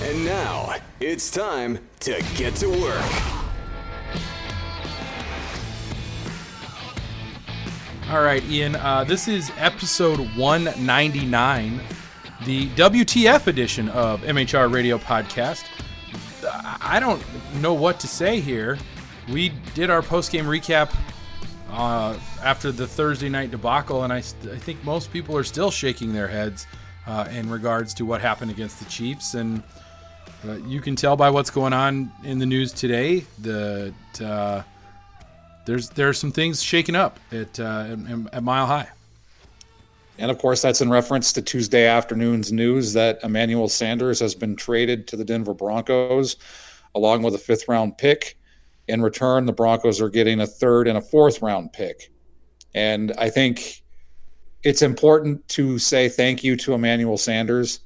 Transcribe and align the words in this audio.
And 0.00 0.24
now 0.24 0.76
it's 1.00 1.28
time 1.28 1.80
to 2.00 2.24
get 2.36 2.54
to 2.56 2.68
work. 2.68 3.02
All 8.08 8.22
right, 8.22 8.42
Ian, 8.44 8.76
uh, 8.76 9.02
this 9.02 9.26
is 9.26 9.50
episode 9.58 10.20
199, 10.36 11.80
the 12.46 12.68
WTF 12.70 13.48
edition 13.48 13.88
of 13.88 14.20
MHR 14.20 14.72
Radio 14.72 14.98
Podcast. 14.98 15.64
I 16.80 17.00
don't 17.00 17.20
know 17.60 17.74
what 17.74 17.98
to 17.98 18.06
say 18.06 18.38
here. 18.38 18.78
We 19.28 19.48
did 19.74 19.90
our 19.90 20.00
post 20.00 20.30
game 20.30 20.44
recap 20.44 20.94
uh, 21.72 22.16
after 22.42 22.70
the 22.70 22.86
Thursday 22.86 23.28
night 23.28 23.50
debacle, 23.50 24.04
and 24.04 24.12
I, 24.12 24.18
I, 24.18 24.22
think 24.22 24.82
most 24.84 25.12
people 25.12 25.36
are 25.36 25.44
still 25.44 25.72
shaking 25.72 26.12
their 26.12 26.28
heads 26.28 26.68
uh, 27.08 27.28
in 27.32 27.50
regards 27.50 27.92
to 27.94 28.06
what 28.06 28.20
happened 28.20 28.50
against 28.52 28.78
the 28.78 28.84
Chiefs. 28.84 29.34
And 29.34 29.62
uh, 30.46 30.56
you 30.66 30.80
can 30.80 30.94
tell 30.94 31.16
by 31.16 31.30
what's 31.30 31.50
going 31.50 31.72
on 31.72 32.12
in 32.24 32.38
the 32.38 32.46
news 32.46 32.72
today 32.72 33.24
that 33.40 33.94
uh, 34.22 34.62
there's 35.66 35.88
there 35.90 36.08
are 36.08 36.14
some 36.14 36.30
things 36.30 36.62
shaking 36.62 36.94
up 36.94 37.18
at, 37.32 37.58
uh, 37.58 37.86
at, 38.08 38.34
at 38.34 38.42
Mile 38.42 38.66
High. 38.66 38.88
And 40.18 40.30
of 40.30 40.38
course, 40.38 40.62
that's 40.62 40.80
in 40.80 40.90
reference 40.90 41.32
to 41.34 41.42
Tuesday 41.42 41.86
afternoon's 41.86 42.52
news 42.52 42.92
that 42.92 43.20
Emmanuel 43.22 43.68
Sanders 43.68 44.18
has 44.20 44.34
been 44.34 44.56
traded 44.56 45.06
to 45.08 45.16
the 45.16 45.24
Denver 45.24 45.54
Broncos 45.54 46.36
along 46.94 47.22
with 47.22 47.34
a 47.34 47.38
fifth 47.38 47.68
round 47.68 47.98
pick. 47.98 48.36
In 48.88 49.02
return, 49.02 49.46
the 49.46 49.52
Broncos 49.52 50.00
are 50.00 50.08
getting 50.08 50.40
a 50.40 50.46
third 50.46 50.88
and 50.88 50.98
a 50.98 51.02
fourth 51.02 51.42
round 51.42 51.72
pick. 51.72 52.10
And 52.74 53.12
I 53.18 53.30
think 53.30 53.82
it's 54.62 54.82
important 54.82 55.46
to 55.48 55.78
say 55.78 56.08
thank 56.08 56.42
you 56.42 56.56
to 56.56 56.74
Emmanuel 56.74 57.18
Sanders 57.18 57.80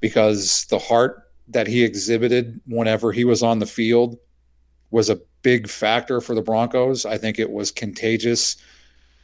because 0.00 0.64
the 0.66 0.78
heart 0.78 1.31
that 1.52 1.66
he 1.66 1.84
exhibited 1.84 2.60
whenever 2.66 3.12
he 3.12 3.24
was 3.24 3.42
on 3.42 3.58
the 3.58 3.66
field 3.66 4.18
was 4.90 5.08
a 5.08 5.20
big 5.42 5.68
factor 5.68 6.20
for 6.20 6.34
the 6.34 6.42
Broncos. 6.42 7.04
I 7.06 7.18
think 7.18 7.38
it 7.38 7.50
was 7.50 7.70
contagious 7.70 8.56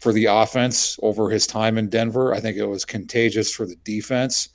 for 0.01 0.13
the 0.13 0.27
offense 0.27 0.99
over 1.03 1.31
his 1.31 1.47
time 1.47 1.77
in 1.77 1.89
Denver. 1.89 2.35
I 2.35 2.41
think 2.41 2.57
it 2.57 2.67
was 2.67 2.85
contagious 2.85 3.53
for 3.53 3.67
the 3.67 3.77
defense. 3.77 4.49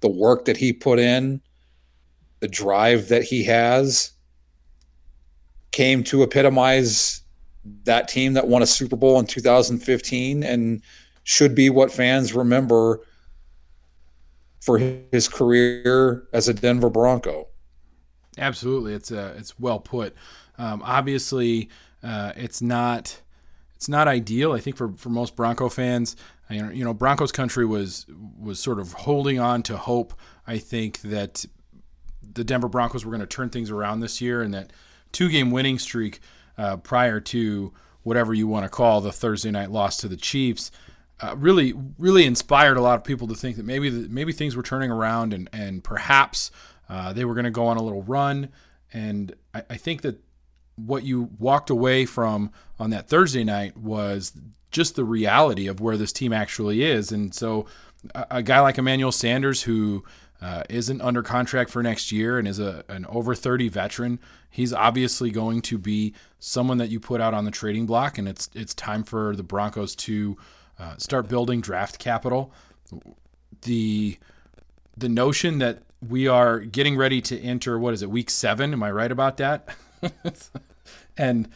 The 0.00 0.08
work 0.08 0.44
that 0.46 0.56
he 0.56 0.72
put 0.72 0.98
in, 0.98 1.40
the 2.40 2.48
drive 2.48 3.08
that 3.08 3.24
he 3.24 3.44
has, 3.44 4.12
came 5.72 6.02
to 6.04 6.22
epitomize 6.22 7.22
that 7.84 8.08
team 8.08 8.34
that 8.34 8.48
won 8.48 8.62
a 8.62 8.66
Super 8.66 8.96
Bowl 8.96 9.18
in 9.18 9.26
2015 9.26 10.42
and 10.42 10.82
should 11.24 11.54
be 11.54 11.70
what 11.70 11.92
fans 11.92 12.32
remember 12.32 13.00
for 14.66 14.78
his 14.78 15.28
career 15.28 16.26
as 16.32 16.48
a 16.48 16.52
Denver 16.52 16.90
Bronco. 16.90 17.46
Absolutely, 18.36 18.94
it's 18.94 19.12
uh, 19.12 19.34
it's 19.38 19.58
well 19.58 19.78
put. 19.78 20.14
Um, 20.58 20.82
obviously, 20.84 21.70
uh, 22.02 22.32
it's 22.36 22.60
not 22.60 23.22
it's 23.76 23.88
not 23.88 24.08
ideal. 24.08 24.52
I 24.52 24.58
think 24.58 24.76
for, 24.76 24.92
for 24.96 25.08
most 25.08 25.36
Bronco 25.36 25.68
fans, 25.68 26.16
you 26.50 26.84
know, 26.84 26.92
Broncos 26.92 27.30
country 27.30 27.64
was 27.64 28.06
was 28.38 28.58
sort 28.58 28.80
of 28.80 28.92
holding 28.92 29.38
on 29.38 29.62
to 29.62 29.76
hope. 29.76 30.12
I 30.46 30.58
think 30.58 31.00
that 31.02 31.46
the 32.20 32.44
Denver 32.44 32.68
Broncos 32.68 33.04
were 33.04 33.10
going 33.12 33.20
to 33.20 33.26
turn 33.26 33.48
things 33.48 33.70
around 33.70 34.00
this 34.00 34.20
year, 34.20 34.42
and 34.42 34.52
that 34.52 34.72
two 35.12 35.28
game 35.28 35.52
winning 35.52 35.78
streak 35.78 36.18
uh, 36.58 36.76
prior 36.78 37.20
to 37.20 37.72
whatever 38.02 38.34
you 38.34 38.48
want 38.48 38.64
to 38.64 38.68
call 38.68 39.00
the 39.00 39.12
Thursday 39.12 39.52
night 39.52 39.70
loss 39.70 39.96
to 39.98 40.08
the 40.08 40.16
Chiefs. 40.16 40.72
Uh, 41.18 41.34
really, 41.38 41.72
really 41.98 42.26
inspired 42.26 42.76
a 42.76 42.82
lot 42.82 42.98
of 42.98 43.04
people 43.04 43.26
to 43.26 43.34
think 43.34 43.56
that 43.56 43.64
maybe 43.64 43.88
the, 43.88 44.08
maybe 44.08 44.32
things 44.32 44.54
were 44.54 44.62
turning 44.62 44.90
around 44.90 45.32
and 45.32 45.48
and 45.52 45.82
perhaps 45.82 46.50
uh, 46.88 47.12
they 47.12 47.24
were 47.24 47.34
going 47.34 47.44
to 47.44 47.50
go 47.50 47.66
on 47.66 47.76
a 47.76 47.82
little 47.82 48.02
run. 48.02 48.50
And 48.92 49.34
I, 49.54 49.62
I, 49.70 49.76
think 49.76 50.02
that 50.02 50.20
what 50.76 51.02
you 51.02 51.30
walked 51.38 51.70
away 51.70 52.06
from 52.06 52.52
on 52.78 52.90
that 52.90 53.08
Thursday 53.08 53.44
night 53.44 53.76
was 53.76 54.32
just 54.70 54.94
the 54.94 55.04
reality 55.04 55.66
of 55.66 55.80
where 55.80 55.96
this 55.96 56.12
team 56.12 56.32
actually 56.32 56.82
is. 56.82 57.10
And 57.10 57.34
so, 57.34 57.66
a, 58.14 58.26
a 58.30 58.42
guy 58.42 58.60
like 58.60 58.78
Emmanuel 58.78 59.12
Sanders, 59.12 59.62
who 59.62 60.04
uh, 60.40 60.62
isn't 60.68 61.00
under 61.00 61.22
contract 61.22 61.70
for 61.70 61.82
next 61.82 62.12
year 62.12 62.38
and 62.38 62.46
is 62.46 62.60
a, 62.60 62.84
an 62.88 63.06
over 63.06 63.34
30 63.34 63.68
veteran, 63.68 64.20
he's 64.50 64.72
obviously 64.72 65.30
going 65.30 65.62
to 65.62 65.78
be 65.78 66.14
someone 66.38 66.78
that 66.78 66.90
you 66.90 67.00
put 67.00 67.20
out 67.20 67.34
on 67.34 67.44
the 67.44 67.50
trading 67.50 67.86
block, 67.86 68.18
and 68.18 68.28
it's 68.28 68.48
it's 68.54 68.74
time 68.74 69.02
for 69.02 69.34
the 69.34 69.42
Broncos 69.42 69.96
to 69.96 70.36
uh, 70.78 70.96
start 70.98 71.28
building 71.28 71.60
draft 71.60 71.98
capital. 71.98 72.52
The 73.62 74.18
the 74.96 75.08
notion 75.08 75.58
that 75.58 75.82
we 76.06 76.28
are 76.28 76.60
getting 76.60 76.96
ready 76.96 77.20
to 77.22 77.40
enter 77.40 77.78
what 77.78 77.94
is 77.94 78.02
it 78.02 78.10
week 78.10 78.30
seven? 78.30 78.72
Am 78.72 78.82
I 78.82 78.90
right 78.90 79.10
about 79.10 79.38
that? 79.38 79.68
and 81.16 81.48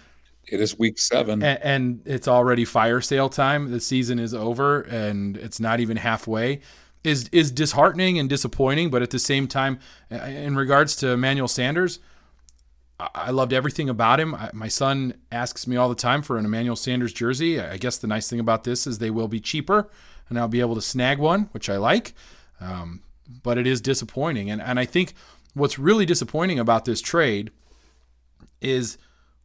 it 0.47 0.61
is 0.61 0.79
week 0.79 0.99
seven, 0.99 1.43
and, 1.43 1.63
and 1.63 2.03
it's 2.05 2.27
already 2.27 2.65
fire 2.65 3.01
sale 3.01 3.29
time. 3.29 3.71
The 3.71 3.81
season 3.81 4.19
is 4.19 4.35
over, 4.35 4.83
and 4.83 5.37
it's 5.37 5.61
not 5.61 5.81
even 5.81 5.97
halfway 5.97 6.61
is 7.05 7.29
is 7.33 7.51
disheartening 7.51 8.19
and 8.19 8.29
disappointing. 8.29 8.91
But 8.91 9.03
at 9.03 9.11
the 9.11 9.19
same 9.19 9.47
time, 9.47 9.79
in 10.11 10.57
regards 10.57 10.97
to 10.97 11.09
Emmanuel 11.11 11.49
Sanders, 11.49 12.01
I 13.15 13.31
loved 13.31 13.53
everything 13.53 13.89
about 13.89 14.21
him. 14.21 14.35
I, 14.35 14.51
my 14.53 14.69
son 14.69 15.15
asks 15.33 15.67
me 15.67 15.77
all 15.77 15.89
the 15.89 15.95
time 15.95 16.23
for 16.23 16.39
an 16.39 16.45
Emmanuel 16.45 16.77
Sanders 16.77 17.13
jersey. 17.13 17.61
I 17.61 17.77
guess 17.77 17.99
the 17.99 18.07
nice 18.07 18.29
thing 18.29 18.41
about 18.41 18.65
this 18.65 18.87
is 18.87 18.99
they 18.99 19.11
will 19.11 19.29
be 19.29 19.41
cheaper, 19.41 19.89
and 20.29 20.39
I'll 20.39 20.49
be 20.49 20.61
able 20.61 20.75
to 20.75 20.83
snag 20.83 21.19
one, 21.19 21.49
which 21.53 21.71
I 21.71 21.77
like. 21.77 22.15
Um, 22.61 23.03
but 23.43 23.59
it 23.59 23.67
is 23.67 23.81
disappointing, 23.81 24.51
and 24.51 24.61
and 24.61 24.79
I 24.79 24.85
think 24.85 25.15
what's 25.55 25.79
really 25.79 26.07
disappointing 26.07 26.59
about 26.59 26.85
this 26.85 27.01
trade 27.01 27.51
is 28.61 28.99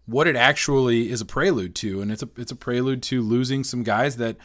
what 0.05 0.27
it 0.27 0.35
actually 0.35 1.09
is 1.09 1.21
a 1.21 1.25
prelude 1.25 1.75
to, 1.75 2.01
and 2.01 2.11
it's 2.11 2.23
a 2.23 2.29
it's 2.37 2.51
a 2.51 2.55
prelude 2.55 3.03
to 3.03 3.21
losing 3.21 3.63
some 3.63 3.83
guys 3.83 4.17
that 4.17 4.37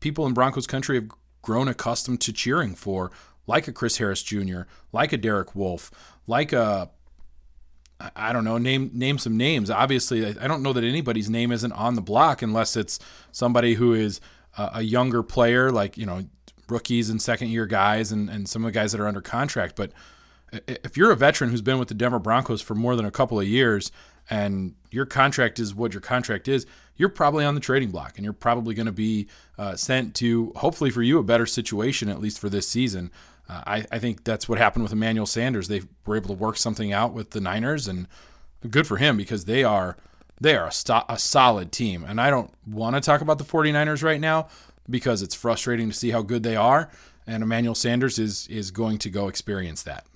people 0.00 0.26
in 0.26 0.34
Broncos 0.34 0.66
country 0.66 0.96
have 0.96 1.10
grown 1.42 1.68
accustomed 1.68 2.20
to 2.22 2.32
cheering 2.32 2.74
for, 2.74 3.10
like 3.46 3.68
a 3.68 3.72
Chris 3.72 3.98
Harris 3.98 4.22
Jr., 4.22 4.62
like 4.92 5.12
a 5.12 5.16
Derek 5.16 5.54
Wolfe, 5.54 5.90
like 6.26 6.52
a 6.52 6.90
I 8.14 8.32
don't 8.32 8.44
know, 8.44 8.58
name 8.58 8.90
name 8.92 9.18
some 9.18 9.36
names. 9.36 9.70
Obviously, 9.70 10.26
I 10.26 10.46
don't 10.46 10.62
know 10.62 10.72
that 10.72 10.84
anybody's 10.84 11.30
name 11.30 11.50
isn't 11.50 11.72
on 11.72 11.94
the 11.94 12.02
block 12.02 12.42
unless 12.42 12.76
it's 12.76 12.98
somebody 13.32 13.74
who 13.74 13.94
is 13.94 14.20
a, 14.58 14.82
younger 14.82 15.22
player, 15.22 15.70
like 15.70 15.96
you 15.96 16.04
know 16.04 16.24
rookies 16.68 17.08
and 17.08 17.20
second 17.22 17.48
year 17.48 17.66
guys, 17.66 18.12
and 18.12 18.28
and 18.28 18.48
some 18.48 18.64
of 18.64 18.72
the 18.72 18.78
guys 18.78 18.92
that 18.92 19.00
are 19.00 19.06
under 19.06 19.22
contract. 19.22 19.76
But 19.76 19.92
if 20.66 20.96
you're 20.96 21.10
a 21.10 21.16
veteran 21.16 21.50
who's 21.50 21.62
been 21.62 21.78
with 21.78 21.88
the 21.88 21.94
Denver 21.94 22.18
Broncos 22.18 22.60
for 22.60 22.74
more 22.74 22.96
than 22.96 23.06
a 23.06 23.10
couple 23.10 23.40
of 23.40 23.46
years, 23.46 23.90
and 24.28 24.74
your 24.90 25.06
contract 25.06 25.58
is 25.58 25.74
what 25.74 25.94
your 25.94 26.00
contract 26.00 26.48
is, 26.48 26.66
you're 26.96 27.08
probably 27.08 27.44
on 27.44 27.54
the 27.54 27.60
trading 27.60 27.90
block 27.90 28.14
and 28.16 28.24
you're 28.24 28.32
probably 28.32 28.74
going 28.74 28.86
to 28.86 28.92
be 28.92 29.28
uh, 29.58 29.76
sent 29.76 30.14
to, 30.16 30.52
hopefully 30.56 30.90
for 30.90 31.02
you, 31.02 31.18
a 31.18 31.22
better 31.22 31.46
situation, 31.46 32.08
at 32.08 32.20
least 32.20 32.38
for 32.38 32.48
this 32.48 32.68
season. 32.68 33.10
Uh, 33.48 33.62
I, 33.66 33.86
I, 33.92 33.98
think 33.98 34.24
that's 34.24 34.48
what 34.48 34.58
happened 34.58 34.82
with 34.82 34.92
Emmanuel 34.92 35.26
Sanders. 35.26 35.68
They 35.68 35.82
were 36.04 36.16
able 36.16 36.28
to 36.28 36.34
work 36.34 36.56
something 36.56 36.92
out 36.92 37.12
with 37.12 37.30
the 37.30 37.40
Niners, 37.40 37.86
and 37.86 38.08
good 38.68 38.86
for 38.86 38.96
him 38.96 39.16
because 39.16 39.44
they 39.44 39.62
are 39.62 39.96
they 40.40 40.56
are 40.56 40.66
a, 40.66 40.72
st- 40.72 41.04
a 41.08 41.18
solid 41.18 41.70
team. 41.72 42.04
And 42.04 42.20
I 42.20 42.30
don't 42.30 42.52
want 42.66 42.96
to 42.96 43.00
talk 43.00 43.20
about 43.20 43.38
the 43.38 43.44
49ers 43.44 44.02
right 44.02 44.20
now 44.20 44.48
because 44.90 45.22
it's 45.22 45.34
frustrating 45.34 45.88
to 45.88 45.94
see 45.94 46.10
how 46.10 46.22
good 46.22 46.42
they 46.42 46.56
are. 46.56 46.90
And 47.26 47.42
Emmanuel 47.42 47.74
Sanders 47.74 48.18
is 48.18 48.46
is 48.48 48.70
going 48.70 48.98
to 48.98 49.10
go 49.10 49.28
experience 49.28 49.82
that 49.84 50.06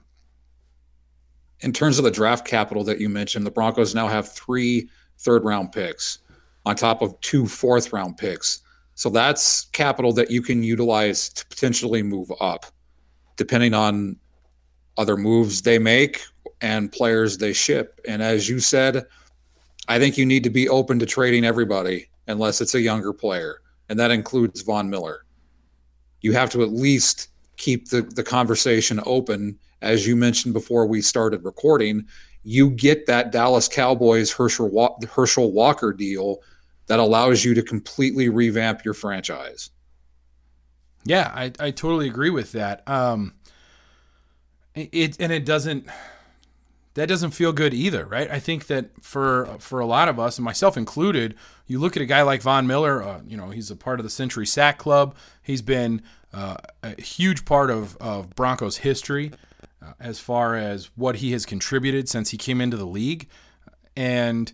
in 1.60 1.72
terms 1.72 1.98
of 1.98 2.04
the 2.04 2.10
draft 2.10 2.46
capital 2.46 2.84
that 2.84 3.00
you 3.00 3.08
mentioned, 3.08 3.46
the 3.46 3.50
Broncos 3.50 3.94
now 3.94 4.08
have 4.08 4.28
three 4.28 4.88
third 5.18 5.44
round 5.44 5.72
picks 5.72 6.18
on 6.64 6.76
top 6.76 7.02
of 7.02 7.18
two 7.20 7.46
fourth 7.46 7.92
round 7.92 8.16
picks. 8.16 8.62
So 8.94 9.08
that's 9.10 9.66
capital 9.66 10.12
that 10.14 10.30
you 10.30 10.42
can 10.42 10.62
utilize 10.62 11.30
to 11.30 11.46
potentially 11.46 12.02
move 12.02 12.30
up, 12.40 12.66
depending 13.40 13.72
on 13.72 14.14
other 14.98 15.16
moves 15.16 15.62
they 15.62 15.78
make 15.78 16.22
and 16.60 16.92
players 16.92 17.38
they 17.38 17.54
ship. 17.54 17.98
And 18.06 18.22
as 18.22 18.50
you 18.50 18.60
said, 18.60 19.06
I 19.88 19.98
think 19.98 20.18
you 20.18 20.26
need 20.26 20.44
to 20.44 20.50
be 20.50 20.68
open 20.68 20.98
to 20.98 21.06
trading 21.06 21.46
everybody 21.46 22.10
unless 22.28 22.60
it's 22.60 22.74
a 22.74 22.82
younger 22.82 23.14
player, 23.14 23.62
and 23.88 23.98
that 23.98 24.10
includes 24.10 24.60
Von 24.60 24.90
Miller. 24.90 25.24
You 26.20 26.34
have 26.34 26.50
to 26.50 26.62
at 26.62 26.68
least 26.68 27.28
keep 27.56 27.88
the, 27.88 28.02
the 28.02 28.22
conversation 28.22 29.00
open 29.06 29.58
as 29.80 30.06
you 30.06 30.16
mentioned 30.16 30.52
before 30.52 30.84
we 30.84 31.00
started 31.00 31.42
recording, 31.42 32.04
you 32.42 32.68
get 32.68 33.06
that 33.06 33.32
Dallas 33.32 33.68
Cowboys 33.68 34.30
Herschel, 34.30 34.98
Herschel 35.10 35.50
Walker 35.50 35.94
deal 35.94 36.42
that 36.88 37.00
allows 37.00 37.42
you 37.42 37.54
to 37.54 37.62
completely 37.62 38.28
revamp 38.28 38.84
your 38.84 38.92
franchise. 38.92 39.70
Yeah, 41.04 41.30
I, 41.34 41.52
I 41.58 41.70
totally 41.70 42.08
agree 42.08 42.30
with 42.30 42.52
that. 42.52 42.86
Um, 42.88 43.34
it 44.74 45.16
and 45.20 45.32
it 45.32 45.44
doesn't 45.44 45.88
that 46.94 47.06
doesn't 47.08 47.30
feel 47.30 47.52
good 47.52 47.72
either, 47.72 48.04
right? 48.04 48.30
I 48.30 48.38
think 48.38 48.66
that 48.66 48.90
for 49.00 49.56
for 49.58 49.80
a 49.80 49.86
lot 49.86 50.08
of 50.08 50.18
us, 50.18 50.38
and 50.38 50.44
myself 50.44 50.76
included, 50.76 51.34
you 51.66 51.78
look 51.78 51.96
at 51.96 52.02
a 52.02 52.06
guy 52.06 52.22
like 52.22 52.42
Von 52.42 52.66
Miller. 52.66 53.02
Uh, 53.02 53.20
you 53.26 53.36
know, 53.36 53.50
he's 53.50 53.70
a 53.70 53.76
part 53.76 54.00
of 54.00 54.04
the 54.04 54.10
Century 54.10 54.46
Sack 54.46 54.78
Club. 54.78 55.14
He's 55.42 55.62
been 55.62 56.02
uh, 56.32 56.56
a 56.82 57.00
huge 57.00 57.44
part 57.44 57.70
of 57.70 57.96
of 57.98 58.34
Broncos 58.34 58.78
history 58.78 59.32
uh, 59.82 59.92
as 59.98 60.18
far 60.18 60.56
as 60.56 60.90
what 60.96 61.16
he 61.16 61.32
has 61.32 61.46
contributed 61.46 62.08
since 62.08 62.30
he 62.30 62.36
came 62.36 62.60
into 62.60 62.76
the 62.76 62.86
league, 62.86 63.28
and 63.96 64.52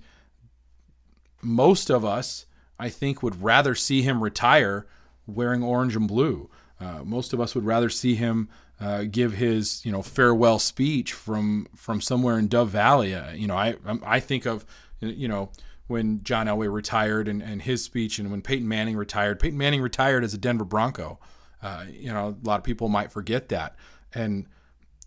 most 1.42 1.90
of 1.90 2.04
us, 2.04 2.46
I 2.78 2.88
think, 2.90 3.22
would 3.22 3.42
rather 3.42 3.74
see 3.74 4.02
him 4.02 4.22
retire 4.22 4.86
wearing 5.26 5.62
orange 5.62 5.96
and 5.96 6.08
blue. 6.08 6.50
Uh, 6.80 7.02
most 7.04 7.32
of 7.32 7.40
us 7.40 7.54
would 7.54 7.64
rather 7.64 7.88
see 7.88 8.14
him 8.14 8.48
uh, 8.80 9.04
give 9.04 9.32
his 9.32 9.84
you 9.84 9.92
know 9.92 10.02
farewell 10.02 10.58
speech 10.58 11.12
from 11.12 11.66
from 11.74 12.00
somewhere 12.00 12.38
in 12.38 12.48
Dove 12.48 12.70
Valley. 12.70 13.14
Uh, 13.14 13.32
you 13.32 13.46
know, 13.46 13.56
I 13.56 13.76
I 14.04 14.20
think 14.20 14.46
of 14.46 14.66
you 15.00 15.28
know 15.28 15.50
when 15.86 16.22
John 16.22 16.46
Elway 16.46 16.72
retired 16.72 17.28
and, 17.28 17.42
and 17.42 17.62
his 17.62 17.82
speech, 17.82 18.18
and 18.18 18.30
when 18.30 18.42
Peyton 18.42 18.68
Manning 18.68 18.96
retired. 18.96 19.40
Peyton 19.40 19.58
Manning 19.58 19.80
retired 19.80 20.24
as 20.24 20.34
a 20.34 20.38
Denver 20.38 20.64
Bronco. 20.64 21.18
Uh, 21.62 21.86
you 21.90 22.12
know, 22.12 22.36
a 22.42 22.46
lot 22.46 22.58
of 22.58 22.64
people 22.64 22.88
might 22.88 23.10
forget 23.10 23.48
that, 23.48 23.76
and 24.12 24.46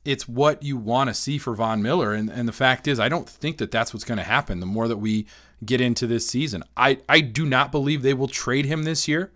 it's 0.03 0.27
what 0.27 0.63
you 0.63 0.75
want 0.77 1.09
to 1.09 1.13
see 1.13 1.37
for 1.37 1.53
Von 1.53 1.83
Miller. 1.83 2.13
And 2.13 2.29
and 2.29 2.47
the 2.47 2.53
fact 2.53 2.87
is, 2.87 2.99
I 2.99 3.09
don't 3.09 3.29
think 3.29 3.59
that 3.59 3.69
that's 3.69 3.93
what's 3.93 4.05
going 4.05 4.17
to 4.17 4.23
happen. 4.23 4.59
The 4.59 4.65
more 4.65 4.87
that 4.87 4.97
we 4.97 5.27
get 5.63 5.79
into 5.79 6.07
this 6.07 6.27
season, 6.27 6.63
I 6.75 6.97
I 7.07 7.21
do 7.21 7.45
not 7.45 7.71
believe 7.71 8.01
they 8.01 8.15
will 8.15 8.27
trade 8.27 8.65
him 8.65 8.81
this 8.81 9.07
year 9.07 9.31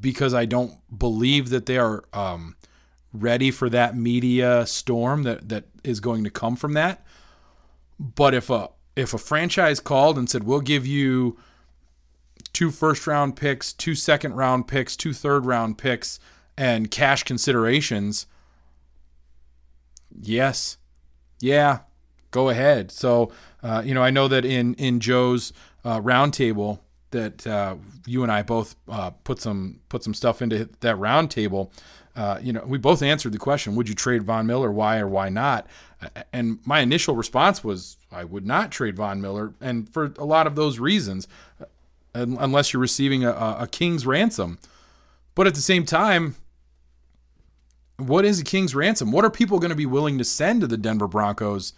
because 0.00 0.34
I 0.34 0.44
don't 0.44 0.74
believe 0.96 1.50
that 1.50 1.66
they 1.66 1.78
are. 1.78 2.04
Um, 2.12 2.56
ready 3.12 3.50
for 3.50 3.68
that 3.68 3.96
media 3.96 4.66
storm 4.66 5.22
that 5.24 5.48
that 5.48 5.64
is 5.84 6.00
going 6.00 6.24
to 6.24 6.30
come 6.30 6.56
from 6.56 6.72
that. 6.74 7.04
But 7.98 8.34
if 8.34 8.50
a 8.50 8.70
if 8.96 9.14
a 9.14 9.18
franchise 9.18 9.80
called 9.80 10.18
and 10.18 10.28
said 10.28 10.44
we'll 10.44 10.60
give 10.60 10.86
you 10.86 11.38
two 12.52 12.70
first 12.70 13.06
round 13.06 13.36
picks, 13.36 13.72
two 13.72 13.94
second 13.94 14.34
round 14.34 14.66
picks, 14.66 14.96
two 14.96 15.12
third 15.12 15.46
round 15.46 15.78
picks, 15.78 16.18
and 16.56 16.90
cash 16.90 17.22
considerations, 17.22 18.26
yes, 20.10 20.78
yeah, 21.40 21.80
go 22.30 22.48
ahead. 22.48 22.90
So 22.90 23.32
uh, 23.62 23.82
you 23.84 23.94
know 23.94 24.02
I 24.02 24.10
know 24.10 24.28
that 24.28 24.44
in 24.44 24.74
in 24.74 25.00
Joe's 25.00 25.52
uh, 25.84 26.00
roundtable 26.00 26.80
that 27.12 27.46
uh, 27.46 27.76
you 28.06 28.22
and 28.22 28.32
I 28.32 28.42
both 28.42 28.76
uh, 28.88 29.10
put 29.10 29.40
some 29.40 29.80
put 29.88 30.02
some 30.02 30.14
stuff 30.14 30.42
into 30.42 30.68
that 30.80 30.96
roundtable 30.96 31.70
uh, 32.14 32.38
you 32.42 32.52
know, 32.52 32.62
we 32.66 32.76
both 32.76 33.02
answered 33.02 33.32
the 33.32 33.38
question: 33.38 33.74
Would 33.74 33.88
you 33.88 33.94
trade 33.94 34.22
Von 34.22 34.46
Miller? 34.46 34.70
Why 34.70 34.98
or 34.98 35.08
why 35.08 35.28
not? 35.28 35.66
And 36.32 36.58
my 36.66 36.80
initial 36.80 37.14
response 37.14 37.62
was, 37.62 37.96
I 38.10 38.24
would 38.24 38.44
not 38.44 38.70
trade 38.70 38.96
Von 38.96 39.20
Miller, 39.20 39.54
and 39.60 39.88
for 39.88 40.12
a 40.18 40.24
lot 40.24 40.46
of 40.46 40.54
those 40.54 40.78
reasons, 40.78 41.26
uh, 41.60 41.66
unless 42.14 42.72
you're 42.72 42.82
receiving 42.82 43.24
a, 43.24 43.30
a 43.30 43.68
king's 43.70 44.04
ransom. 44.04 44.58
But 45.34 45.46
at 45.46 45.54
the 45.54 45.60
same 45.60 45.86
time, 45.86 46.34
what 47.96 48.24
is 48.24 48.40
a 48.40 48.44
king's 48.44 48.74
ransom? 48.74 49.10
What 49.10 49.24
are 49.24 49.30
people 49.30 49.58
going 49.58 49.70
to 49.70 49.76
be 49.76 49.86
willing 49.86 50.18
to 50.18 50.24
send 50.24 50.60
to 50.60 50.66
the 50.66 50.76
Denver 50.76 51.08
Broncos 51.08 51.72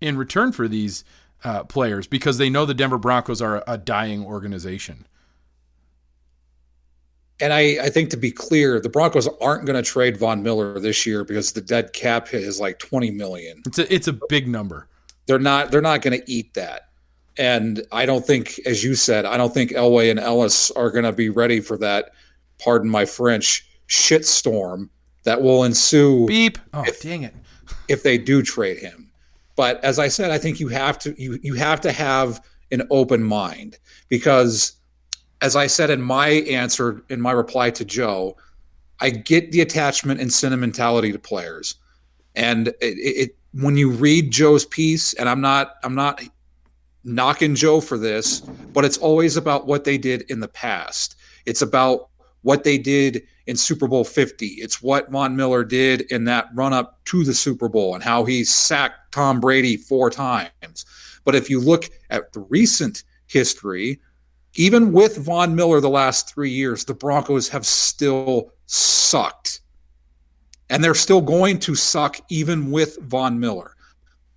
in 0.00 0.16
return 0.16 0.50
for 0.50 0.66
these 0.66 1.04
uh, 1.44 1.64
players 1.64 2.06
because 2.06 2.38
they 2.38 2.50
know 2.50 2.64
the 2.64 2.74
Denver 2.74 2.98
Broncos 2.98 3.42
are 3.42 3.62
a 3.66 3.78
dying 3.78 4.24
organization? 4.24 5.06
And 7.38 7.52
I, 7.52 7.78
I 7.82 7.90
think 7.90 8.10
to 8.10 8.16
be 8.16 8.30
clear, 8.30 8.80
the 8.80 8.88
Broncos 8.88 9.28
aren't 9.40 9.66
going 9.66 9.76
to 9.76 9.88
trade 9.88 10.16
Von 10.16 10.42
Miller 10.42 10.80
this 10.80 11.04
year 11.04 11.22
because 11.22 11.52
the 11.52 11.60
dead 11.60 11.92
cap 11.92 12.28
hit 12.28 12.42
is 12.42 12.58
like 12.58 12.78
20 12.78 13.10
million. 13.10 13.62
It's 13.66 13.78
a 13.78 13.94
it's 13.94 14.08
a 14.08 14.18
big 14.28 14.48
number. 14.48 14.88
They're 15.26 15.38
not 15.38 15.70
they're 15.70 15.82
not 15.82 16.00
going 16.00 16.18
to 16.18 16.30
eat 16.30 16.54
that. 16.54 16.88
And 17.38 17.82
I 17.92 18.06
don't 18.06 18.26
think, 18.26 18.58
as 18.64 18.82
you 18.82 18.94
said, 18.94 19.26
I 19.26 19.36
don't 19.36 19.52
think 19.52 19.72
Elway 19.72 20.10
and 20.10 20.18
Ellis 20.18 20.70
are 20.70 20.90
going 20.90 21.04
to 21.04 21.12
be 21.12 21.28
ready 21.28 21.60
for 21.60 21.76
that. 21.78 22.12
Pardon 22.58 22.88
my 22.88 23.04
French 23.04 23.68
shitstorm 23.88 24.88
that 25.24 25.42
will 25.42 25.64
ensue. 25.64 26.26
Beep. 26.26 26.58
Oh, 26.72 26.84
if, 26.86 27.02
dang 27.02 27.24
it! 27.24 27.34
if 27.88 28.02
they 28.02 28.18
do 28.18 28.42
trade 28.42 28.78
him, 28.78 29.05
but 29.56 29.82
as 29.82 29.98
I 29.98 30.08
said, 30.08 30.30
I 30.30 30.38
think 30.38 30.60
you 30.60 30.68
have 30.68 30.98
to 31.00 31.20
you 31.20 31.38
you 31.42 31.54
have 31.54 31.80
to 31.82 31.92
have 31.92 32.40
an 32.70 32.82
open 32.90 33.22
mind 33.22 33.78
because 34.08 34.72
as 35.42 35.56
I 35.56 35.66
said 35.66 35.90
in 35.90 36.00
my 36.00 36.28
answer, 36.28 37.02
in 37.08 37.20
my 37.20 37.32
reply 37.32 37.70
to 37.70 37.84
Joe, 37.84 38.36
I 39.00 39.10
get 39.10 39.52
the 39.52 39.60
attachment 39.60 40.20
and 40.20 40.32
sentimentality 40.32 41.12
to 41.12 41.18
players. 41.18 41.74
And 42.34 42.68
it, 42.68 42.74
it, 42.80 43.36
when 43.52 43.76
you 43.76 43.90
read 43.90 44.30
Joe's 44.30 44.64
piece, 44.64 45.14
and 45.14 45.28
I'm 45.28 45.40
not 45.40 45.76
I'm 45.82 45.94
not 45.94 46.22
knocking 47.04 47.54
Joe 47.54 47.80
for 47.80 47.96
this, 47.96 48.40
but 48.40 48.84
it's 48.84 48.98
always 48.98 49.36
about 49.36 49.66
what 49.66 49.84
they 49.84 49.96
did 49.96 50.22
in 50.30 50.40
the 50.40 50.48
past. 50.48 51.16
It's 51.46 51.62
about 51.62 52.08
what 52.42 52.64
they 52.64 52.78
did 52.78 53.22
in 53.46 53.56
Super 53.56 53.86
Bowl 53.86 54.04
50. 54.04 54.46
It's 54.46 54.82
what 54.82 55.10
Von 55.10 55.36
Miller 55.36 55.64
did 55.64 56.02
in 56.12 56.24
that 56.24 56.48
run 56.54 56.72
up 56.72 57.04
to 57.06 57.24
the 57.24 57.34
Super 57.34 57.68
Bowl 57.68 57.94
and 57.94 58.02
how 58.02 58.24
he 58.24 58.44
sacked 58.44 59.12
Tom 59.12 59.40
Brady 59.40 59.76
four 59.76 60.10
times. 60.10 60.84
But 61.24 61.34
if 61.34 61.48
you 61.48 61.60
look 61.60 61.88
at 62.10 62.32
the 62.32 62.40
recent 62.40 63.04
history, 63.26 64.00
even 64.54 64.92
with 64.92 65.18
Von 65.18 65.54
Miller 65.54 65.80
the 65.80 65.88
last 65.88 66.32
three 66.32 66.50
years, 66.50 66.84
the 66.84 66.94
Broncos 66.94 67.48
have 67.48 67.66
still 67.66 68.52
sucked. 68.66 69.60
And 70.70 70.82
they're 70.82 70.94
still 70.94 71.20
going 71.20 71.60
to 71.60 71.74
suck 71.74 72.16
even 72.28 72.70
with 72.70 72.98
Von 73.02 73.38
Miller. 73.38 73.76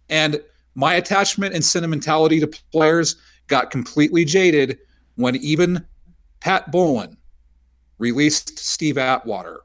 And 0.09 0.41
my 0.75 0.95
attachment 0.95 1.55
and 1.55 1.65
sentimentality 1.65 2.39
to 2.39 2.47
players 2.71 3.15
got 3.47 3.71
completely 3.71 4.25
jaded 4.25 4.77
when 5.15 5.35
even 5.37 5.85
Pat 6.39 6.71
Bowlen 6.71 7.17
released 7.99 8.57
Steve 8.57 8.97
Atwater. 8.97 9.61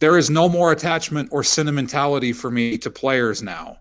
There 0.00 0.18
is 0.18 0.30
no 0.30 0.48
more 0.48 0.70
attachment 0.70 1.30
or 1.32 1.42
sentimentality 1.42 2.32
for 2.32 2.50
me 2.50 2.78
to 2.78 2.90
players 2.90 3.42
now. 3.42 3.78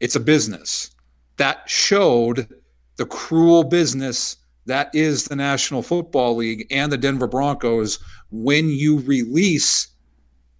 It's 0.00 0.16
a 0.16 0.20
business. 0.20 0.90
That 1.36 1.62
showed 1.66 2.48
the 2.96 3.06
cruel 3.06 3.64
business 3.64 4.36
that 4.66 4.94
is 4.94 5.24
the 5.24 5.36
National 5.36 5.82
Football 5.82 6.36
League 6.36 6.66
and 6.70 6.92
the 6.92 6.98
Denver 6.98 7.26
Broncos 7.26 7.98
when 8.30 8.68
you 8.68 8.98
release 9.00 9.88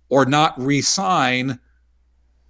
or 0.09 0.25
not 0.25 0.61
re 0.61 0.81
sign 0.81 1.59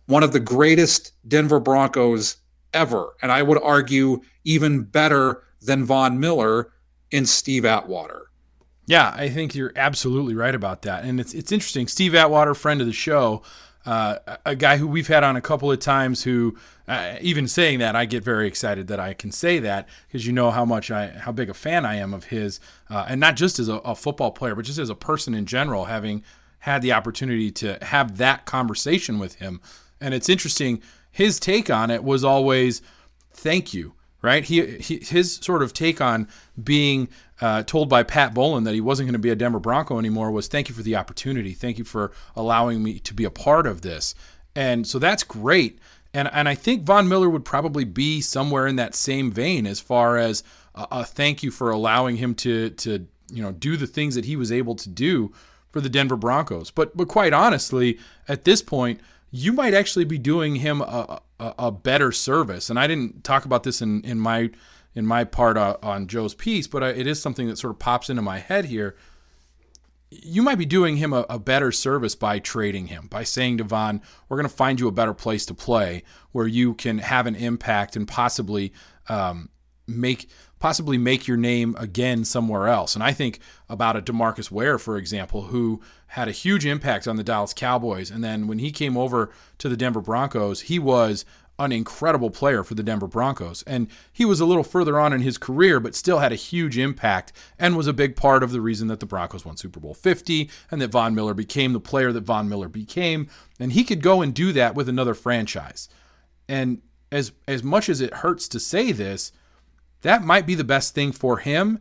one 0.07 0.23
of 0.23 0.33
the 0.33 0.41
greatest 0.41 1.13
Denver 1.29 1.61
Broncos 1.61 2.37
ever. 2.73 3.15
And 3.21 3.31
I 3.31 3.43
would 3.43 3.61
argue 3.63 4.21
even 4.45 4.83
better 4.83 5.43
than 5.61 5.85
Von 5.85 6.19
Miller 6.19 6.73
in 7.11 7.27
Steve 7.27 7.65
Atwater. 7.65 8.30
Yeah, 8.87 9.13
I 9.15 9.29
think 9.29 9.55
you're 9.55 9.73
absolutely 9.77 10.35
right 10.35 10.55
about 10.55 10.83
that. 10.83 11.05
And 11.05 11.21
it's 11.21 11.35
it's 11.35 11.53
interesting. 11.53 11.87
Steve 11.87 12.15
Atwater, 12.15 12.55
friend 12.55 12.81
of 12.81 12.87
the 12.87 12.93
show, 12.93 13.43
uh, 13.87 14.19
a 14.45 14.55
guy 14.55 14.77
who 14.77 14.87
we've 14.87 15.09
had 15.09 15.25
on 15.25 15.37
a 15.37 15.41
couple 15.41 15.71
of 15.71 15.79
times 15.79 16.23
who 16.23 16.57
uh, 16.87 17.17
even 17.21 17.49
saying 17.49 17.79
that 17.79 17.97
I 17.97 18.05
get 18.05 18.23
very 18.23 18.47
excited 18.47 18.89
that 18.89 19.01
I 19.01 19.15
can 19.15 19.33
say 19.33 19.59
that 19.61 19.89
because 20.07 20.27
you 20.27 20.33
know 20.33 20.51
how 20.51 20.65
much 20.65 20.91
I 20.91 21.09
how 21.09 21.33
big 21.33 21.49
a 21.49 21.55
fan 21.55 21.87
I 21.87 21.97
am 21.97 22.13
of 22.13 22.25
his 22.25 22.61
uh, 22.91 23.07
and 23.09 23.21
not 23.21 23.37
just 23.37 23.59
as 23.59 23.69
a, 23.69 23.77
a, 23.77 23.95
football 23.95 24.33
player 24.33 24.55
but 24.55 24.67
just 24.67 24.79
as 24.79 24.91
a 24.91 24.95
person 24.95 25.35
in 25.35 25.47
general 25.47 25.87
having 25.87 26.23
had 26.59 26.83
the 26.83 26.93
opportunity 26.93 27.51
to 27.53 27.79
have 27.81 28.19
that 28.19 28.45
conversation 28.45 29.19
with 29.19 29.37
him 29.37 29.61
and 30.01 30.13
it's 30.13 30.29
interesting 30.29 30.83
his 31.11 31.41
take 31.41 31.71
on 31.71 31.91
it 31.91 32.05
was 32.05 32.23
always 32.23 32.83
thank 33.33 33.73
you 33.73 33.95
right 34.21 34.45
he, 34.45 34.77
he 34.79 34.99
his 34.99 35.37
sort 35.37 35.63
of 35.63 35.73
take 35.73 36.03
on 36.03 36.29
being 36.63 37.09
uh, 37.41 37.63
told 37.63 37.89
by 37.89 38.03
Pat 38.03 38.35
Bowlen 38.35 38.65
that 38.65 38.75
he 38.75 38.81
wasn't 38.81 39.07
going 39.07 39.15
to 39.15 39.19
be 39.19 39.31
a 39.31 39.37
Denver 39.37 39.61
Bronco 39.61 39.99
anymore 39.99 40.31
was 40.31 40.49
thank 40.49 40.69
you 40.69 40.75
for 40.75 40.83
the 40.83 40.97
opportunity. 40.97 41.53
Thank 41.53 41.79
you 41.79 41.85
for 41.85 42.13
allowing 42.37 42.83
me 42.83 42.99
to 43.01 43.15
be 43.15 43.25
a 43.25 43.31
part 43.31 43.67
of 43.67 43.83
this. 43.83 44.15
And 44.55 44.87
so 44.87 44.99
that's 44.99 45.23
great. 45.23 45.79
And, 46.13 46.29
and 46.33 46.49
I 46.49 46.55
think 46.55 46.83
Von 46.83 47.09
Miller 47.09 47.31
would 47.31 47.45
probably 47.45 47.85
be 47.85 48.21
somewhere 48.21 48.67
in 48.67 48.77
that 48.77 48.95
same 48.95 49.31
vein 49.31 49.67
as 49.67 49.81
far 49.81 50.19
as 50.19 50.43
a, 50.75 50.87
a 50.91 51.05
thank 51.05 51.43
you 51.43 51.51
for 51.51 51.71
allowing 51.71 52.17
him 52.17 52.35
to, 52.37 52.71
to 52.71 53.07
you 53.33 53.43
know 53.43 53.53
do 53.53 53.77
the 53.77 53.87
things 53.87 54.15
that 54.15 54.25
he 54.25 54.37
was 54.37 54.51
able 54.51 54.75
to 54.75 54.89
do 54.89 55.33
for 55.71 55.81
the 55.81 55.89
Denver 55.89 56.17
Broncos. 56.17 56.71
But 56.71 56.97
but 56.97 57.09
quite 57.09 57.33
honestly, 57.33 57.99
at 58.29 58.45
this 58.45 58.61
point, 58.61 59.01
you 59.31 59.53
might 59.53 59.75
actually 59.75 60.05
be 60.05 60.19
doing 60.19 60.57
him 60.57 60.81
a, 60.81 61.21
a, 61.39 61.55
a 61.59 61.73
better 61.73 62.13
service. 62.13 62.71
And 62.71 62.79
I 62.79 62.87
didn't 62.87 63.25
talk 63.25 63.45
about 63.45 63.63
this 63.63 63.81
in, 63.81 64.03
in 64.03 64.19
my 64.19 64.51
in 64.95 65.07
my 65.07 65.25
part 65.25 65.57
uh, 65.57 65.77
on 65.83 66.07
Joe's 66.07 66.35
piece, 66.35 66.67
but 66.67 66.83
it 66.83 67.07
is 67.07 67.21
something 67.21 67.47
that 67.49 67.59
sort 67.59 67.73
of 67.73 67.79
pops 67.79 68.11
into 68.11 68.23
my 68.23 68.39
head 68.39 68.67
here. 68.67 68.97
you 70.11 70.43
might 70.43 70.59
be 70.59 70.67
doing 70.67 70.97
him 70.97 71.13
a, 71.13 71.25
a, 71.31 71.39
better 71.39 71.71
service 71.71 72.17
by 72.17 72.41
trading 72.41 72.89
him, 72.89 73.07
by 73.09 73.23
saying 73.23 73.59
to 73.59 73.65
Von, 73.65 74.03
we're 74.29 74.37
going 74.37 74.49
to 74.49 74.55
find 74.55 74.81
you 74.81 74.89
a 74.89 74.93
better 74.93 75.15
place 75.15 75.47
to 75.47 75.55
play 75.55 76.03
where 76.33 76.49
you 76.49 76.75
can 76.75 76.99
have 76.99 77.27
an 77.27 77.37
impact 77.37 77.95
and 77.95 78.09
possibly 78.09 78.73
um, 79.09 79.51
make 79.87 80.29
possibly 80.59 80.99
make 80.99 81.27
your 81.27 81.39
name 81.39 81.75
again 81.79 82.25
somewhere 82.25 82.69
else. 82.69 82.95
And 82.95 83.03
I 83.03 83.13
think 83.13 83.41
about 83.69 83.97
a 83.97 84.03
Demarcus 84.03 84.51
Ware, 84.51 84.79
for 84.79 84.99
example, 84.99 85.45
who 85.45 85.81
had 86.09 86.29
a 86.29 86.33
huge 86.33 86.67
impact 86.67 87.09
on 87.09 87.17
the 87.17 87.25
Dallas 87.25 87.55
Cowboys. 87.55 88.11
And 88.11 88.23
then 88.23 88.47
when 88.47 88.59
he 88.59 88.71
came 88.71 88.97
over 88.97 89.31
to 89.59 89.69
the 89.69 89.77
Denver 89.77 90.03
Broncos, 90.03 90.63
he 90.63 90.79
was 90.79 91.25
an 91.61 91.73
incredible 91.73 92.31
player 92.31 92.65
for 92.65 92.75
the 92.75 92.83
Denver 92.83 93.07
Broncos. 93.07 93.63
And 93.65 93.89
he 94.13 94.25
was 94.25 94.41
a 94.41 94.47
little 94.47 94.65
further 94.65 94.99
on 94.99 95.13
in 95.13 95.21
his 95.21 95.39
career, 95.39 95.79
but 95.79 95.95
still 95.95 96.19
had 96.19 96.33
a 96.33 96.37
huge 96.37 96.79
impact 96.79 97.33
and 97.59 97.77
was 97.77 97.87
a 97.87 97.93
big 97.93 98.17
part 98.17 98.43
of 98.43 98.51
the 98.51 98.61
reason 98.61 98.89
that 98.89 99.01
the 99.01 99.07
Broncos 99.07 99.45
won 99.45 99.57
Super 99.57 99.79
Bowl 99.79 99.95
50 99.95 100.49
and 100.71 100.81
that 100.81 100.91
Von 100.91 101.15
Miller 101.15 101.35
became 101.35 101.73
the 101.73 101.81
player 101.81 102.13
that 102.13 102.23
Von 102.23 102.49
Miller 102.49 102.69
became. 102.69 103.29
And 103.59 103.73
he 103.73 103.85
could 103.85 104.03
go 104.03 104.23
and 104.23 104.35
do 104.35 104.53
that 104.53 104.75
with 104.75 104.89
another 104.89 105.15
franchise. 105.15 105.89
And 106.49 106.81
as 107.13 107.33
as 107.47 107.63
much 107.63 107.89
as 107.89 108.01
it 108.01 108.15
hurts 108.15 108.49
to 108.49 108.61
say 108.61 108.93
this, 108.93 109.33
that 110.03 110.25
might 110.25 110.47
be 110.47 110.55
the 110.55 110.65
best 110.65 110.95
thing 110.95 111.13
for 111.13 111.39
him 111.39 111.79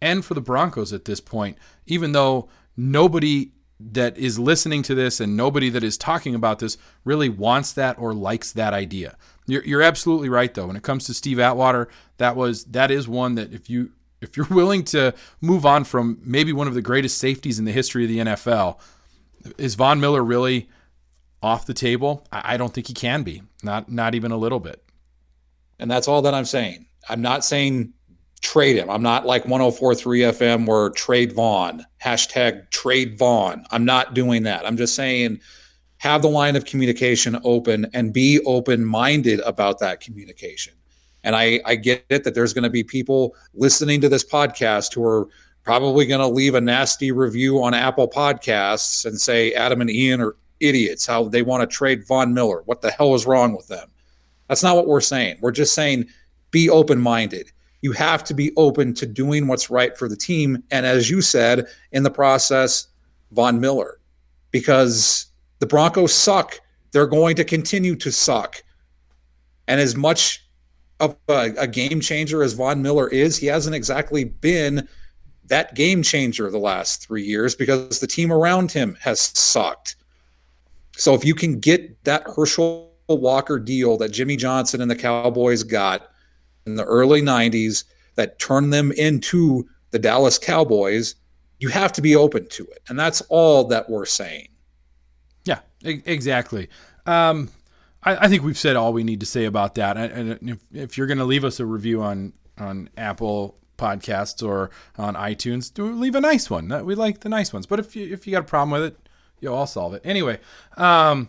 and 0.00 0.24
for 0.24 0.34
the 0.34 0.40
Broncos 0.40 0.92
at 0.92 1.06
this 1.06 1.20
point, 1.20 1.56
even 1.86 2.12
though 2.12 2.48
nobody 2.76 3.52
that 3.80 4.16
is 4.16 4.38
listening 4.38 4.82
to 4.82 4.94
this 4.94 5.20
and 5.20 5.36
nobody 5.36 5.68
that 5.68 5.82
is 5.82 5.98
talking 5.98 6.34
about 6.34 6.58
this 6.58 6.78
really 7.04 7.28
wants 7.28 7.72
that 7.72 7.98
or 7.98 8.14
likes 8.14 8.52
that 8.52 8.72
idea. 8.72 9.16
You're, 9.46 9.64
you're 9.64 9.82
absolutely 9.82 10.28
right 10.28 10.52
though. 10.52 10.66
When 10.66 10.76
it 10.76 10.82
comes 10.82 11.06
to 11.06 11.14
Steve 11.14 11.38
Atwater, 11.38 11.88
that 12.18 12.36
was 12.36 12.64
that 12.66 12.90
is 12.90 13.08
one 13.08 13.34
that 13.34 13.52
if 13.52 13.68
you 13.68 13.90
if 14.20 14.36
you're 14.36 14.46
willing 14.50 14.84
to 14.84 15.14
move 15.40 15.66
on 15.66 15.84
from 15.84 16.18
maybe 16.22 16.52
one 16.52 16.68
of 16.68 16.74
the 16.74 16.82
greatest 16.82 17.18
safeties 17.18 17.58
in 17.58 17.64
the 17.64 17.72
history 17.72 18.04
of 18.04 18.10
the 18.10 18.18
NFL, 18.18 18.78
is 19.58 19.74
Von 19.74 20.00
Miller 20.00 20.22
really 20.22 20.68
off 21.42 21.66
the 21.66 21.74
table? 21.74 22.26
I, 22.32 22.54
I 22.54 22.56
don't 22.56 22.72
think 22.72 22.86
he 22.86 22.94
can 22.94 23.22
be. 23.22 23.42
Not 23.62 23.90
not 23.90 24.14
even 24.14 24.30
a 24.30 24.36
little 24.36 24.60
bit. 24.60 24.82
And 25.78 25.90
that's 25.90 26.08
all 26.08 26.22
that 26.22 26.34
I'm 26.34 26.44
saying. 26.44 26.86
I'm 27.08 27.20
not 27.20 27.44
saying 27.44 27.92
trade 28.44 28.76
him. 28.76 28.88
I'm 28.90 29.02
not 29.02 29.26
like 29.26 29.46
1043 29.46 30.20
FM 30.20 30.66
where 30.66 30.90
trade 30.90 31.32
Von, 31.32 31.84
hashtag 32.02 32.70
trade 32.70 33.18
Von. 33.18 33.64
I'm 33.70 33.84
not 33.84 34.14
doing 34.14 34.44
that. 34.44 34.66
I'm 34.66 34.76
just 34.76 34.94
saying 34.94 35.40
have 35.98 36.22
the 36.22 36.28
line 36.28 36.54
of 36.54 36.66
communication 36.66 37.40
open 37.44 37.86
and 37.94 38.12
be 38.12 38.40
open 38.44 38.84
minded 38.84 39.40
about 39.40 39.78
that 39.78 40.00
communication. 40.00 40.74
And 41.24 41.34
I, 41.34 41.60
I 41.64 41.76
get 41.76 42.04
it 42.10 42.24
that 42.24 42.34
there's 42.34 42.52
going 42.52 42.64
to 42.64 42.70
be 42.70 42.84
people 42.84 43.34
listening 43.54 44.02
to 44.02 44.10
this 44.10 44.24
podcast 44.24 44.94
who 44.94 45.02
are 45.02 45.26
probably 45.62 46.04
going 46.04 46.20
to 46.20 46.28
leave 46.28 46.54
a 46.54 46.60
nasty 46.60 47.10
review 47.10 47.62
on 47.62 47.72
Apple 47.72 48.06
Podcasts 48.06 49.06
and 49.06 49.18
say 49.18 49.54
Adam 49.54 49.80
and 49.80 49.90
Ian 49.90 50.20
are 50.20 50.36
idiots, 50.60 51.06
how 51.06 51.24
they 51.24 51.40
want 51.40 51.62
to 51.62 51.74
trade 51.74 52.06
Von 52.06 52.34
Miller. 52.34 52.62
What 52.66 52.82
the 52.82 52.90
hell 52.90 53.14
is 53.14 53.24
wrong 53.24 53.56
with 53.56 53.68
them? 53.68 53.88
That's 54.48 54.62
not 54.62 54.76
what 54.76 54.86
we're 54.86 55.00
saying. 55.00 55.38
We're 55.40 55.52
just 55.52 55.74
saying 55.74 56.06
be 56.50 56.68
open 56.68 57.00
minded. 57.00 57.50
You 57.84 57.92
have 57.92 58.24
to 58.24 58.32
be 58.32 58.50
open 58.56 58.94
to 58.94 59.04
doing 59.04 59.46
what's 59.46 59.68
right 59.68 59.94
for 59.94 60.08
the 60.08 60.16
team. 60.16 60.62
And 60.70 60.86
as 60.86 61.10
you 61.10 61.20
said, 61.20 61.66
in 61.92 62.02
the 62.02 62.10
process, 62.10 62.86
Von 63.32 63.60
Miller, 63.60 64.00
because 64.50 65.26
the 65.58 65.66
Broncos 65.66 66.14
suck. 66.14 66.58
They're 66.92 67.06
going 67.06 67.36
to 67.36 67.44
continue 67.44 67.94
to 67.96 68.10
suck. 68.10 68.64
And 69.68 69.82
as 69.82 69.94
much 69.94 70.46
of 70.98 71.14
a, 71.28 71.52
a, 71.58 71.66
game 71.66 72.00
changer 72.00 72.42
as 72.42 72.54
Von 72.54 72.80
Miller 72.80 73.06
is, 73.06 73.36
he 73.36 73.48
hasn't 73.48 73.76
exactly 73.76 74.24
been 74.24 74.88
that 75.48 75.74
game 75.74 76.02
changer 76.02 76.50
the 76.50 76.56
last 76.56 77.06
three 77.06 77.22
years 77.22 77.54
because 77.54 78.00
the 78.00 78.06
team 78.06 78.32
around 78.32 78.72
him 78.72 78.96
has 79.02 79.20
sucked. 79.20 79.96
So 80.96 81.12
if 81.12 81.22
you 81.22 81.34
can 81.34 81.60
get 81.60 82.02
that 82.04 82.22
Herschel 82.34 82.94
Walker 83.08 83.58
deal 83.58 83.98
that 83.98 84.10
Jimmy 84.10 84.36
Johnson 84.36 84.80
and 84.80 84.90
the 84.90 84.96
Cowboys 84.96 85.64
got 85.64 86.08
in 86.66 86.76
the 86.76 86.84
early 86.84 87.22
90s 87.22 87.84
that 88.16 88.38
turned 88.38 88.72
them 88.72 88.92
into 88.92 89.68
the 89.90 89.98
Dallas 89.98 90.38
Cowboys, 90.38 91.14
you 91.58 91.68
have 91.68 91.92
to 91.92 92.02
be 92.02 92.16
open 92.16 92.48
to 92.48 92.64
it. 92.64 92.82
And 92.88 92.98
that's 92.98 93.20
all 93.28 93.64
that 93.64 93.88
we're 93.88 94.06
saying. 94.06 94.48
Yeah, 95.44 95.60
exactly. 95.82 96.68
Um, 97.06 97.50
I, 98.02 98.24
I, 98.24 98.28
think 98.28 98.42
we've 98.42 98.58
said 98.58 98.76
all 98.76 98.92
we 98.92 99.04
need 99.04 99.20
to 99.20 99.26
say 99.26 99.44
about 99.44 99.74
that. 99.76 99.96
And 99.96 100.38
if, 100.48 100.58
if 100.72 100.98
you're 100.98 101.06
going 101.06 101.18
to 101.18 101.24
leave 101.24 101.44
us 101.44 101.60
a 101.60 101.66
review 101.66 102.02
on, 102.02 102.32
on 102.58 102.88
Apple 102.96 103.58
podcasts 103.76 104.46
or 104.46 104.70
on 104.96 105.14
iTunes, 105.14 105.72
do 105.72 105.90
leave 105.92 106.14
a 106.14 106.20
nice 106.20 106.48
one. 106.48 106.68
We 106.84 106.94
like 106.94 107.20
the 107.20 107.28
nice 107.28 107.52
ones. 107.52 107.66
But 107.66 107.78
if 107.78 107.94
you, 107.94 108.12
if 108.12 108.26
you 108.26 108.32
got 108.32 108.40
a 108.40 108.44
problem 108.44 108.70
with 108.70 108.92
it, 108.92 109.08
yo, 109.40 109.54
I'll 109.54 109.66
solve 109.66 109.94
it. 109.94 110.02
Anyway, 110.04 110.40
um, 110.76 111.28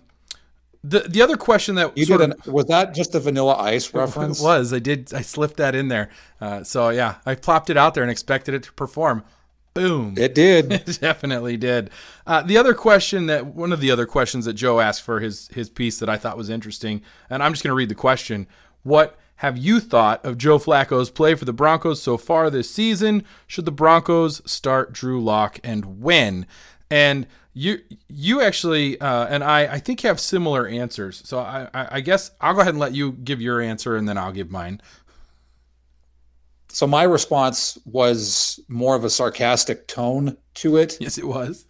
the 0.87 0.99
the 1.01 1.21
other 1.21 1.37
question 1.37 1.75
that 1.75 1.97
you 1.97 2.05
did 2.05 2.21
an, 2.21 2.33
was 2.45 2.65
that 2.65 2.93
just 2.93 3.15
a 3.15 3.19
Vanilla 3.19 3.55
Ice 3.55 3.93
reference? 3.93 4.39
It 4.39 4.43
was. 4.43 4.73
I 4.73 4.79
did. 4.79 5.13
I 5.13 5.21
slipped 5.21 5.57
that 5.57 5.75
in 5.75 5.87
there. 5.87 6.09
Uh, 6.39 6.63
so 6.63 6.89
yeah, 6.89 7.15
I 7.25 7.35
plopped 7.35 7.69
it 7.69 7.77
out 7.77 7.93
there 7.93 8.03
and 8.03 8.11
expected 8.11 8.53
it 8.53 8.63
to 8.63 8.73
perform. 8.73 9.23
Boom! 9.73 10.15
It 10.17 10.35
did. 10.35 10.71
it 10.71 10.97
definitely 11.01 11.57
did. 11.57 11.89
Uh, 12.25 12.41
the 12.41 12.57
other 12.57 12.73
question 12.73 13.25
that 13.25 13.47
one 13.47 13.73
of 13.73 13.81
the 13.81 13.91
other 13.91 14.05
questions 14.05 14.45
that 14.45 14.53
Joe 14.53 14.79
asked 14.79 15.01
for 15.01 15.19
his 15.19 15.49
his 15.49 15.69
piece 15.69 15.99
that 15.99 16.09
I 16.09 16.17
thought 16.17 16.37
was 16.37 16.49
interesting, 16.49 17.01
and 17.29 17.41
I'm 17.41 17.53
just 17.53 17.63
going 17.63 17.71
to 17.71 17.75
read 17.75 17.89
the 17.89 17.95
question. 17.95 18.47
What 18.83 19.17
have 19.39 19.57
you 19.57 19.81
thought 19.81 20.23
of 20.23 20.37
Joe 20.37 20.57
Flacco's 20.57 21.09
play 21.09 21.35
for 21.35 21.43
the 21.43 21.51
Broncos 21.51 22.01
so 22.01 22.17
far 22.17 22.49
this 22.49 22.69
season? 22.69 23.25
Should 23.47 23.65
the 23.65 23.71
Broncos 23.71 24.41
start 24.49 24.93
Drew 24.93 25.21
Lock 25.21 25.59
and 25.63 26.01
when? 26.01 26.45
And 26.89 27.27
you 27.53 27.79
you 28.09 28.41
actually 28.41 28.99
uh, 28.99 29.27
and 29.27 29.43
I 29.43 29.73
I 29.73 29.79
think 29.79 30.01
have 30.01 30.19
similar 30.19 30.67
answers. 30.67 31.21
So 31.25 31.39
I, 31.39 31.67
I 31.73 31.87
I 31.91 32.01
guess 32.01 32.31
I'll 32.41 32.53
go 32.53 32.61
ahead 32.61 32.73
and 32.73 32.79
let 32.79 32.93
you 32.93 33.13
give 33.13 33.41
your 33.41 33.61
answer 33.61 33.95
and 33.95 34.07
then 34.07 34.17
I'll 34.17 34.33
give 34.33 34.51
mine. 34.51 34.81
So 36.69 36.85
my 36.85 37.03
response 37.03 37.77
was 37.85 38.59
more 38.67 38.95
of 38.95 39.05
a 39.05 39.09
sarcastic 39.09 39.87
tone 39.87 40.35
to 40.55 40.75
it. 40.75 40.97
Yes, 40.99 41.17
it 41.17 41.25
was. 41.25 41.65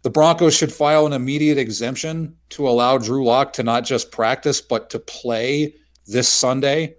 The 0.00 0.10
Broncos 0.10 0.56
should 0.56 0.72
file 0.72 1.06
an 1.06 1.12
immediate 1.12 1.58
exemption 1.58 2.36
to 2.50 2.66
allow 2.66 2.96
Drew 2.96 3.24
Lock 3.24 3.52
to 3.54 3.62
not 3.62 3.84
just 3.84 4.10
practice 4.10 4.62
but 4.62 4.88
to 4.90 4.98
play 4.98 5.74
this 6.06 6.28
Sunday 6.28 6.96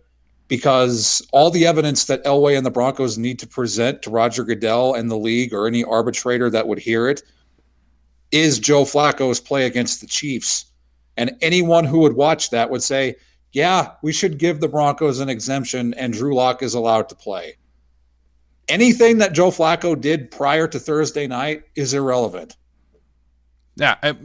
because 0.47 1.25
all 1.31 1.49
the 1.49 1.65
evidence 1.65 2.05
that 2.05 2.23
Elway 2.23 2.55
and 2.55 2.65
the 2.65 2.71
Broncos 2.71 3.17
need 3.17 3.39
to 3.39 3.47
present 3.47 4.01
to 4.03 4.09
Roger 4.09 4.43
Goodell 4.43 4.93
and 4.93 5.09
the 5.09 5.17
league 5.17 5.53
or 5.53 5.67
any 5.67 5.83
arbitrator 5.83 6.49
that 6.49 6.67
would 6.67 6.79
hear 6.79 7.07
it 7.07 7.23
is 8.31 8.59
Joe 8.59 8.83
Flacco's 8.83 9.39
play 9.39 9.65
against 9.65 10.01
the 10.01 10.07
Chiefs. 10.07 10.65
And 11.17 11.35
anyone 11.41 11.85
who 11.85 11.99
would 11.99 12.13
watch 12.13 12.49
that 12.51 12.69
would 12.69 12.83
say, 12.83 13.15
yeah, 13.53 13.91
we 14.03 14.11
should 14.11 14.37
give 14.37 14.59
the 14.59 14.67
Broncos 14.67 15.19
an 15.19 15.29
exemption 15.29 15.93
and 15.95 16.13
Drew 16.13 16.35
Lock 16.35 16.61
is 16.61 16.73
allowed 16.73 17.09
to 17.09 17.15
play. 17.15 17.57
Anything 18.67 19.19
that 19.19 19.33
Joe 19.33 19.51
Flacco 19.51 19.99
did 19.99 20.31
prior 20.31 20.67
to 20.67 20.79
Thursday 20.79 21.27
night 21.27 21.63
is 21.75 21.93
irrelevant. 21.93 22.57
Yeah, 23.77 23.95
I, 24.01 24.15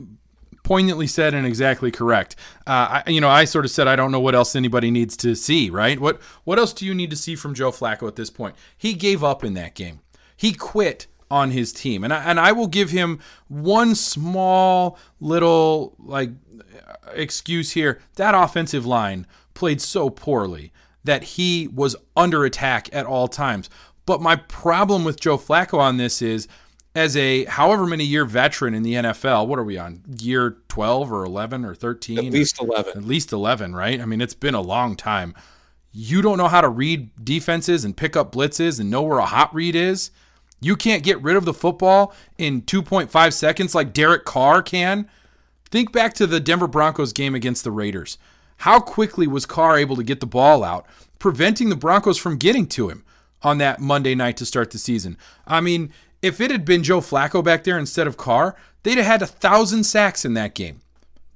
poignantly 0.71 1.09
said 1.09 1.35
and 1.35 1.45
exactly 1.45 1.91
correct. 1.91 2.37
Uh, 2.65 3.03
I, 3.05 3.11
you 3.11 3.21
know, 3.21 3.29
I 3.29 3.45
sort 3.45 3.65
of 3.65 3.73
said 3.73 3.89
I 3.89 3.97
don't 3.97 4.13
know 4.13 4.21
what 4.21 4.37
else 4.37 4.55
anybody 4.55 4.93
needs 4.93 5.17
to 5.17 5.35
see. 5.35 5.69
Right? 5.69 5.99
What 5.99 6.23
What 6.45 6.61
else 6.61 6.73
do 6.73 6.87
you 6.87 6.95
need 6.95 7.11
to 7.11 7.17
see 7.17 7.35
from 7.35 7.55
Joe 7.55 7.73
Flacco 7.73 8.07
at 8.07 8.15
this 8.15 8.31
point? 8.31 8.55
He 8.79 8.95
gave 8.95 9.25
up 9.25 9.43
in 9.43 9.55
that 9.55 9.75
game. 9.75 9.99
He 10.37 10.53
quit 10.53 11.09
on 11.29 11.51
his 11.51 11.73
team. 11.73 12.05
And 12.05 12.13
I, 12.13 12.23
and 12.23 12.39
I 12.39 12.53
will 12.53 12.69
give 12.69 12.91
him 12.91 13.19
one 13.49 13.97
small 13.97 14.97
little 15.19 15.97
like 15.99 16.31
excuse 17.15 17.73
here. 17.73 18.01
That 18.15 18.37
offensive 18.37 18.87
line 18.87 19.27
played 19.55 19.81
so 19.81 20.09
poorly 20.09 20.73
that 21.03 21.25
he 21.25 21.67
was 21.67 21.97
under 22.17 22.45
attack 22.45 22.89
at 22.93 23.07
all 23.07 23.27
times. 23.27 23.69
But 24.07 24.23
my 24.23 24.37
problem 24.37 25.03
with 25.03 25.19
Joe 25.19 25.37
Flacco 25.37 25.79
on 25.79 25.97
this 25.97 26.23
is 26.23 26.47
as 26.95 27.17
a 27.17 27.45
however 27.45 27.87
many 27.87 28.05
year 28.05 28.25
veteran 28.25 28.75
in 28.75 28.83
the 28.83 28.95
NFL, 28.95 29.47
what 29.47 29.59
are 29.59 29.65
we 29.65 29.79
on? 29.79 30.03
Year 30.21 30.57
12 30.69 31.13
or 31.13 31.25
11 31.25 31.65
or 31.65 31.75
13? 31.75 32.19
At 32.19 32.25
least 32.33 32.61
11. 32.61 32.97
At 32.97 33.05
least 33.05 33.33
11, 33.33 33.75
right? 33.75 34.01
I 34.01 34.05
mean, 34.05 34.21
it's 34.21 34.35
been 34.35 34.55
a 34.55 34.61
long 34.61 34.97
time. 34.97 35.35
You 35.93 36.23
don't 36.23 36.39
know 36.39 36.49
how 36.49 36.61
to 36.61 36.69
read 36.69 37.11
defenses 37.25 37.85
and 37.85 37.97
pick 37.97 38.17
up 38.17 38.33
blitzes 38.33 38.81
and 38.81 38.91
know 38.91 39.03
where 39.03 39.19
a 39.19 39.27
hot 39.27 39.55
read 39.55 39.75
is. 39.75 40.11
You 40.61 40.77
can't 40.77 41.03
get 41.03 41.23
rid 41.23 41.37
of 41.37 41.45
the 41.45 41.55
football 41.55 42.15
in 42.39 42.63
2.5 42.63 43.33
seconds 43.33 43.75
like 43.75 43.93
Derek 43.93 44.25
Carr 44.25 44.63
can. 44.63 45.09
Think 45.71 45.93
back 45.93 46.15
to 46.15 46.27
the 46.27 46.41
Denver 46.41 46.67
Broncos 46.67 47.13
game 47.13 47.35
against 47.35 47.65
the 47.65 47.71
Raiders. 47.71 48.19
How 48.59 48.79
quickly 48.79 49.27
was 49.27 49.47
Carr 49.47 49.79
able 49.79 49.97
to 49.97 50.03
get 50.03 50.21
the 50.21 50.27
ball 50.27 50.63
out, 50.63 50.87
preventing 51.19 51.71
the 51.71 51.77
Broncos 51.77 52.19
from 52.19 52.37
getting 52.37 52.67
to 52.69 52.91
him 52.91 53.05
on 53.43 53.59
that 53.59 53.81
Monday 53.81 54.15
night 54.15 54.37
to 54.37 54.45
start 54.45 54.71
the 54.71 54.79
season? 54.79 55.17
I 55.47 55.61
mean, 55.63 55.93
if 56.23 56.41
it 56.41 56.51
had 56.51 56.65
been 56.65 56.83
Joe 56.83 57.01
Flacco 57.01 57.43
back 57.43 57.65
there 57.65 57.79
instead 57.79 58.07
of 58.07 58.17
Carr, 58.17 58.57
they'd 58.83 58.99
have 58.99 59.07
had 59.07 59.23
a 59.23 59.27
thousand 59.27 59.85
sacks 59.85 60.25
in 60.25 60.35
that 60.35 60.55
game. 60.55 60.81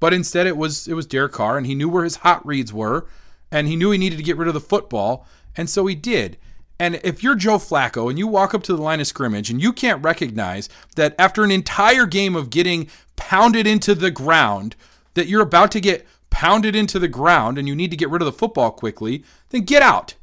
But 0.01 0.13
instead, 0.13 0.47
it 0.47 0.57
was 0.57 0.87
it 0.87 0.95
was 0.95 1.07
Derek 1.07 1.33
Carr, 1.33 1.57
and 1.57 1.67
he 1.67 1.75
knew 1.75 1.89
where 1.89 2.05
his 2.05 2.17
hot 2.17 2.45
reads 2.47 2.73
were, 2.73 3.07
and 3.51 3.67
he 3.67 3.77
knew 3.77 3.91
he 3.91 3.99
needed 3.99 4.17
to 4.17 4.23
get 4.23 4.37
rid 4.37 4.49
of 4.49 4.55
the 4.55 4.61
football, 4.61 5.27
and 5.57 5.71
so 5.71 5.87
he 5.87 5.95
did. 5.95 6.37
And 6.79 7.01
if 7.05 7.23
you're 7.23 7.37
Joe 7.37 7.59
Flacco 7.59 8.11
and 8.11 8.19
you 8.19 8.27
walk 8.27 8.53
up 8.53 8.65
to 8.65 8.75
the 8.75 8.83
line 8.83 9.01
of 9.01 9.07
scrimmage 9.07 9.49
and 9.49 9.63
you 9.63 9.73
can't 9.73 10.05
recognize 10.05 10.69
that 10.97 11.15
after 11.19 11.45
an 11.45 11.53
entire 11.53 12.05
game 12.05 12.35
of 12.35 12.51
getting 12.51 12.89
pounded 13.15 13.67
into 13.67 13.95
the 13.95 14.11
ground, 14.11 14.75
that 15.15 15.29
you're 15.29 15.41
about 15.41 15.71
to 15.73 15.81
get 15.81 16.05
pounded 16.31 16.75
into 16.75 16.99
the 16.99 17.07
ground 17.07 17.59
and 17.59 17.69
you 17.69 17.77
need 17.77 17.93
to 17.93 17.97
get 17.97 18.11
rid 18.11 18.21
of 18.21 18.27
the 18.27 18.33
football 18.33 18.73
quickly, 18.73 19.25
then 19.51 19.63
get 19.63 19.83
out. 19.83 20.15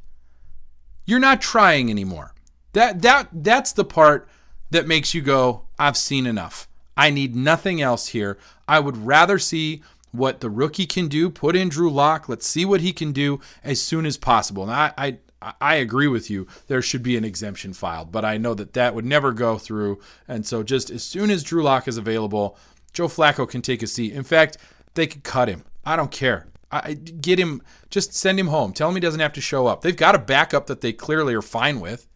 You're 1.06 1.18
not 1.18 1.40
trying 1.40 1.90
anymore. 1.90 2.34
That 2.74 3.02
that 3.02 3.28
that's 3.32 3.72
the 3.72 3.84
part 3.84 4.28
that 4.72 4.86
makes 4.86 5.14
you 5.14 5.22
go, 5.22 5.62
I've 5.78 5.96
seen 5.96 6.26
enough. 6.26 6.68
I 6.96 7.10
need 7.10 7.34
nothing 7.34 7.80
else 7.80 8.08
here. 8.08 8.38
I 8.68 8.80
would 8.80 8.96
rather 8.96 9.38
see 9.38 9.82
what 10.10 10.40
the 10.40 10.50
rookie 10.50 10.86
can 10.86 11.08
do. 11.08 11.30
Put 11.30 11.56
in 11.56 11.68
Drew 11.68 11.90
Lock. 11.90 12.28
Let's 12.28 12.46
see 12.46 12.64
what 12.64 12.80
he 12.80 12.92
can 12.92 13.12
do 13.12 13.40
as 13.64 13.80
soon 13.80 14.04
as 14.04 14.16
possible. 14.16 14.62
And 14.64 14.72
I, 14.72 14.92
I 14.98 15.18
I 15.60 15.74
agree 15.74 16.06
with 16.06 16.30
you. 16.30 16.46
There 16.68 16.82
should 16.82 17.02
be 17.02 17.16
an 17.16 17.24
exemption 17.24 17.72
filed, 17.72 18.12
but 18.12 18.24
I 18.24 18.36
know 18.36 18.54
that 18.54 18.74
that 18.74 18.94
would 18.94 19.04
never 19.04 19.32
go 19.32 19.58
through. 19.58 19.98
And 20.28 20.46
so, 20.46 20.62
just 20.62 20.88
as 20.88 21.02
soon 21.02 21.30
as 21.30 21.42
Drew 21.42 21.64
Lock 21.64 21.88
is 21.88 21.96
available, 21.96 22.56
Joe 22.92 23.08
Flacco 23.08 23.48
can 23.48 23.60
take 23.60 23.82
a 23.82 23.88
seat. 23.88 24.12
In 24.12 24.22
fact, 24.22 24.58
they 24.94 25.08
could 25.08 25.24
cut 25.24 25.48
him. 25.48 25.64
I 25.84 25.96
don't 25.96 26.12
care. 26.12 26.46
I 26.70 26.94
get 26.94 27.40
him. 27.40 27.60
Just 27.90 28.14
send 28.14 28.38
him 28.38 28.46
home. 28.46 28.72
Tell 28.72 28.88
him 28.88 28.94
he 28.94 29.00
doesn't 29.00 29.20
have 29.20 29.32
to 29.32 29.40
show 29.40 29.66
up. 29.66 29.82
They've 29.82 29.96
got 29.96 30.14
a 30.14 30.18
backup 30.20 30.68
that 30.68 30.80
they 30.80 30.92
clearly 30.92 31.34
are 31.34 31.42
fine 31.42 31.80
with. 31.80 32.06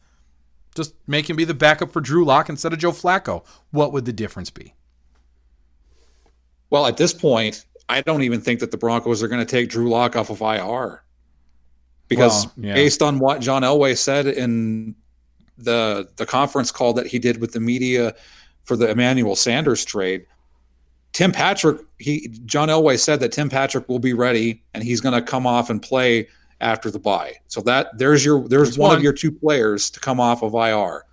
Just 0.76 0.94
make 1.06 1.28
him 1.28 1.36
be 1.36 1.44
the 1.44 1.54
backup 1.54 1.92
for 1.92 2.00
Drew 2.00 2.24
Lock 2.24 2.48
instead 2.48 2.72
of 2.72 2.78
Joe 2.78 2.92
Flacco. 2.92 3.44
What 3.70 3.92
would 3.92 4.04
the 4.04 4.12
difference 4.12 4.50
be? 4.50 4.74
Well, 6.70 6.86
at 6.86 6.96
this 6.96 7.12
point, 7.12 7.64
I 7.88 8.02
don't 8.02 8.22
even 8.22 8.40
think 8.40 8.60
that 8.60 8.70
the 8.70 8.76
Broncos 8.76 9.22
are 9.22 9.28
going 9.28 9.44
to 9.44 9.50
take 9.50 9.68
Drew 9.68 9.88
Lock 9.88 10.16
off 10.16 10.30
of 10.30 10.40
IR 10.40 11.02
because 12.08 12.46
well, 12.46 12.52
yeah. 12.58 12.74
based 12.74 13.02
on 13.02 13.18
what 13.18 13.40
John 13.40 13.62
Elway 13.62 13.96
said 13.96 14.26
in 14.26 14.94
the 15.58 16.08
the 16.16 16.26
conference 16.26 16.70
call 16.70 16.92
that 16.94 17.06
he 17.06 17.18
did 17.18 17.40
with 17.40 17.52
the 17.52 17.60
media 17.60 18.14
for 18.64 18.76
the 18.76 18.90
Emmanuel 18.90 19.36
Sanders 19.36 19.84
trade, 19.84 20.26
Tim 21.12 21.32
Patrick, 21.32 21.80
he 21.98 22.28
John 22.44 22.68
Elway 22.68 22.98
said 22.98 23.20
that 23.20 23.32
Tim 23.32 23.48
Patrick 23.48 23.88
will 23.88 23.98
be 23.98 24.12
ready 24.12 24.62
and 24.74 24.82
he's 24.82 25.00
going 25.00 25.14
to 25.14 25.22
come 25.22 25.46
off 25.46 25.70
and 25.70 25.80
play 25.80 26.28
after 26.60 26.90
the 26.90 26.98
bye. 26.98 27.34
So 27.48 27.60
that 27.62 27.98
there's 27.98 28.24
your 28.24 28.48
there's 28.48 28.78
one, 28.78 28.88
one, 28.88 28.96
of 28.96 29.02
your 29.02 29.12
two 29.12 29.32
players 29.32 29.90
to 29.90 30.00
come 30.00 30.20
off 30.20 30.42
of 30.42 30.54
IR. 30.54 31.04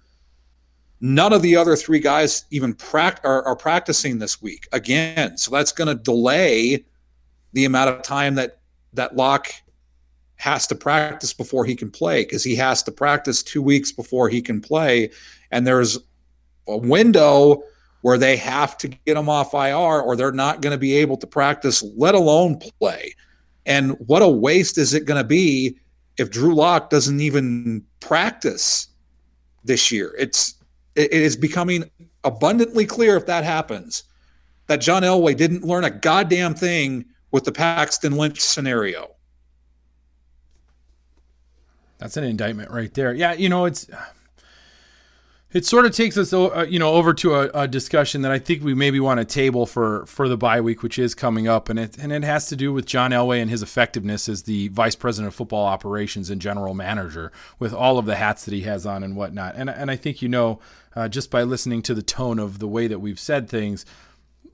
None 1.02 1.34
of 1.34 1.42
the 1.42 1.56
other 1.58 1.76
three 1.76 2.00
guys 2.00 2.46
even 2.50 2.74
pract- 2.74 3.26
are, 3.26 3.44
are 3.44 3.56
practicing 3.56 4.20
this 4.20 4.42
week 4.42 4.68
again. 4.72 5.38
So 5.38 5.52
that's 5.52 5.74
going 5.74 5.90
to 5.90 6.02
delay 6.02 6.86
the 7.52 7.66
amount 7.66 7.90
of 7.90 8.02
time 8.04 8.36
that 8.36 8.60
that 8.94 9.16
Lock 9.16 9.52
has 10.36 10.68
to 10.68 10.76
practice 10.76 11.34
before 11.34 11.66
he 11.66 11.76
can 11.76 11.90
play 11.90 12.24
because 12.24 12.44
he 12.44 12.56
has 12.56 12.84
to 12.84 12.92
practice 12.92 13.44
two 13.44 13.62
weeks 13.62 13.92
before 13.92 14.30
he 14.30 14.42
can 14.42 14.62
play. 14.62 15.10
And 15.52 15.66
there's 15.66 16.00
a 16.68 16.78
window 16.78 17.64
where 18.02 18.18
they 18.18 18.36
have 18.36 18.78
to 18.78 18.90
get 18.90 19.16
him 19.16 19.30
off 19.30 19.54
IR 19.54 20.02
or 20.02 20.16
they're 20.16 20.32
not 20.34 20.62
going 20.62 20.72
to 20.72 20.78
be 20.78 20.96
able 20.98 21.16
to 21.18 21.28
practice, 21.28 21.84
let 21.96 22.16
alone 22.16 22.60
play. 22.80 23.14
And 23.66 23.92
what 24.08 24.22
a 24.22 24.28
waste 24.28 24.78
is 24.78 24.94
it 24.94 25.06
going 25.06 25.22
to 25.22 25.28
be 25.28 25.78
if 26.18 26.30
Drew 26.30 26.54
Lock 26.54 26.90
doesn't 26.90 27.22
even 27.22 27.84
practice 28.00 28.88
this 29.64 29.92
year? 29.92 30.14
It's 30.18 30.56
it 30.96 31.12
is 31.12 31.36
becoming 31.36 31.90
abundantly 32.24 32.86
clear 32.86 33.18
if 33.18 33.26
that 33.26 33.44
happens 33.44 34.04
that 34.68 34.78
John 34.78 35.02
Elway 35.02 35.36
didn't 35.36 35.64
learn 35.64 35.84
a 35.84 35.90
goddamn 35.90 36.54
thing 36.54 37.06
with 37.32 37.46
the 37.46 37.52
Paxton 37.52 38.16
Lynch 38.16 38.40
scenario. 38.40 39.10
That's 41.98 42.18
an 42.18 42.24
indictment 42.24 42.70
right 42.70 42.94
there. 42.94 43.14
Yeah, 43.14 43.34
you 43.34 43.50
know, 43.50 43.66
it's 43.66 43.90
it 45.54 45.66
sort 45.66 45.86
of 45.86 45.92
takes 45.92 46.18
us, 46.18 46.34
uh, 46.34 46.66
you 46.68 46.80
know, 46.80 46.94
over 46.94 47.14
to 47.14 47.36
a, 47.36 47.50
a, 47.54 47.68
discussion 47.68 48.24
that 48.24 48.32
I 48.32 48.40
think 48.40 48.64
we 48.64 48.74
maybe 48.74 49.00
want 49.00 49.20
to 49.20 49.26
table 49.26 49.66
for 49.66 50.06
for 50.08 50.28
the 50.28 50.36
bye 50.36 50.60
week, 50.60 50.82
which 50.82 50.98
is 50.98 51.14
coming 51.14 51.48
up, 51.48 51.70
and 51.70 51.78
it 51.78 51.98
and 51.98 52.12
it 52.12 52.24
has 52.24 52.48
to 52.48 52.56
do 52.56 52.74
with 52.74 52.86
John 52.86 53.12
Elway 53.12 53.40
and 53.40 53.50
his 53.50 53.62
effectiveness 53.62 54.28
as 54.28 54.44
the 54.44 54.70
vice 54.70 54.96
president 54.96 55.28
of 55.28 55.36
football 55.36 55.66
operations 55.66 56.30
and 56.30 56.42
general 56.42 56.74
manager, 56.74 57.32
with 57.60 57.74
all 57.74 58.00
of 58.00 58.06
the 58.06 58.16
hats 58.16 58.46
that 58.46 58.54
he 58.54 58.62
has 58.62 58.86
on 58.86 59.04
and 59.04 59.16
whatnot. 59.16 59.54
And 59.56 59.70
and 59.70 59.92
I 59.92 59.96
think 59.96 60.22
you 60.22 60.30
know, 60.30 60.60
uh, 60.96 61.08
just 61.08 61.30
by 61.30 61.44
listening 61.44 61.84
to 61.84 61.94
the 61.94 62.04
tone 62.04 62.40
of 62.40 62.58
the 62.58 62.68
way 62.68 62.88
that 62.88 63.00
we've 63.00 63.20
said 63.20 63.48
things, 63.48 63.86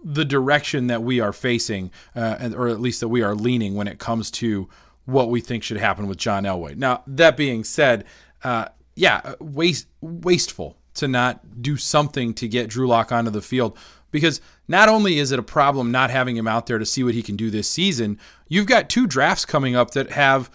the 0.04 0.26
direction 0.26 0.88
that 0.88 1.02
we 1.02 1.22
are 1.22 1.34
facing, 1.34 1.92
uh, 2.16 2.52
or 2.56 2.68
at 2.68 2.82
least 2.82 3.00
that 3.00 3.08
we 3.08 3.22
are 3.22 3.36
leaning 3.36 3.76
when 3.76 3.88
it 3.88 4.00
comes 4.00 4.30
to 4.32 4.68
what 5.06 5.30
we 5.30 5.40
think 5.40 5.64
should 5.64 5.78
happen 5.78 6.08
with 6.08 6.18
John 6.18 6.44
Elway. 6.44 6.76
Now 6.76 7.04
that 7.08 7.38
being 7.38 7.64
said. 7.64 8.06
Uh, 8.44 8.68
yeah, 8.96 9.36
waste 9.40 9.88
wasteful 10.02 10.79
to 10.96 11.08
not 11.08 11.62
do 11.62 11.78
something 11.78 12.34
to 12.36 12.48
get 12.48 12.70
Drew 12.70 12.88
Lock 12.88 13.12
onto 13.12 13.32
the 13.32 13.42
field 13.42 13.78
because 14.12 14.42
not 14.68 14.90
only 14.90 15.20
is 15.20 15.32
it 15.32 15.40
a 15.40 15.44
problem 15.44 15.92
not 15.92 16.10
having 16.10 16.36
him 16.36 16.48
out 16.48 16.68
there 16.68 16.78
to 16.78 16.86
see 16.86 17.04
what 17.04 17.14
he 17.14 17.22
can 17.22 17.36
do 17.36 17.50
this 17.50 17.68
season, 17.68 18.20
you've 18.48 18.66
got 18.66 18.90
two 18.90 19.08
drafts 19.08 19.46
coming 19.46 19.76
up 19.76 19.92
that 19.92 20.12
have 20.12 20.50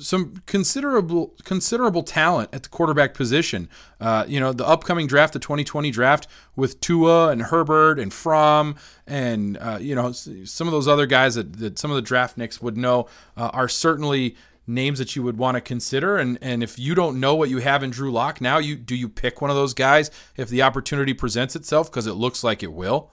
some 0.00 0.42
considerable 0.46 1.34
considerable 1.44 2.02
talent 2.02 2.48
at 2.52 2.62
the 2.62 2.68
quarterback 2.68 3.14
position. 3.14 3.68
Uh, 4.00 4.24
you 4.26 4.40
know, 4.40 4.52
the 4.52 4.66
upcoming 4.66 5.06
draft, 5.06 5.32
the 5.32 5.38
2020 5.38 5.90
draft 5.90 6.26
with 6.56 6.80
Tua 6.80 7.28
and 7.28 7.42
Herbert 7.42 7.98
and 7.98 8.12
Fromm 8.12 8.76
and 9.06 9.58
uh, 9.58 9.78
you 9.80 9.94
know 9.94 10.12
some 10.12 10.66
of 10.66 10.72
those 10.72 10.88
other 10.88 11.06
guys 11.06 11.34
that, 11.34 11.54
that 11.54 11.78
some 11.78 11.90
of 11.90 11.96
the 11.96 12.02
draftniks 12.02 12.62
would 12.62 12.76
know 12.76 13.06
uh, 13.36 13.50
are 13.52 13.68
certainly 13.68 14.36
names 14.66 14.98
that 14.98 15.16
you 15.16 15.22
would 15.22 15.36
want 15.36 15.56
to 15.56 15.60
consider 15.60 16.16
and 16.16 16.38
and 16.40 16.62
if 16.62 16.78
you 16.78 16.94
don't 16.94 17.18
know 17.18 17.34
what 17.34 17.50
you 17.50 17.58
have 17.58 17.82
in 17.82 17.90
Drew 17.90 18.12
Lock 18.12 18.40
now 18.40 18.58
you 18.58 18.76
do 18.76 18.94
you 18.94 19.08
pick 19.08 19.40
one 19.40 19.50
of 19.50 19.56
those 19.56 19.74
guys 19.74 20.10
if 20.36 20.48
the 20.48 20.62
opportunity 20.62 21.12
presents 21.14 21.56
itself 21.56 21.90
because 21.90 22.06
it 22.06 22.14
looks 22.14 22.44
like 22.44 22.62
it 22.62 22.72
will? 22.72 23.10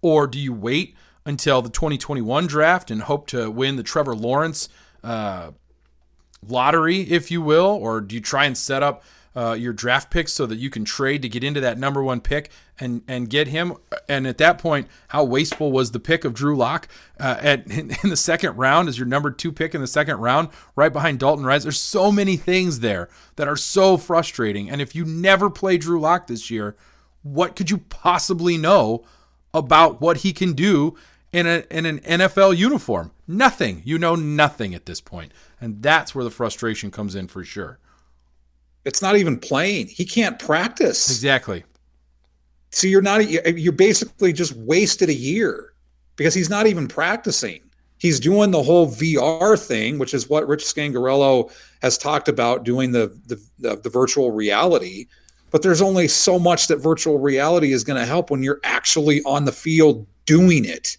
Or 0.00 0.26
do 0.26 0.38
you 0.38 0.52
wait 0.52 0.96
until 1.24 1.62
the 1.62 1.70
2021 1.70 2.46
draft 2.46 2.90
and 2.90 3.02
hope 3.02 3.26
to 3.28 3.50
win 3.50 3.76
the 3.76 3.82
Trevor 3.82 4.14
Lawrence 4.14 4.68
uh, 5.04 5.50
lottery 6.46 7.00
if 7.00 7.30
you 7.30 7.42
will? 7.42 7.66
Or 7.66 8.00
do 8.00 8.14
you 8.14 8.20
try 8.20 8.44
and 8.44 8.56
set 8.56 8.82
up 8.82 9.02
uh, 9.38 9.52
your 9.52 9.72
draft 9.72 10.10
picks 10.10 10.32
so 10.32 10.46
that 10.46 10.58
you 10.58 10.68
can 10.68 10.84
trade 10.84 11.22
to 11.22 11.28
get 11.28 11.44
into 11.44 11.60
that 11.60 11.78
number 11.78 12.02
one 12.02 12.20
pick 12.20 12.50
and 12.80 13.02
and 13.06 13.30
get 13.30 13.46
him. 13.46 13.74
And 14.08 14.26
at 14.26 14.38
that 14.38 14.58
point, 14.58 14.88
how 15.08 15.22
wasteful 15.22 15.70
was 15.70 15.92
the 15.92 16.00
pick 16.00 16.24
of 16.24 16.34
Drew 16.34 16.56
Lock 16.56 16.88
uh, 17.20 17.36
at 17.40 17.64
in, 17.68 17.92
in, 18.02 18.10
the 18.10 18.16
second 18.16 18.56
round 18.56 18.88
as 18.88 18.98
your 18.98 19.06
number 19.06 19.30
two 19.30 19.52
pick 19.52 19.76
in 19.76 19.80
the 19.80 19.86
second 19.86 20.16
round, 20.16 20.48
right 20.74 20.92
behind 20.92 21.20
Dalton 21.20 21.44
Risner? 21.44 21.62
There's 21.64 21.78
so 21.78 22.10
many 22.10 22.36
things 22.36 22.80
there 22.80 23.08
that 23.36 23.46
are 23.46 23.56
so 23.56 23.96
frustrating. 23.96 24.68
And 24.70 24.80
if 24.80 24.96
you 24.96 25.04
never 25.04 25.48
play 25.50 25.78
Drew 25.78 26.00
Lock 26.00 26.26
this 26.26 26.50
year, 26.50 26.74
what 27.22 27.54
could 27.54 27.70
you 27.70 27.78
possibly 27.78 28.58
know 28.58 29.04
about 29.54 30.00
what 30.00 30.18
he 30.18 30.32
can 30.32 30.52
do 30.52 30.96
in 31.32 31.46
a 31.46 31.62
in 31.70 31.86
an 31.86 32.00
NFL 32.00 32.56
uniform? 32.56 33.12
Nothing. 33.28 33.82
You 33.84 33.98
know 33.98 34.16
nothing 34.16 34.74
at 34.74 34.86
this 34.86 35.00
point. 35.00 35.30
And 35.60 35.80
that's 35.80 36.12
where 36.12 36.24
the 36.24 36.30
frustration 36.32 36.90
comes 36.90 37.14
in 37.14 37.28
for 37.28 37.44
sure. 37.44 37.78
It's 38.88 39.02
not 39.02 39.16
even 39.16 39.38
playing. 39.38 39.88
He 39.88 40.06
can't 40.06 40.38
practice. 40.38 41.10
Exactly. 41.10 41.62
So 42.70 42.86
you're 42.86 43.02
not 43.02 43.28
you're 43.28 43.70
basically 43.70 44.32
just 44.32 44.54
wasted 44.56 45.10
a 45.10 45.14
year 45.14 45.74
because 46.16 46.32
he's 46.32 46.48
not 46.48 46.66
even 46.66 46.88
practicing. 46.88 47.60
He's 47.98 48.18
doing 48.18 48.50
the 48.50 48.62
whole 48.62 48.88
VR 48.88 49.62
thing, 49.62 49.98
which 49.98 50.14
is 50.14 50.30
what 50.30 50.48
Rich 50.48 50.64
Scangarello 50.64 51.52
has 51.82 51.98
talked 51.98 52.30
about 52.30 52.64
doing 52.64 52.92
the 52.92 53.14
the, 53.26 53.38
the, 53.58 53.76
the 53.76 53.90
virtual 53.90 54.30
reality. 54.30 55.04
But 55.50 55.60
there's 55.60 55.82
only 55.82 56.08
so 56.08 56.38
much 56.38 56.68
that 56.68 56.78
virtual 56.78 57.18
reality 57.18 57.72
is 57.72 57.84
going 57.84 58.00
to 58.00 58.06
help 58.06 58.30
when 58.30 58.42
you're 58.42 58.60
actually 58.64 59.22
on 59.24 59.44
the 59.44 59.52
field 59.52 60.06
doing 60.24 60.64
it. 60.64 60.96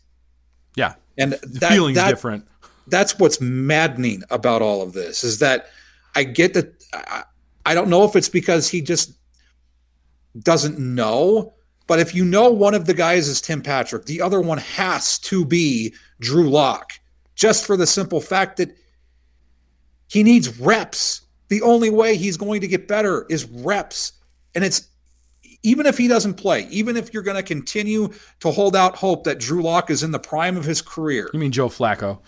Yeah, 0.75 0.93
and 1.17 1.33
that, 1.33 1.71
feeling's 1.71 1.95
that, 1.95 2.09
different. 2.09 2.47
That's 2.85 3.17
what's 3.17 3.41
maddening 3.41 4.21
about 4.29 4.61
all 4.61 4.83
of 4.83 4.93
this 4.93 5.23
is 5.23 5.39
that 5.39 5.69
I 6.15 6.23
get 6.23 6.53
that 6.53 6.83
I, 6.93 7.23
I 7.65 7.73
don't 7.73 7.89
know 7.89 8.03
if 8.03 8.15
it's 8.15 8.29
because 8.29 8.69
he 8.69 8.81
just 8.81 9.13
doesn't 10.39 10.79
know, 10.79 11.53
but 11.87 11.99
if 11.99 12.13
you 12.13 12.23
know 12.23 12.51
one 12.51 12.73
of 12.73 12.85
the 12.85 12.93
guys 12.93 13.27
is 13.27 13.41
Tim 13.41 13.61
Patrick, 13.61 14.05
the 14.05 14.21
other 14.21 14.41
one 14.41 14.59
has 14.59 15.17
to 15.19 15.43
be 15.43 15.93
Drew 16.19 16.49
Lock, 16.49 16.93
just 17.35 17.65
for 17.65 17.75
the 17.75 17.87
simple 17.87 18.21
fact 18.21 18.57
that 18.57 18.75
he 20.07 20.23
needs 20.23 20.59
reps. 20.59 21.21
The 21.47 21.61
only 21.63 21.89
way 21.89 22.15
he's 22.15 22.37
going 22.37 22.61
to 22.61 22.67
get 22.67 22.87
better 22.87 23.25
is 23.29 23.45
reps. 23.45 24.13
And 24.53 24.63
it's 24.63 24.87
even 25.63 25.85
if 25.85 25.97
he 25.97 26.07
doesn't 26.07 26.35
play, 26.35 26.67
even 26.69 26.95
if 26.95 27.13
you're 27.13 27.23
going 27.23 27.37
to 27.37 27.43
continue 27.43 28.13
to 28.39 28.51
hold 28.51 28.75
out 28.75 28.95
hope 28.95 29.23
that 29.23 29.39
Drew 29.39 29.63
Lock 29.63 29.89
is 29.89 30.03
in 30.03 30.11
the 30.11 30.19
prime 30.19 30.57
of 30.57 30.65
his 30.65 30.81
career. 30.81 31.29
You 31.33 31.39
mean 31.39 31.51
Joe 31.51 31.69
Flacco? 31.69 32.19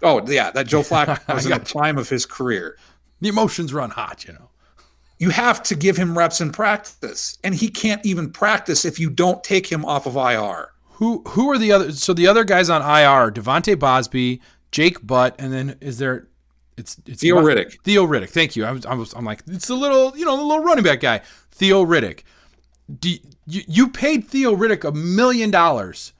Oh, 0.00 0.24
yeah, 0.28 0.52
that 0.52 0.68
Joe 0.68 0.82
Flacco 0.82 1.18
was 1.34 1.44
in 1.44 1.52
the 1.52 1.60
prime 1.60 1.98
of 1.98 2.08
his 2.08 2.24
career. 2.24 2.78
The 3.20 3.28
emotions 3.28 3.74
run 3.74 3.90
hot, 3.90 4.24
you 4.24 4.32
know 4.32 4.47
you 5.18 5.30
have 5.30 5.62
to 5.64 5.74
give 5.74 5.96
him 5.96 6.16
reps 6.16 6.40
in 6.40 6.52
practice, 6.52 7.38
and 7.42 7.54
he 7.54 7.68
can't 7.68 8.04
even 8.06 8.30
practice 8.30 8.84
if 8.84 8.98
you 8.98 9.10
don't 9.10 9.42
take 9.42 9.66
him 9.66 9.84
off 9.84 10.06
of 10.06 10.16
IR. 10.16 10.70
Who 10.92 11.22
who 11.28 11.50
are 11.50 11.58
the 11.58 11.72
other? 11.72 11.92
So 11.92 12.12
the 12.12 12.26
other 12.26 12.44
guys 12.44 12.70
on 12.70 12.82
IR: 12.82 13.30
Devonte 13.30 13.78
Bosby, 13.78 14.40
Jake 14.70 15.04
Butt, 15.06 15.34
and 15.38 15.52
then 15.52 15.76
is 15.80 15.98
there 15.98 16.28
It's 16.76 16.96
it's 17.06 17.20
Theo 17.20 17.36
Riddick. 17.36 17.80
Theo 17.82 18.06
Riddick. 18.06 18.30
Thank 18.30 18.56
you. 18.56 18.64
I 18.64 18.72
was, 18.72 18.86
I 18.86 18.94
was 18.94 19.12
I'm 19.14 19.24
like 19.24 19.42
it's 19.46 19.68
a 19.68 19.74
little 19.74 20.16
you 20.16 20.24
know 20.24 20.36
the 20.36 20.42
little 20.42 20.64
running 20.64 20.84
back 20.84 21.00
guy. 21.00 21.22
Theo 21.50 21.84
Riddick. 21.84 22.22
Do 22.98 23.10
you, 23.10 23.18
you, 23.46 23.62
you 23.68 23.88
paid 23.88 24.26
Theo 24.26 24.56
Riddick 24.56 24.88
a 24.88 24.92
million 24.92 25.50
dollars 25.50 26.14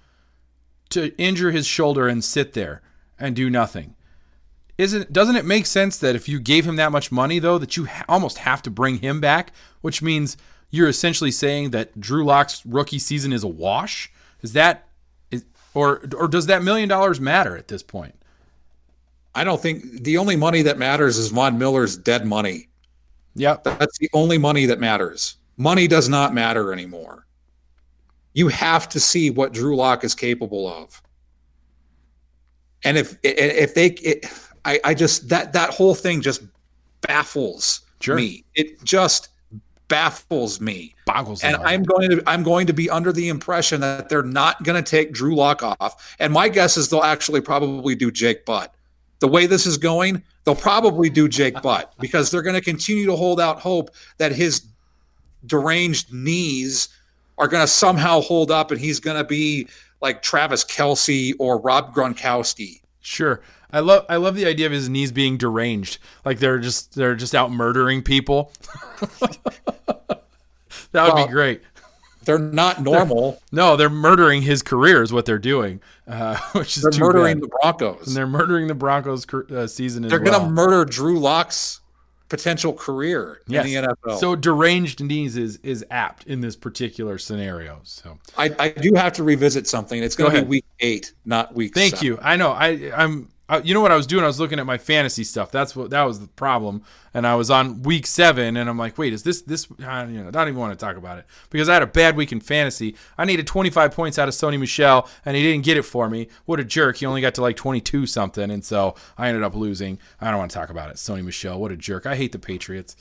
to 0.91 1.17
injure 1.17 1.51
his 1.51 1.67
shoulder 1.67 2.09
and 2.09 2.23
sit 2.23 2.53
there 2.53 2.83
and 3.19 3.35
do 3.35 3.51
nothing. 3.51 3.95
Isn't 4.79 5.13
doesn't 5.13 5.35
it 5.35 5.45
make 5.45 5.67
sense 5.67 5.99
that 5.99 6.15
if 6.15 6.29
you 6.29 6.39
gave 6.39 6.65
him 6.65 6.77
that 6.77 6.93
much 6.93 7.11
money 7.11 7.41
though 7.41 7.59
that 7.59 7.77
you 7.77 7.87
ha- 7.87 8.05
almost 8.09 8.39
have 8.39 8.63
to 8.63 8.71
bring 8.71 8.99
him 8.99 9.21
back, 9.21 9.53
which 9.81 10.01
means 10.01 10.37
you're 10.71 10.89
essentially 10.89 11.33
saying 11.33 11.71
that 11.71 12.01
Drew 12.01 12.25
Lock's 12.25 12.65
rookie 12.65 13.01
season 13.01 13.33
is 13.33 13.43
a 13.43 13.49
wash? 13.49 14.11
Is 14.41 14.53
that 14.53 14.87
is, 15.33 15.45
or 15.75 16.09
or 16.17 16.29
does 16.29 16.47
that 16.47 16.63
million 16.63 16.89
dollars 16.89 17.21
matter 17.21 17.57
at 17.57 17.67
this 17.67 17.83
point? 17.83 18.15
I 19.35 19.43
don't 19.43 19.61
think 19.61 20.05
the 20.05 20.17
only 20.17 20.37
money 20.37 20.63
that 20.63 20.79
matters 20.79 21.19
is 21.19 21.29
Von 21.29 21.59
Miller's 21.59 21.97
dead 21.97 22.25
money. 22.25 22.69
yeah 23.35 23.57
That's 23.65 23.99
the 23.99 24.09
only 24.13 24.39
money 24.39 24.67
that 24.67 24.79
matters. 24.79 25.37
Money 25.57 25.89
does 25.89 26.09
not 26.09 26.35
matter 26.35 26.73
anymore. 26.73 27.27
You 28.33 28.47
have 28.47 28.89
to 28.91 29.01
see 29.01 29.31
what 29.31 29.53
Drew 29.53 29.75
Lock 29.75 30.05
is 30.05 30.15
capable 30.15 30.69
of. 30.69 31.03
And 32.85 32.97
if 32.97 33.19
if 33.25 33.75
they 33.75 33.87
it, 33.89 34.25
I, 34.69 34.81
I 34.85 34.95
just 34.95 35.29
that 35.31 35.53
that 35.55 35.71
whole 35.71 35.95
thing 35.95 36.21
just 36.21 36.43
baffles 37.01 37.81
Sure. 38.01 38.17
me. 38.17 38.45
It 38.55 38.83
just 38.85 39.31
baffles 39.89 40.61
me. 40.61 40.95
Boggles. 41.07 41.43
And. 41.43 41.57
I'm 41.57 41.83
going 41.83 42.11
to 42.11 42.23
I'm 42.27 42.43
going 42.43 42.67
to 42.67 42.73
be 42.75 42.91
under 42.91 43.13
the 43.13 43.29
impression 43.29 43.81
that 43.81 44.09
they're 44.09 44.23
not 44.23 44.63
going 44.63 44.83
to 44.83 44.89
take 44.89 45.13
Drew 45.13 45.35
Lock 45.35 45.63
off. 45.63 46.17
And 46.19 46.33
my 46.33 46.49
guess 46.49 46.77
is 46.77 46.89
they'll 46.89 47.03
actually 47.03 47.41
probably 47.41 47.95
do 47.95 48.11
Jake 48.11 48.45
Butt. 48.45 48.75
The 49.21 49.29
way 49.29 49.47
this 49.47 49.67
is 49.67 49.79
going, 49.79 50.23
they'll 50.45 50.55
probably 50.55 51.09
do 51.11 51.29
Jake 51.29 51.61
Butt 51.63 51.95
because 51.99 52.31
they're 52.31 52.43
going 52.43 52.55
to 52.55 52.61
continue 52.61 53.07
to 53.07 53.17
hold 53.17 53.41
out 53.41 53.59
hope 53.59 53.91
that 54.19 54.33
his 54.33 54.67
deranged 55.47 56.13
knees 56.13 56.89
are 57.39 57.49
going 57.49 57.63
to 57.63 57.69
somehow 57.69 58.21
hold 58.21 58.51
up 58.51 58.71
and 58.71 58.81
he's 58.81 59.01
going 59.01 59.17
to 59.17 59.25
be 59.25 59.67
like 60.01 60.23
Travis 60.23 60.65
Kelce 60.65 61.33
or 61.39 61.59
Rob 61.59 61.95
Gronkowski. 61.95 62.83
Sure. 63.01 63.41
I 63.73 63.81
love 63.81 64.07
I 64.09 64.17
love 64.17 64.35
the 64.35 64.47
idea 64.47 64.67
of 64.67 64.73
his 64.73 64.89
knees 64.89 65.13
being 65.13 65.37
deranged. 65.37 65.99
Like 66.25 66.39
they're 66.39 66.59
just 66.59 66.95
they're 66.95 67.15
just 67.17 67.35
out 67.35 67.51
murdering 67.53 68.03
people. 68.03 68.53
that 70.93 71.05
would 71.05 71.15
Well, 71.15 71.27
be 71.27 71.33
great. 71.33 71.63
They're 72.25 72.39
not 72.39 72.83
normal. 72.83 73.41
No, 73.53 73.77
they're 73.77 73.89
murdering 73.89 74.43
his 74.43 74.63
career 74.63 75.03
is 75.03 75.13
what 75.13 75.25
they're 75.25 75.39
doing, 75.39 75.81
uh, 76.07 76.37
which 76.53 76.77
is 76.77 76.83
They're 76.83 77.01
murdering 77.01 77.41
bad. 77.41 77.45
the 77.45 77.49
Broncos. 77.63 78.07
and 78.09 78.17
they're 78.17 78.27
murdering 78.27 78.67
the 78.67 78.75
Broncos 78.75 79.27
uh, 79.33 79.67
season 79.67 80.05
as 80.05 80.11
They're 80.11 80.21
well. 80.21 80.33
going 80.33 80.45
to 80.45 80.51
murder 80.51 80.85
Drew 80.85 81.19
Lock's 81.19 81.81
potential 82.29 82.75
career 82.75 83.41
Yes. 83.47 83.65
in 83.67 83.73
the 83.85 83.89
NFL. 83.89 84.19
So 84.21 84.37
deranged 84.37 85.03
knees 85.03 85.37
is 85.39 85.59
is 85.63 85.85
apt 85.91 86.25
in 86.27 86.43
this 86.43 86.57
particular 86.57 87.17
scenario. 87.17 87.81
So 87.85 88.19
I, 88.37 88.55
I 88.59 88.69
do 88.69 88.93
have 88.97 89.15
to 89.15 89.23
revisit 89.25 89.67
something. 89.67 90.03
It's 90.03 90.15
going 90.17 90.33
Go 90.33 90.37
to 90.41 90.43
be 90.43 90.49
week 90.49 90.65
eight, 90.81 91.13
not 91.25 91.55
week. 91.55 91.75
Thank 91.75 91.93
seven. 91.97 92.07
you. 92.07 92.19
I 92.21 92.37
know. 92.37 92.51
I 92.53 92.91
I'm. 92.95 93.29
I, 93.49 93.59
you 93.61 93.73
know 93.73 93.81
what 93.81 93.93
I 93.93 93.97
was 93.97 94.07
doing? 94.07 94.25
I 94.25 94.27
was 94.27 94.39
looking 94.39 94.59
at 94.59 94.67
my 94.67 94.77
fantasy 94.77 95.25
stuff. 95.25 95.51
That's 95.51 95.75
what 95.75 95.91
that 95.91 96.03
was 96.03 96.21
the 96.21 96.27
problem. 96.29 96.83
And 97.15 97.27
I 97.27 97.35
was 97.35 97.51
on 97.51 97.83
week 97.83 98.07
seven, 98.07 98.59
and 98.59 98.69
I'm 98.69 98.77
like, 98.77 98.99
wait, 98.99 99.13
is 99.15 99.23
this 99.23 99.41
this? 99.41 99.67
I, 99.85 100.05
you 100.05 100.21
know, 100.21 100.29
I 100.29 100.31
don't 100.31 100.49
even 100.49 100.61
want 100.61 100.79
to 100.79 100.85
talk 100.85 100.97
about 100.97 101.19
it 101.19 101.25
because 101.49 101.69
I 101.69 101.75
had 101.75 101.83
a 101.83 101.87
bad 101.87 102.15
week 102.15 102.31
in 102.31 102.41
fantasy. 102.41 102.95
I 103.17 103.25
needed 103.25 103.47
25 103.47 103.93
points 103.93 104.19
out 104.19 104.29
of 104.29 104.35
Sony 104.35 104.61
Michel, 104.61 105.09
and 105.25 105.35
he 105.35 105.43
didn't 105.43 105.65
get 105.65 105.79
it 105.79 105.83
for 105.83 106.11
me. 106.11 106.29
What 106.45 106.61
a 106.61 106.65
jerk! 106.65 106.99
He 106.99 107.07
only 107.07 107.23
got 107.23 107.35
to 107.37 107.43
like 107.43 107.57
22 107.57 108.07
something, 108.07 108.51
and 108.51 108.65
so 108.65 108.95
I 109.17 109.29
ended 109.29 109.43
up 109.43 109.55
losing. 109.55 109.99
I 110.21 110.31
don't 110.31 110.39
want 110.39 110.51
to 110.51 110.57
talk 110.57 110.69
about 110.69 110.91
it. 110.91 110.97
Sony 110.97 111.25
Michel, 111.25 111.59
what 111.59 111.73
a 111.73 111.77
jerk! 111.77 112.05
I 112.05 112.17
hate 112.17 112.33
the 112.33 112.39
Patriots. 112.39 112.97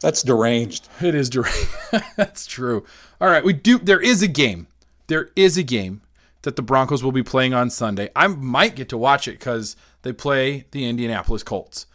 That's 0.00 0.22
deranged. 0.22 0.88
It 1.00 1.14
is 1.14 1.30
deranged. 1.30 1.68
That's 2.16 2.46
true. 2.46 2.84
All 3.20 3.28
right, 3.28 3.44
we 3.44 3.52
do. 3.52 3.78
There 3.78 4.00
is 4.00 4.22
a 4.22 4.28
game. 4.28 4.66
There 5.06 5.30
is 5.36 5.56
a 5.58 5.62
game 5.62 6.02
that 6.42 6.56
the 6.56 6.62
Broncos 6.62 7.02
will 7.02 7.12
be 7.12 7.22
playing 7.22 7.54
on 7.54 7.70
Sunday. 7.70 8.10
I 8.16 8.26
might 8.28 8.76
get 8.76 8.88
to 8.90 8.98
watch 8.98 9.28
it 9.28 9.38
because 9.38 9.76
they 10.02 10.12
play 10.12 10.66
the 10.70 10.86
Indianapolis 10.86 11.42
Colts, 11.42 11.86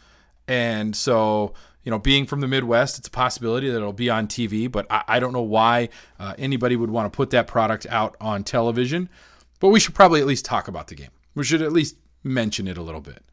and 0.47 0.95
so 0.95 1.53
you 1.85 1.91
know, 1.91 1.99
being 1.99 2.25
from 2.25 2.41
the 2.41 2.47
Midwest, 2.47 2.97
it's 2.97 3.07
a 3.07 3.11
possibility 3.11 3.69
that 3.69 3.77
it'll 3.77 3.93
be 3.93 4.09
on 4.09 4.27
TV. 4.27 4.69
But 4.69 4.87
I, 4.89 5.03
I 5.07 5.19
don't 5.19 5.33
know 5.33 5.43
why 5.43 5.89
uh, 6.19 6.33
anybody 6.37 6.75
would 6.75 6.89
want 6.89 7.11
to 7.11 7.15
put 7.15 7.29
that 7.29 7.45
product 7.47 7.85
out 7.89 8.17
on 8.19 8.43
television. 8.43 9.07
But 9.59 9.69
we 9.69 9.79
should 9.79 9.93
probably 9.93 10.19
at 10.19 10.25
least 10.25 10.45
talk 10.45 10.67
about 10.67 10.87
the 10.87 10.95
game. 10.95 11.11
We 11.35 11.43
should 11.43 11.61
at 11.61 11.71
least 11.71 11.95
mention 12.23 12.67
it 12.67 12.77
a 12.77 12.81
little 12.81 13.01
bit. 13.01 13.23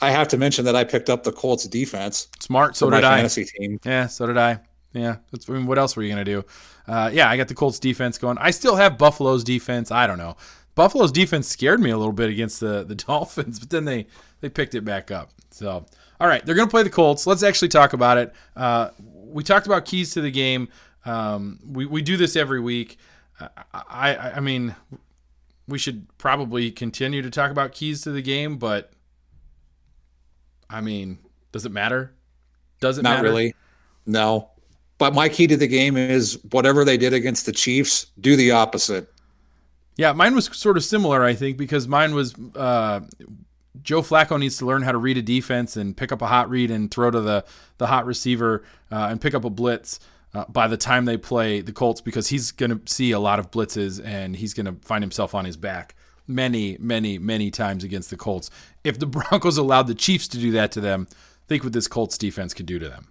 I 0.00 0.10
have 0.10 0.26
to 0.28 0.38
mention 0.38 0.64
that 0.64 0.74
I 0.74 0.84
picked 0.84 1.08
up 1.08 1.22
the 1.22 1.32
Colts 1.32 1.68
defense 1.68 2.28
Smart. 2.40 2.76
So 2.76 2.88
my 2.88 2.96
did 2.96 3.04
I. 3.04 3.16
fantasy 3.16 3.44
team. 3.44 3.78
Yeah, 3.84 4.06
so 4.06 4.26
did 4.26 4.38
I. 4.38 4.60
Yeah, 4.94 5.16
that's. 5.30 5.50
I 5.50 5.52
mean, 5.52 5.66
what 5.66 5.78
else 5.78 5.96
were 5.96 6.02
you 6.02 6.08
gonna 6.08 6.24
do? 6.24 6.44
Uh, 6.86 7.10
yeah, 7.12 7.28
I 7.28 7.36
got 7.36 7.48
the 7.48 7.54
Colts 7.54 7.78
defense 7.78 8.16
going. 8.16 8.38
I 8.38 8.50
still 8.52 8.76
have 8.76 8.96
Buffalo's 8.96 9.42
defense. 9.44 9.90
I 9.90 10.06
don't 10.06 10.18
know. 10.18 10.36
Buffalo's 10.76 11.12
defense 11.12 11.48
scared 11.48 11.80
me 11.80 11.90
a 11.90 11.98
little 11.98 12.12
bit 12.12 12.30
against 12.30 12.60
the 12.60 12.84
the 12.84 12.94
Dolphins, 12.94 13.58
but 13.58 13.70
then 13.70 13.84
they 13.84 14.06
they 14.40 14.48
picked 14.48 14.74
it 14.74 14.82
back 14.82 15.10
up. 15.10 15.30
So, 15.50 15.84
all 16.20 16.28
right, 16.28 16.44
they're 16.46 16.54
gonna 16.54 16.70
play 16.70 16.84
the 16.84 16.90
Colts. 16.90 17.26
Let's 17.26 17.42
actually 17.42 17.68
talk 17.68 17.92
about 17.92 18.18
it. 18.18 18.32
Uh, 18.56 18.90
we 19.12 19.42
talked 19.42 19.66
about 19.66 19.84
keys 19.84 20.12
to 20.14 20.20
the 20.20 20.30
game. 20.30 20.68
Um, 21.04 21.58
we 21.66 21.86
we 21.86 22.00
do 22.00 22.16
this 22.16 22.36
every 22.36 22.60
week. 22.60 22.98
I, 23.40 23.48
I 23.74 24.16
I 24.36 24.40
mean, 24.40 24.76
we 25.66 25.78
should 25.78 26.06
probably 26.18 26.70
continue 26.70 27.20
to 27.22 27.30
talk 27.30 27.50
about 27.50 27.72
keys 27.72 28.02
to 28.02 28.10
the 28.12 28.22
game, 28.22 28.58
but 28.58 28.92
I 30.70 30.80
mean, 30.80 31.18
does 31.52 31.66
it 31.66 31.72
matter? 31.72 32.14
Does 32.80 32.98
it 32.98 33.02
Not 33.02 33.16
matter? 33.16 33.28
really. 33.28 33.54
No. 34.06 34.50
But 34.98 35.14
my 35.14 35.28
key 35.28 35.46
to 35.48 35.56
the 35.56 35.66
game 35.66 35.96
is 35.96 36.38
whatever 36.50 36.84
they 36.84 36.96
did 36.96 37.12
against 37.12 37.46
the 37.46 37.52
Chiefs, 37.52 38.06
do 38.20 38.36
the 38.36 38.52
opposite. 38.52 39.12
Yeah, 39.96 40.12
mine 40.12 40.34
was 40.34 40.46
sort 40.56 40.76
of 40.76 40.84
similar, 40.84 41.24
I 41.24 41.34
think, 41.34 41.56
because 41.56 41.86
mine 41.88 42.14
was 42.14 42.34
uh, 42.54 43.00
Joe 43.82 44.02
Flacco 44.02 44.38
needs 44.38 44.58
to 44.58 44.66
learn 44.66 44.82
how 44.82 44.92
to 44.92 44.98
read 44.98 45.16
a 45.18 45.22
defense 45.22 45.76
and 45.76 45.96
pick 45.96 46.12
up 46.12 46.22
a 46.22 46.26
hot 46.26 46.48
read 46.48 46.70
and 46.70 46.90
throw 46.90 47.10
to 47.10 47.20
the 47.20 47.44
the 47.78 47.86
hot 47.86 48.06
receiver 48.06 48.64
uh, 48.90 49.08
and 49.10 49.20
pick 49.20 49.34
up 49.34 49.44
a 49.44 49.50
blitz 49.50 50.00
uh, 50.34 50.44
by 50.48 50.66
the 50.66 50.76
time 50.76 51.04
they 51.04 51.16
play 51.16 51.60
the 51.60 51.72
Colts 51.72 52.00
because 52.00 52.28
he's 52.28 52.50
going 52.50 52.70
to 52.70 52.92
see 52.92 53.12
a 53.12 53.20
lot 53.20 53.38
of 53.38 53.50
blitzes 53.50 54.04
and 54.04 54.36
he's 54.36 54.54
going 54.54 54.66
to 54.66 54.74
find 54.86 55.02
himself 55.02 55.34
on 55.34 55.44
his 55.44 55.56
back 55.56 55.94
many, 56.26 56.76
many, 56.80 57.18
many 57.18 57.50
times 57.50 57.84
against 57.84 58.10
the 58.10 58.16
Colts. 58.16 58.50
If 58.82 58.98
the 58.98 59.06
Broncos 59.06 59.58
allowed 59.58 59.86
the 59.86 59.94
Chiefs 59.94 60.28
to 60.28 60.38
do 60.38 60.50
that 60.52 60.72
to 60.72 60.80
them, 60.80 61.06
think 61.46 61.62
what 61.62 61.72
this 61.72 61.88
Colts 61.88 62.18
defense 62.18 62.54
could 62.54 62.66
do 62.66 62.78
to 62.78 62.88
them. 62.88 63.08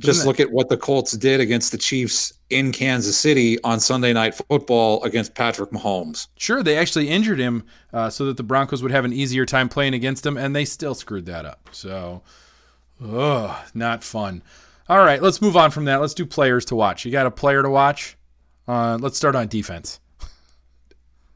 Just 0.00 0.24
it- 0.24 0.26
look 0.26 0.40
at 0.40 0.50
what 0.50 0.68
the 0.68 0.76
Colts 0.76 1.12
did 1.12 1.40
against 1.40 1.70
the 1.72 1.78
Chiefs 1.78 2.32
in 2.50 2.72
Kansas 2.72 3.16
City 3.16 3.62
on 3.62 3.78
Sunday 3.80 4.12
Night 4.12 4.34
Football 4.34 5.02
against 5.04 5.34
Patrick 5.34 5.70
Mahomes. 5.70 6.26
Sure, 6.36 6.62
they 6.62 6.76
actually 6.76 7.08
injured 7.08 7.38
him 7.38 7.64
uh, 7.92 8.10
so 8.10 8.26
that 8.26 8.36
the 8.36 8.42
Broncos 8.42 8.82
would 8.82 8.90
have 8.92 9.04
an 9.04 9.12
easier 9.12 9.46
time 9.46 9.68
playing 9.68 9.94
against 9.94 10.26
him, 10.26 10.36
and 10.36 10.54
they 10.54 10.64
still 10.64 10.94
screwed 10.94 11.26
that 11.26 11.44
up. 11.44 11.68
So, 11.72 12.22
ugh, 13.04 13.56
not 13.72 14.02
fun. 14.02 14.42
All 14.88 14.98
right, 14.98 15.22
let's 15.22 15.40
move 15.40 15.56
on 15.56 15.70
from 15.70 15.86
that. 15.86 16.00
Let's 16.00 16.14
do 16.14 16.26
players 16.26 16.64
to 16.66 16.74
watch. 16.76 17.04
You 17.04 17.12
got 17.12 17.26
a 17.26 17.30
player 17.30 17.62
to 17.62 17.70
watch? 17.70 18.16
Uh, 18.66 18.98
let's 19.00 19.16
start 19.16 19.36
on 19.36 19.46
defense. 19.48 20.00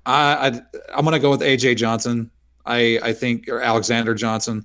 I, 0.04 0.48
I 0.48 0.48
I'm 0.94 1.04
going 1.04 1.12
to 1.12 1.18
go 1.18 1.30
with 1.30 1.40
AJ 1.40 1.76
Johnson. 1.76 2.30
I 2.64 2.98
I 3.02 3.12
think 3.12 3.48
or 3.48 3.60
Alexander 3.60 4.14
Johnson. 4.14 4.64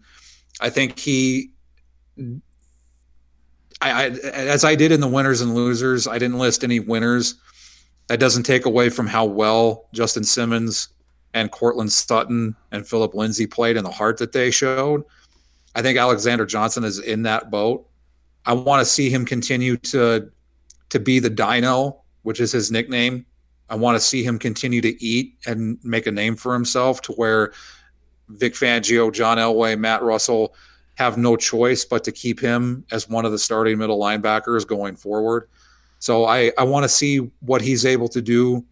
I 0.59 0.69
think 0.69 0.99
he. 0.99 1.51
I, 3.83 4.03
I 4.03 4.05
as 4.31 4.63
I 4.63 4.75
did 4.75 4.91
in 4.91 5.01
the 5.01 5.07
winners 5.07 5.41
and 5.41 5.53
losers, 5.53 6.07
I 6.07 6.17
didn't 6.17 6.39
list 6.39 6.63
any 6.63 6.79
winners. 6.79 7.35
That 8.07 8.19
doesn't 8.19 8.43
take 8.43 8.65
away 8.65 8.89
from 8.89 9.07
how 9.07 9.25
well 9.25 9.87
Justin 9.93 10.23
Simmons 10.23 10.89
and 11.33 11.51
Courtland 11.51 11.91
Sutton 11.91 12.55
and 12.71 12.87
Philip 12.87 13.13
Lindsay 13.13 13.47
played 13.47 13.77
and 13.77 13.85
the 13.85 13.91
heart 13.91 14.17
that 14.17 14.31
they 14.31 14.51
showed. 14.51 15.03
I 15.75 15.81
think 15.81 15.97
Alexander 15.97 16.45
Johnson 16.45 16.83
is 16.83 16.99
in 16.99 17.23
that 17.23 17.49
boat. 17.49 17.87
I 18.45 18.53
want 18.53 18.81
to 18.81 18.85
see 18.85 19.09
him 19.09 19.25
continue 19.25 19.77
to 19.77 20.29
to 20.89 20.99
be 20.99 21.19
the 21.19 21.29
Dino, 21.29 22.01
which 22.21 22.39
is 22.39 22.51
his 22.51 22.71
nickname. 22.71 23.25
I 23.69 23.75
want 23.75 23.95
to 23.95 23.99
see 23.99 24.23
him 24.23 24.37
continue 24.37 24.81
to 24.81 25.03
eat 25.03 25.35
and 25.47 25.79
make 25.83 26.05
a 26.05 26.11
name 26.11 26.35
for 26.35 26.53
himself 26.53 27.01
to 27.03 27.13
where 27.13 27.53
Vic 28.29 28.53
Fangio, 28.53 29.11
John 29.11 29.37
Elway, 29.37 29.79
Matt 29.79 30.03
Russell 30.03 30.53
have 30.95 31.17
no 31.17 31.35
choice 31.35 31.85
but 31.85 32.03
to 32.03 32.11
keep 32.11 32.39
him 32.39 32.85
as 32.91 33.09
one 33.09 33.25
of 33.25 33.31
the 33.31 33.39
starting 33.39 33.77
middle 33.77 33.99
linebackers 33.99 34.67
going 34.67 34.95
forward. 34.95 35.49
So 35.99 36.25
I, 36.25 36.51
I 36.57 36.63
want 36.63 36.83
to 36.83 36.89
see 36.89 37.17
what 37.39 37.61
he's 37.61 37.85
able 37.85 38.07
to 38.09 38.21
do 38.21 38.63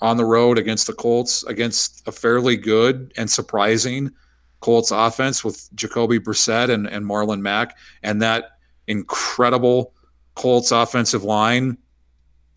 on 0.00 0.16
the 0.16 0.24
road 0.24 0.58
against 0.58 0.86
the 0.86 0.92
Colts, 0.92 1.44
against 1.44 2.06
a 2.08 2.12
fairly 2.12 2.56
good 2.56 3.12
and 3.16 3.30
surprising 3.30 4.10
Colts 4.60 4.90
offense 4.90 5.44
with 5.44 5.68
Jacoby 5.74 6.18
Brissett 6.18 6.70
and, 6.70 6.86
and 6.86 7.04
Marlon 7.04 7.40
Mack 7.40 7.76
and 8.02 8.20
that 8.22 8.58
incredible 8.86 9.92
Colts 10.34 10.72
offensive 10.72 11.22
line. 11.22 11.76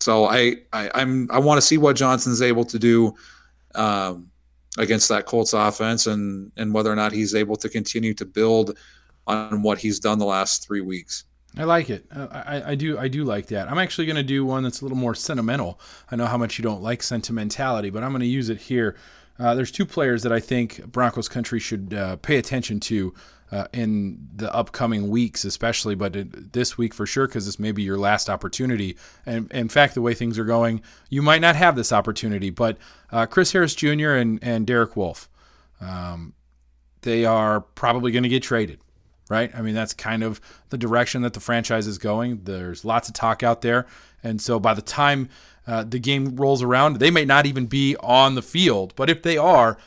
So 0.00 0.24
I, 0.24 0.56
I 0.72 0.90
I'm 0.94 1.30
I 1.30 1.38
want 1.38 1.58
to 1.58 1.62
see 1.66 1.76
what 1.76 1.96
Johnson's 1.96 2.40
able 2.40 2.64
to 2.64 2.78
do 2.78 3.14
um, 3.74 4.30
against 4.78 5.08
that 5.10 5.26
Colts 5.26 5.52
offense 5.52 6.06
and 6.06 6.50
and 6.56 6.72
whether 6.72 6.90
or 6.90 6.96
not 6.96 7.12
he's 7.12 7.34
able 7.34 7.56
to 7.56 7.68
continue 7.68 8.14
to 8.14 8.24
build 8.24 8.76
on 9.26 9.62
what 9.62 9.78
he's 9.78 10.00
done 10.00 10.18
the 10.18 10.24
last 10.24 10.66
three 10.66 10.80
weeks. 10.80 11.24
I 11.56 11.64
like 11.64 11.90
it. 11.90 12.06
Uh, 12.14 12.28
I, 12.30 12.70
I 12.70 12.74
do. 12.74 12.98
I 12.98 13.08
do 13.08 13.24
like 13.24 13.46
that. 13.46 13.70
I'm 13.70 13.78
actually 13.78 14.06
going 14.06 14.16
to 14.16 14.22
do 14.22 14.44
one 14.44 14.62
that's 14.62 14.80
a 14.80 14.84
little 14.84 14.98
more 14.98 15.14
sentimental. 15.14 15.80
I 16.10 16.16
know 16.16 16.26
how 16.26 16.38
much 16.38 16.58
you 16.58 16.62
don't 16.62 16.82
like 16.82 17.02
sentimentality, 17.02 17.90
but 17.90 18.02
I'm 18.02 18.10
going 18.10 18.20
to 18.20 18.26
use 18.26 18.48
it 18.48 18.58
here. 18.58 18.96
Uh, 19.38 19.54
there's 19.54 19.70
two 19.70 19.86
players 19.86 20.22
that 20.24 20.32
I 20.32 20.40
think 20.40 20.84
Broncos 20.86 21.28
country 21.28 21.60
should 21.60 21.94
uh, 21.94 22.16
pay 22.16 22.36
attention 22.36 22.80
to 22.80 23.14
uh, 23.50 23.66
in 23.72 24.28
the 24.36 24.54
upcoming 24.54 25.08
weeks, 25.08 25.44
especially, 25.44 25.94
but 25.94 26.52
this 26.52 26.76
week 26.76 26.92
for 26.92 27.06
sure, 27.06 27.26
because 27.26 27.46
this 27.46 27.58
may 27.58 27.72
be 27.72 27.82
your 27.82 27.98
last 27.98 28.28
opportunity. 28.28 28.96
And 29.24 29.50
in 29.52 29.68
fact, 29.68 29.94
the 29.94 30.02
way 30.02 30.14
things 30.14 30.38
are 30.38 30.44
going, 30.44 30.82
you 31.08 31.22
might 31.22 31.40
not 31.40 31.56
have 31.56 31.76
this 31.76 31.92
opportunity. 31.92 32.50
But 32.50 32.76
uh, 33.10 33.26
Chris 33.26 33.52
Harris 33.52 33.74
Jr. 33.74 34.10
and, 34.10 34.38
and 34.42 34.66
Derek 34.66 34.96
Wolfe, 34.96 35.28
um, 35.80 36.34
they 37.02 37.24
are 37.24 37.60
probably 37.60 38.12
going 38.12 38.24
to 38.24 38.28
get 38.28 38.42
traded 38.42 38.80
right? 39.30 39.50
I 39.54 39.62
mean, 39.62 39.74
that's 39.74 39.94
kind 39.94 40.22
of 40.22 40.40
the 40.70 40.78
direction 40.78 41.22
that 41.22 41.34
the 41.34 41.40
franchise 41.40 41.86
is 41.86 41.98
going. 41.98 42.44
There's 42.44 42.84
lots 42.84 43.08
of 43.08 43.14
talk 43.14 43.42
out 43.42 43.60
there. 43.60 43.86
And 44.22 44.40
so 44.40 44.58
by 44.58 44.74
the 44.74 44.82
time 44.82 45.28
uh, 45.66 45.84
the 45.84 45.98
game 45.98 46.36
rolls 46.36 46.62
around, 46.62 46.96
they 46.96 47.10
may 47.10 47.24
not 47.24 47.46
even 47.46 47.66
be 47.66 47.96
on 48.00 48.34
the 48.34 48.42
field. 48.42 48.94
But 48.96 49.10
if 49.10 49.22
they 49.22 49.36
are, 49.36 49.78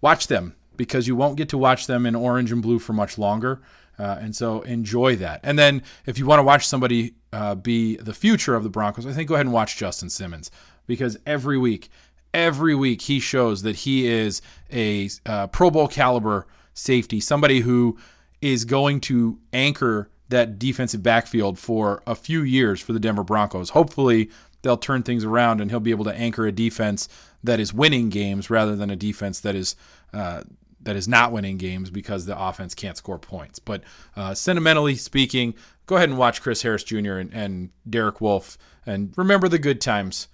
watch 0.00 0.26
them 0.26 0.54
because 0.82 1.06
you 1.06 1.14
won't 1.14 1.36
get 1.36 1.48
to 1.48 1.56
watch 1.56 1.86
them 1.86 2.04
in 2.04 2.16
orange 2.16 2.50
and 2.50 2.60
blue 2.60 2.80
for 2.80 2.92
much 2.92 3.16
longer. 3.16 3.62
Uh, 4.00 4.18
and 4.20 4.34
so 4.34 4.62
enjoy 4.62 5.14
that. 5.14 5.38
And 5.44 5.56
then 5.56 5.80
if 6.06 6.18
you 6.18 6.26
want 6.26 6.40
to 6.40 6.42
watch 6.42 6.66
somebody 6.66 7.14
uh, 7.32 7.54
be 7.54 7.98
the 7.98 8.12
future 8.12 8.56
of 8.56 8.64
the 8.64 8.68
Broncos, 8.68 9.06
I 9.06 9.12
think 9.12 9.28
go 9.28 9.34
ahead 9.34 9.46
and 9.46 9.52
watch 9.52 9.76
Justin 9.76 10.10
Simmons 10.10 10.50
because 10.88 11.16
every 11.24 11.56
week, 11.56 11.88
every 12.34 12.74
week 12.74 13.02
he 13.02 13.20
shows 13.20 13.62
that 13.62 13.76
he 13.76 14.08
is 14.08 14.42
a 14.72 15.08
uh, 15.24 15.46
Pro 15.46 15.70
Bowl 15.70 15.86
caliber 15.86 16.48
safety, 16.74 17.20
somebody 17.20 17.60
who 17.60 17.96
is 18.40 18.64
going 18.64 18.98
to 19.02 19.38
anchor 19.52 20.10
that 20.30 20.58
defensive 20.58 21.04
backfield 21.04 21.60
for 21.60 22.02
a 22.08 22.16
few 22.16 22.42
years 22.42 22.80
for 22.80 22.92
the 22.92 22.98
Denver 22.98 23.22
Broncos. 23.22 23.70
Hopefully, 23.70 24.30
they'll 24.62 24.76
turn 24.76 25.04
things 25.04 25.22
around 25.22 25.60
and 25.60 25.70
he'll 25.70 25.78
be 25.78 25.92
able 25.92 26.06
to 26.06 26.14
anchor 26.14 26.44
a 26.44 26.50
defense 26.50 27.08
that 27.44 27.60
is 27.60 27.72
winning 27.72 28.08
games 28.08 28.50
rather 28.50 28.74
than 28.74 28.90
a 28.90 28.96
defense 28.96 29.38
that 29.38 29.54
is 29.54 29.76
uh, 30.12 30.42
that 30.82 30.96
is 30.96 31.08
not 31.08 31.32
winning 31.32 31.56
games 31.56 31.90
because 31.90 32.26
the 32.26 32.38
offense 32.38 32.74
can't 32.74 32.96
score 32.96 33.18
points. 33.18 33.58
But 33.58 33.82
uh, 34.16 34.34
sentimentally 34.34 34.96
speaking, 34.96 35.54
go 35.86 35.96
ahead 35.96 36.08
and 36.08 36.18
watch 36.18 36.42
Chris 36.42 36.62
Harris 36.62 36.84
Jr. 36.84 37.14
and, 37.14 37.32
and 37.32 37.70
Derek 37.88 38.20
Wolfe 38.20 38.58
and 38.86 39.12
remember 39.16 39.48
the 39.48 39.58
good 39.58 39.80
times. 39.80 40.28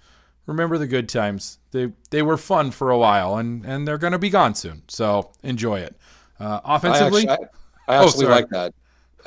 Remember 0.45 0.77
the 0.77 0.87
good 0.87 1.07
times. 1.07 1.59
They 1.71 1.91
they 2.09 2.23
were 2.23 2.37
fun 2.37 2.71
for 2.71 2.89
a 2.89 2.97
while 2.97 3.37
and 3.37 3.65
and 3.65 3.87
they're 3.87 3.99
going 3.99 4.13
to 4.13 4.19
be 4.19 4.29
gone 4.29 4.55
soon. 4.55 4.83
So 4.87 5.31
enjoy 5.43 5.79
it. 5.79 5.95
Uh, 6.39 6.59
offensively. 6.63 7.27
I 7.27 7.33
actually, 7.33 7.47
I 7.87 7.97
oh, 7.97 8.05
actually 8.05 8.25
oh, 8.25 8.29
like 8.29 8.49
that. 8.49 8.73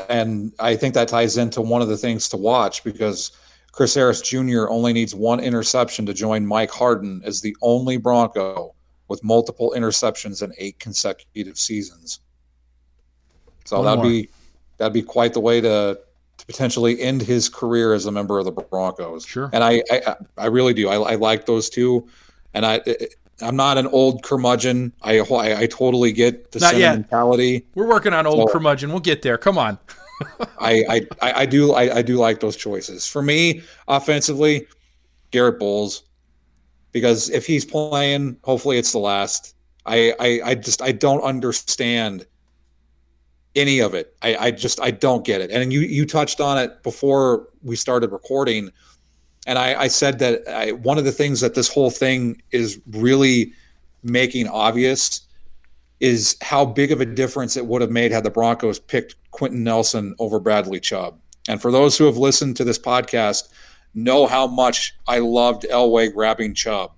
And 0.08 0.52
I 0.58 0.74
think 0.74 0.94
that 0.94 1.08
ties 1.08 1.36
into 1.36 1.60
one 1.60 1.82
of 1.82 1.88
the 1.88 1.96
things 1.96 2.28
to 2.30 2.36
watch 2.36 2.82
because 2.82 3.32
Chris 3.72 3.94
Harris 3.94 4.20
Jr. 4.20 4.68
only 4.68 4.92
needs 4.92 5.14
one 5.14 5.38
interception 5.38 6.06
to 6.06 6.14
join 6.14 6.46
Mike 6.46 6.70
Harden 6.70 7.22
as 7.24 7.40
the 7.40 7.56
only 7.62 7.96
Bronco 7.96 8.74
with 9.12 9.22
multiple 9.22 9.74
interceptions 9.76 10.42
in 10.42 10.54
eight 10.56 10.78
consecutive 10.78 11.58
seasons. 11.58 12.20
So 13.66 13.76
one 13.76 13.84
that'd 13.84 13.98
more. 13.98 14.10
be 14.10 14.28
that'd 14.78 14.94
be 14.94 15.02
quite 15.02 15.34
the 15.34 15.40
way 15.40 15.60
to 15.60 16.00
to 16.38 16.46
potentially 16.46 16.98
end 16.98 17.20
his 17.20 17.50
career 17.50 17.92
as 17.92 18.06
a 18.06 18.10
member 18.10 18.38
of 18.38 18.46
the 18.46 18.52
Broncos. 18.52 19.26
Sure. 19.26 19.50
And 19.52 19.62
I 19.62 19.82
I, 19.90 20.16
I 20.38 20.46
really 20.46 20.72
do. 20.72 20.88
I, 20.88 21.12
I 21.12 21.14
like 21.16 21.44
those 21.44 21.68
two. 21.68 22.08
And 22.54 22.64
I 22.64 22.80
I'm 23.42 23.54
not 23.54 23.76
an 23.76 23.86
old 23.88 24.22
curmudgeon. 24.22 24.94
I 25.02 25.18
I, 25.20 25.60
I 25.60 25.66
totally 25.66 26.12
get 26.12 26.52
the. 26.52 26.60
Yet. 27.58 27.74
We're 27.74 27.88
working 27.88 28.14
on 28.14 28.26
old 28.26 28.48
so, 28.48 28.52
curmudgeon. 28.52 28.90
We'll 28.90 29.00
get 29.00 29.20
there. 29.20 29.36
Come 29.36 29.58
on. 29.58 29.78
I, 30.58 31.06
I 31.20 31.32
I 31.32 31.46
do 31.46 31.74
I, 31.74 31.96
I 31.96 32.02
do 32.02 32.16
like 32.16 32.40
those 32.40 32.56
choices. 32.56 33.06
For 33.06 33.22
me, 33.22 33.62
offensively, 33.88 34.66
Garrett 35.32 35.58
Bolles, 35.58 36.04
because 36.92 37.30
if 37.30 37.46
he's 37.46 37.64
playing, 37.64 38.36
hopefully 38.44 38.78
it's 38.78 38.92
the 38.92 38.98
last. 38.98 39.56
I 39.86 40.14
I, 40.20 40.40
I 40.50 40.54
just 40.54 40.80
I 40.82 40.92
don't 40.92 41.22
understand 41.22 42.26
any 43.54 43.80
of 43.80 43.94
it. 43.94 44.16
I, 44.22 44.36
I 44.36 44.50
just 44.50 44.80
I 44.80 44.90
don't 44.90 45.24
get 45.24 45.40
it. 45.40 45.50
And 45.50 45.72
you 45.72 45.80
you 45.80 46.06
touched 46.06 46.40
on 46.40 46.58
it 46.58 46.82
before 46.82 47.48
we 47.62 47.76
started 47.76 48.12
recording 48.12 48.70
and 49.46 49.58
I, 49.58 49.82
I 49.82 49.88
said 49.88 50.18
that 50.20 50.46
I, 50.48 50.72
one 50.72 50.98
of 50.98 51.04
the 51.04 51.12
things 51.12 51.40
that 51.40 51.54
this 51.54 51.68
whole 51.68 51.90
thing 51.90 52.40
is 52.52 52.80
really 52.90 53.52
making 54.02 54.48
obvious 54.48 55.22
is 56.00 56.36
how 56.42 56.64
big 56.64 56.92
of 56.92 57.00
a 57.00 57.06
difference 57.06 57.56
it 57.56 57.66
would 57.66 57.80
have 57.80 57.90
made 57.90 58.12
had 58.12 58.24
the 58.24 58.30
Broncos 58.30 58.78
picked 58.78 59.16
Quenton 59.30 59.62
Nelson 59.62 60.14
over 60.18 60.40
Bradley 60.40 60.80
Chubb. 60.80 61.18
And 61.48 61.60
for 61.60 61.70
those 61.70 61.96
who 61.98 62.04
have 62.04 62.16
listened 62.16 62.56
to 62.56 62.64
this 62.64 62.78
podcast, 62.78 63.48
know 63.94 64.26
how 64.26 64.46
much 64.46 64.94
I 65.06 65.18
loved 65.18 65.64
Elway 65.64 66.12
grabbing 66.12 66.54
Chubb. 66.54 66.92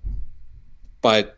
But 1.01 1.37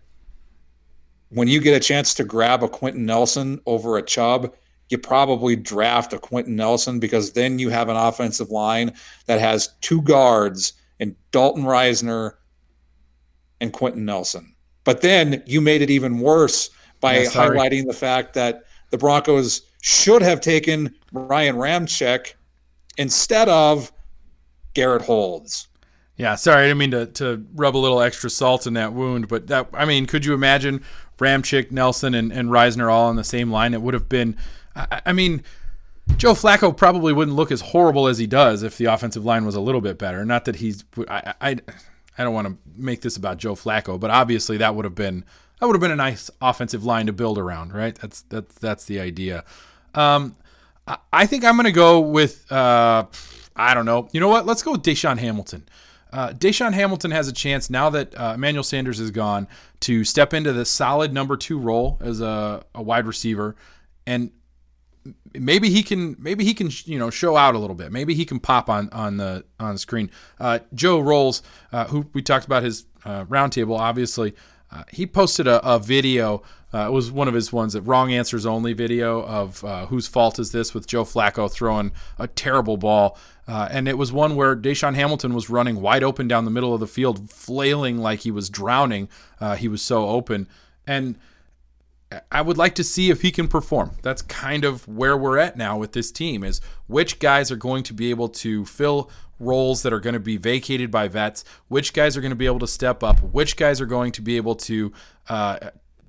when 1.30 1.48
you 1.48 1.60
get 1.60 1.76
a 1.76 1.86
chance 1.86 2.14
to 2.16 2.24
grab 2.24 2.64
a 2.64 2.70
Quenton 2.70 3.06
Nelson 3.06 3.60
over 3.66 3.98
a 3.98 4.02
Chubb, 4.02 4.54
you 4.90 4.98
probably 4.98 5.56
draft 5.56 6.14
a 6.14 6.20
Quenton 6.20 6.56
Nelson 6.56 7.00
because 7.00 7.34
then 7.34 7.60
you 7.60 7.70
have 7.70 7.90
an 7.90 7.98
offensive 7.98 8.50
line 8.50 8.94
that 9.26 9.40
has 9.40 9.76
two 9.82 10.02
guards 10.02 10.74
and 11.00 11.16
Dalton 11.32 11.64
Risner 11.64 12.34
and 13.60 13.74
Quenton 13.74 14.06
Nelson. 14.06 14.56
But 14.84 15.02
then 15.02 15.44
you 15.46 15.60
made 15.60 15.82
it 15.82 15.90
even 15.90 16.20
worse 16.20 16.70
by 17.02 17.20
yeah, 17.20 17.30
highlighting 17.30 17.86
the 17.86 17.94
fact 17.94 18.34
that 18.36 18.64
the 18.92 18.98
Broncos 18.98 19.64
should 19.82 20.22
have 20.22 20.40
taken 20.40 20.96
Ryan 21.12 21.58
Ramczyk 21.58 22.34
instead 22.98 23.50
of 23.50 23.92
Garrett 24.78 25.08
Bolles. 25.08 25.68
Yeah, 26.18 26.36
sorry, 26.36 26.66
I 26.66 26.68
didn't 26.68 26.78
mean 26.78 26.92
to, 26.92 27.08
to 27.08 27.46
rub 27.56 27.76
a 27.76 27.80
little 27.80 28.00
extra 28.00 28.30
salt 28.30 28.68
in 28.68 28.74
that 28.76 28.94
wound, 28.94 29.28
but 29.28 29.48
that 29.48 29.70
I 29.74 29.86
mean, 29.86 30.06
could 30.06 30.24
you 30.24 30.36
imagine 30.36 30.84
Ramczyk, 31.18 31.72
Nelson, 31.72 32.14
and, 32.14 32.32
and 32.32 32.50
Risner 32.50 32.92
all 32.92 33.08
on 33.08 33.16
the 33.16 33.24
same 33.24 33.52
line? 33.52 33.74
It 33.74 33.82
would 33.82 33.96
have 33.96 34.08
been 34.08 34.38
I, 34.76 35.02
I 35.08 35.14
mean, 35.14 35.42
Joe 36.18 36.34
Flacco 36.34 36.78
probably 36.78 37.12
wouldn't 37.12 37.36
look 37.36 37.52
as 37.52 37.62
horrible 37.62 38.08
as 38.08 38.20
he 38.20 38.28
does 38.28 38.62
if 38.62 38.78
the 38.78 38.86
offensive 38.86 39.26
line 39.26 39.46
was 39.46 39.56
a 39.56 39.62
little 39.62 39.82
bit 39.82 39.98
better. 39.98 40.24
Not 40.26 40.46
that 40.46 40.58
he's 40.58 40.84
I 41.10 41.34
I, 41.42 41.56
I 42.20 42.24
don't 42.24 42.36
want 42.36 42.48
to 42.48 42.58
make 42.76 43.02
this 43.02 43.18
about 43.18 43.38
Joe 43.38 43.56
Flacco, 43.56 44.00
but 44.00 44.12
obviously 44.12 44.58
that 44.58 44.76
would 44.76 44.86
have 44.86 44.96
been 44.96 45.26
that 45.60 45.66
would 45.66 45.74
have 45.74 45.82
been 45.82 45.92
a 45.92 45.96
nice 45.96 46.30
offensive 46.40 46.86
line 46.86 47.08
to 47.08 47.14
build 47.14 47.40
around, 47.40 47.74
right? 47.74 47.96
That's 47.96 48.22
that's 48.22 48.54
that's 48.60 48.86
the 48.86 49.00
idea. 49.00 49.44
Um, 49.96 50.36
I, 50.86 50.98
I 51.12 51.26
think 51.26 51.44
I'm 51.44 51.56
going 51.56 51.66
to 51.66 51.72
go 51.72 52.00
with 52.00 52.52
uh, 52.52 53.06
I 53.58 53.74
don't 53.74 53.86
know. 53.86 54.08
You 54.12 54.20
know 54.20 54.30
what? 54.30 54.46
Let's 54.46 54.64
go 54.64 54.74
with 54.74 54.84
DaeSean 54.84 55.18
Hamilton. 55.18 55.68
Uh, 56.12 56.30
DaeSean 56.30 56.74
Hamilton 56.74 57.12
has 57.12 57.28
a 57.28 57.34
chance 57.34 57.70
now 57.70 57.90
that 57.90 58.18
uh, 58.18 58.34
Emmanuel 58.36 58.64
Sanders 58.64 59.00
is 59.00 59.12
gone 59.12 59.48
to 59.82 60.04
step 60.04 60.34
into 60.34 60.54
the 60.54 60.64
solid 60.64 61.12
number 61.14 61.36
two 61.36 61.60
role 61.60 61.98
as 62.02 62.22
a, 62.22 62.64
a 62.74 62.82
wide 62.82 63.06
receiver. 63.06 63.56
And 64.06 64.32
maybe 65.34 65.70
he 65.70 65.84
can 65.84 66.16
maybe 66.20 66.44
he 66.44 66.54
can 66.54 66.70
you 66.86 67.00
know 67.00 67.10
show 67.10 67.36
out 67.36 67.56
a 67.56 67.60
little 67.60 67.76
bit. 67.76 67.92
Maybe 67.92 68.14
he 68.14 68.26
can 68.26 68.40
pop 68.40 68.70
on 68.70 68.90
on 68.92 69.18
the 69.18 69.44
on 69.60 69.74
the 69.74 69.80
screen. 69.80 70.10
Uh, 70.40 70.60
Joe 70.74 71.00
Rowles, 71.00 71.42
uh, 71.72 71.86
who 71.86 72.06
we 72.14 72.22
talked 72.22 72.46
about 72.46 72.64
his 72.64 72.86
uh, 73.06 73.26
roundtable, 73.26 73.78
obviously, 73.78 74.34
uh, 74.72 74.84
he 74.92 75.06
posted 75.06 75.48
a, 75.48 75.66
a 75.68 75.80
video. 75.80 76.44
Uh, 76.74 76.88
it 76.88 76.92
was 76.92 77.12
one 77.12 77.30
of 77.30 77.34
his 77.34 77.54
ones 77.54 77.74
that 77.74 77.82
wrong 77.84 78.12
answers 78.12 78.46
only 78.46 78.74
video 78.74 79.24
of 79.24 79.62
whose 79.88 80.08
fault 80.08 80.38
is 80.38 80.52
this 80.52 80.74
with 80.74 80.86
Joe 80.86 81.06
Flacco 81.06 81.50
throwing 81.52 81.92
a 82.20 82.28
terrible 82.28 82.76
ball. 82.76 83.18
And 83.48 83.88
it 83.88 83.98
was 83.98 84.12
one 84.12 84.36
where 84.36 84.56
DaeSean 84.56 84.96
Hamilton 84.96 85.34
was 85.34 85.50
running 85.50 85.82
wide 85.82 86.04
open 86.04 86.28
down 86.28 86.46
the 86.46 86.52
middle 86.52 86.74
of 86.74 86.80
the 86.80 86.88
field, 86.88 87.30
flailing 87.32 87.98
like 87.98 88.20
he 88.20 88.32
was 88.32 88.50
drowning. 88.50 89.10
he 89.58 89.68
was 89.68 89.82
so 89.82 90.08
open. 90.10 90.48
And 90.86 91.18
I 92.32 92.42
would 92.42 92.58
like 92.58 92.76
to 92.76 92.84
see 92.84 93.10
if 93.10 93.22
he 93.22 93.32
can 93.32 93.48
perform. 93.48 93.92
That's 94.02 94.22
kind 94.22 94.64
of 94.64 94.88
where 94.88 95.18
we're 95.18 95.38
at 95.38 95.58
now 95.58 95.78
with 95.78 95.92
this 95.92 96.12
team 96.12 96.44
is 96.44 96.62
which 96.88 97.20
guys 97.20 97.52
are 97.52 97.58
going 97.58 97.84
to 97.84 97.94
be 97.94 98.10
able 98.12 98.30
to 98.30 98.66
fill 98.66 99.10
roles 99.40 99.84
that 99.84 99.94
are 99.94 100.00
going 100.00 100.14
to 100.14 100.20
be 100.20 100.38
vacated 100.38 100.90
by 100.90 101.10
vets, 101.10 101.44
which 101.68 101.94
guys 101.94 102.16
are 102.16 102.22
going 102.22 102.32
to 102.32 102.36
be 102.36 102.46
able 102.46 102.60
to 102.60 102.68
step 102.68 103.04
up, 103.04 103.22
which 103.22 103.58
guys 103.58 103.82
are 103.82 103.86
going 103.86 104.12
to 104.14 104.22
be 104.22 104.38
able 104.38 104.56
to 104.56 104.94
uh, 105.28 105.58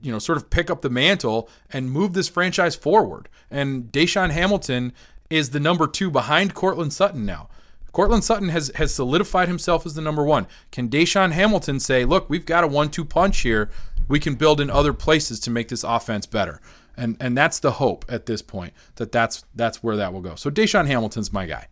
you 0.01 0.13
know, 0.13 0.21
sort 0.21 0.39
of 0.39 0.51
pick 0.51 0.71
up 0.71 0.83
the 0.83 0.91
mantle 0.91 1.49
and 1.73 1.91
move 1.91 2.13
this 2.13 2.29
franchise 2.29 2.77
forward. 2.77 3.29
And 3.51 3.91
DaeSean 3.91 4.31
Hamilton 4.31 4.93
is 5.31 5.51
the 5.51 5.61
number 5.61 5.87
two 5.87 6.11
behind 6.11 6.55
Courtland 6.55 6.93
Sutton 6.93 7.25
now. 7.27 7.49
Courtland 7.93 8.25
Sutton 8.25 8.51
has 8.51 8.71
has 8.77 8.95
solidified 8.95 9.49
himself 9.49 9.85
as 9.87 9.95
the 9.95 10.03
number 10.03 10.25
one. 10.25 10.47
Can 10.71 10.89
DaeSean 10.89 11.33
Hamilton 11.33 11.81
say, 11.81 12.05
look, 12.05 12.29
we've 12.29 12.47
got 12.47 12.65
a 12.65 12.69
one-two 12.69 13.05
punch 13.05 13.41
here 13.41 13.71
we 14.09 14.19
can 14.19 14.35
build 14.35 14.61
in 14.61 14.71
other 14.71 14.93
places 14.93 15.39
to 15.41 15.51
make 15.51 15.69
this 15.69 15.85
offense 15.85 16.27
better. 16.27 16.61
And 16.97 17.17
and 17.21 17.37
that's 17.37 17.61
the 17.61 17.73
hope 17.73 18.05
at 18.09 18.27
this 18.27 18.43
point 18.43 18.73
that 18.97 19.13
that's 19.13 19.45
that's 19.55 19.83
where 19.83 19.97
that 19.97 20.13
will 20.13 20.23
go. 20.23 20.35
So 20.35 20.51
DaeSean 20.51 20.87
Hamilton's 20.87 21.33
my 21.33 21.47
guy. 21.47 21.69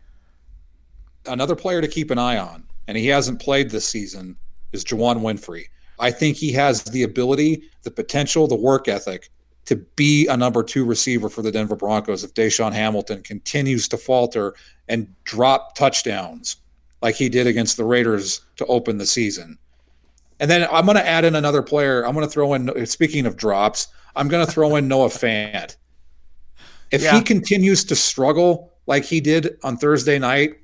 Another 1.25 1.57
player 1.57 1.81
to 1.81 1.89
keep 1.89 2.13
an 2.13 2.19
eye 2.19 2.39
on, 2.39 2.65
and 2.87 2.97
he 2.97 3.09
hasn't 3.09 3.41
played 3.41 3.71
this 3.71 3.89
season, 3.89 4.37
is 4.73 4.85
Juwann 4.85 5.21
Winfree. 5.21 5.65
I 5.99 6.13
think 6.13 6.37
he 6.37 6.53
has 6.53 6.85
the 6.85 7.03
ability, 7.03 7.65
the 7.83 7.91
potential, 7.91 8.47
the 8.47 8.55
work 8.55 8.87
ethic 8.87 9.31
to 9.67 9.77
be 9.77 10.27
a 10.29 10.37
number 10.37 10.63
two 10.63 10.85
receiver 10.85 11.29
for 11.29 11.43
the 11.43 11.53
Denver 11.53 11.77
Broncos 11.77 12.25
if 12.25 12.35
DaeSean 12.35 12.73
Hamilton 12.73 13.23
continues 13.23 13.89
to 13.89 13.97
falter 13.97 14.55
and 14.89 15.13
drop 15.25 15.75
touchdowns 15.75 16.57
like 17.03 17.17
he 17.17 17.29
did 17.29 17.47
against 17.47 17.77
the 17.77 17.85
Raiders 17.85 18.41
to 18.57 18.67
open 18.67 18.99
the 18.99 19.07
season. 19.07 19.59
And 20.39 20.51
then 20.51 20.69
I'm 20.71 20.85
going 20.85 20.97
to 20.97 21.07
add 21.07 21.25
in 21.25 21.35
another 21.35 21.63
player. 21.63 22.07
I'm 22.07 22.15
going 22.15 22.27
to 22.27 22.33
throw 22.33 22.55
in, 22.55 22.87
speaking 22.87 23.27
of 23.27 23.37
drops, 23.37 23.89
I'm 24.15 24.29
going 24.29 24.45
to 24.45 24.51
throw 24.51 24.77
in 24.77 24.89
Noah 24.89 25.09
Fant. 25.09 25.77
If 26.91 27.03
yeah. 27.03 27.17
he 27.17 27.23
continues 27.23 27.85
to 27.85 27.97
struggle 27.97 28.73
like 28.87 29.05
he 29.05 29.21
did 29.21 29.59
on 29.65 29.77
Thursday 29.77 30.19
night 30.19 30.55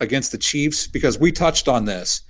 against 0.00 0.32
the 0.32 0.38
Chiefs, 0.38 0.86
because 0.86 1.18
we 1.18 1.32
touched 1.32 1.68
on 1.68 1.84
this, 1.84 2.22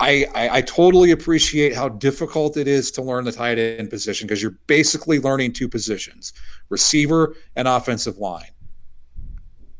I, 0.00 0.26
I, 0.34 0.58
I 0.58 0.60
totally 0.62 1.12
appreciate 1.12 1.74
how 1.74 1.88
difficult 1.88 2.56
it 2.56 2.66
is 2.66 2.90
to 2.92 3.02
learn 3.02 3.24
the 3.24 3.32
tight 3.32 3.58
end 3.58 3.90
position 3.90 4.26
because 4.26 4.42
you're 4.42 4.58
basically 4.66 5.20
learning 5.20 5.52
two 5.52 5.68
positions 5.68 6.32
receiver 6.68 7.36
and 7.56 7.68
offensive 7.68 8.18
line. 8.18 8.50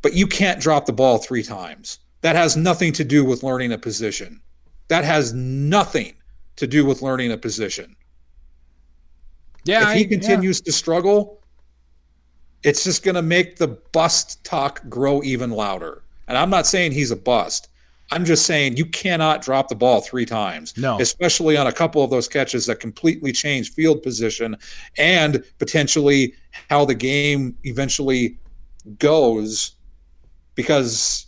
But 0.02 0.14
you 0.14 0.26
can't 0.26 0.60
drop 0.60 0.86
the 0.86 0.92
ball 0.92 1.18
three 1.18 1.42
times. 1.42 1.98
That 2.20 2.36
has 2.36 2.56
nothing 2.56 2.92
to 2.92 3.04
do 3.04 3.24
with 3.24 3.42
learning 3.42 3.72
a 3.72 3.78
position. 3.78 4.40
That 4.88 5.04
has 5.04 5.32
nothing 5.32 6.14
to 6.56 6.66
do 6.66 6.84
with 6.84 7.02
learning 7.02 7.32
a 7.32 7.38
position. 7.38 7.96
Yeah. 9.64 9.90
If 9.90 9.96
he 9.96 10.04
I, 10.04 10.08
continues 10.08 10.60
yeah. 10.60 10.66
to 10.66 10.72
struggle, 10.72 11.42
it's 12.62 12.84
just 12.84 13.02
going 13.02 13.14
to 13.14 13.22
make 13.22 13.56
the 13.56 13.68
bust 13.92 14.44
talk 14.44 14.88
grow 14.88 15.22
even 15.22 15.50
louder. 15.50 16.02
And 16.28 16.38
I'm 16.38 16.50
not 16.50 16.66
saying 16.66 16.92
he's 16.92 17.10
a 17.10 17.16
bust. 17.16 17.68
I'm 18.14 18.24
just 18.24 18.46
saying 18.46 18.76
you 18.76 18.86
cannot 18.86 19.42
drop 19.42 19.68
the 19.68 19.74
ball 19.74 20.00
three 20.00 20.24
times. 20.24 20.76
No. 20.78 21.00
Especially 21.00 21.56
on 21.56 21.66
a 21.66 21.72
couple 21.72 22.04
of 22.04 22.10
those 22.10 22.28
catches 22.28 22.64
that 22.66 22.76
completely 22.78 23.32
change 23.32 23.72
field 23.72 24.04
position 24.04 24.56
and 24.96 25.42
potentially 25.58 26.34
how 26.70 26.84
the 26.84 26.94
game 26.94 27.56
eventually 27.64 28.38
goes 29.00 29.72
because 30.54 31.26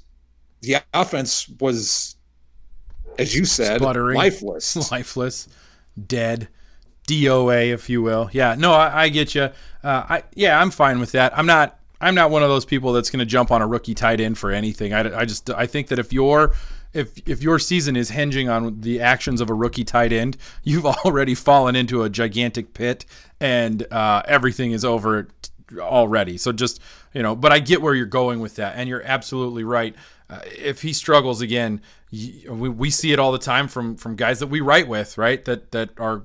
the 0.62 0.76
offense 0.94 1.48
was, 1.60 2.14
as 3.18 3.34
you 3.34 3.44
said, 3.44 3.80
Sputtering, 3.80 4.16
lifeless. 4.16 4.90
Lifeless, 4.92 5.48
dead. 6.06 6.48
DOA, 7.08 7.72
if 7.72 7.88
you 7.88 8.02
will. 8.02 8.28
Yeah, 8.32 8.56
no, 8.56 8.72
I, 8.72 9.02
I 9.04 9.08
get 9.08 9.34
you. 9.34 9.42
Uh, 9.42 9.50
I 9.84 10.22
yeah, 10.34 10.60
I'm 10.60 10.70
fine 10.70 10.98
with 10.98 11.12
that. 11.12 11.36
I'm 11.38 11.46
not 11.46 11.78
I'm 12.00 12.14
not 12.14 12.30
one 12.30 12.42
of 12.42 12.48
those 12.48 12.64
people 12.64 12.92
that's 12.92 13.10
going 13.10 13.20
to 13.20 13.26
jump 13.26 13.50
on 13.50 13.62
a 13.62 13.66
rookie 13.66 13.94
tight 13.94 14.20
end 14.20 14.38
for 14.38 14.50
anything. 14.50 14.92
I, 14.92 15.20
I 15.20 15.24
just 15.24 15.48
I 15.50 15.66
think 15.66 15.88
that 15.88 15.98
if 15.98 16.12
your 16.12 16.54
if 16.96 17.28
if 17.28 17.42
your 17.42 17.58
season 17.58 17.96
is 17.96 18.10
hinging 18.10 18.48
on 18.48 18.80
the 18.80 19.00
actions 19.00 19.40
of 19.40 19.50
a 19.50 19.54
rookie 19.54 19.84
tight 19.84 20.12
end, 20.12 20.36
you've 20.64 20.86
already 21.04 21.34
fallen 21.34 21.76
into 21.76 22.02
a 22.02 22.08
gigantic 22.08 22.74
pit, 22.74 23.04
and 23.40 23.86
uh, 23.92 24.22
everything 24.26 24.72
is 24.72 24.84
over 24.84 25.28
already. 25.78 26.38
So 26.38 26.52
just 26.52 26.80
you 27.12 27.22
know, 27.22 27.36
but 27.36 27.52
I 27.52 27.58
get 27.58 27.82
where 27.82 27.94
you're 27.94 28.06
going 28.06 28.40
with 28.40 28.56
that, 28.56 28.76
and 28.76 28.88
you're 28.88 29.02
absolutely 29.02 29.64
right. 29.64 29.94
Uh, 30.28 30.40
if 30.56 30.82
he 30.82 30.92
struggles 30.92 31.40
again, 31.40 31.80
we, 32.10 32.68
we 32.68 32.90
see 32.90 33.12
it 33.12 33.18
all 33.18 33.32
the 33.32 33.38
time 33.38 33.68
from 33.68 33.96
from 33.96 34.16
guys 34.16 34.40
that 34.40 34.48
we 34.48 34.60
write 34.60 34.88
with, 34.88 35.18
right? 35.18 35.44
That 35.44 35.72
that 35.72 35.90
are 35.98 36.22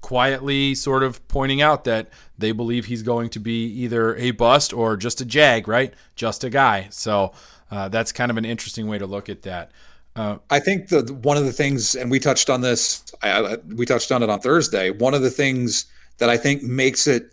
quietly 0.00 0.74
sort 0.74 1.02
of 1.02 1.26
pointing 1.28 1.60
out 1.60 1.84
that 1.84 2.08
they 2.38 2.52
believe 2.52 2.86
he's 2.86 3.02
going 3.02 3.28
to 3.28 3.38
be 3.38 3.66
either 3.66 4.16
a 4.16 4.30
bust 4.30 4.72
or 4.72 4.96
just 4.96 5.20
a 5.20 5.24
jag, 5.24 5.68
right? 5.68 5.92
Just 6.14 6.42
a 6.42 6.48
guy. 6.48 6.88
So 6.90 7.32
uh, 7.70 7.88
that's 7.88 8.12
kind 8.12 8.30
of 8.30 8.36
an 8.36 8.44
interesting 8.44 8.86
way 8.88 8.98
to 8.98 9.06
look 9.06 9.28
at 9.28 9.42
that. 9.42 9.70
Uh, 10.16 10.38
I 10.50 10.58
think 10.58 10.88
the 10.88 11.02
one 11.22 11.36
of 11.36 11.44
the 11.44 11.52
things, 11.52 11.94
and 11.94 12.10
we 12.10 12.18
touched 12.18 12.50
on 12.50 12.60
this, 12.60 13.04
I, 13.22 13.58
we 13.76 13.86
touched 13.86 14.10
on 14.10 14.22
it 14.22 14.30
on 14.30 14.40
Thursday. 14.40 14.90
One 14.90 15.14
of 15.14 15.22
the 15.22 15.30
things 15.30 15.86
that 16.18 16.28
I 16.28 16.36
think 16.36 16.62
makes 16.62 17.06
it 17.06 17.32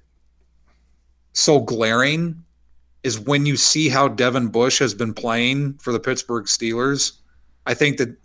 so 1.34 1.60
glaring 1.60 2.44
is 3.04 3.20
when 3.20 3.46
you 3.46 3.58
see 3.58 3.90
how 3.90 4.08
Devin 4.08 4.48
Bush 4.48 4.80
has 4.80 4.94
been 4.94 5.14
playing 5.14 5.74
for 5.76 5.92
the 5.92 6.00
Pittsburgh 6.00 6.46
Steelers. 6.46 7.14
I 7.66 7.74
think 7.74 7.98
that 7.98 8.16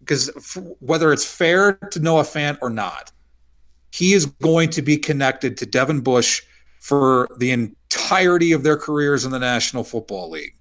because 0.00 0.30
whether 0.80 1.12
it's 1.12 1.24
fair 1.24 1.74
to 1.74 2.00
Noah 2.00 2.22
Fant 2.22 2.58
or 2.60 2.70
not, 2.70 3.12
he 3.90 4.12
is 4.12 4.26
going 4.26 4.70
to 4.70 4.82
be 4.82 4.96
connected 4.96 5.56
to 5.58 5.66
Devin 5.66 6.00
Bush 6.00 6.42
for 6.80 7.28
the 7.38 7.50
entirety 7.50 8.52
of 8.52 8.62
their 8.62 8.76
careers 8.76 9.24
in 9.24 9.30
the 9.30 9.38
National 9.38 9.84
Football 9.84 10.30
League. 10.30 10.54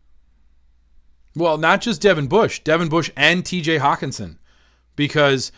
Well, 1.37 1.57
not 1.57 1.81
just 1.81 2.01
Devin 2.01 2.27
Bush, 2.27 2.59
Devin 2.61 2.89
Bush 2.89 3.11
and 3.15 3.43
TJ 3.43 3.79
Hockenson, 3.79 4.37
because 4.95 5.51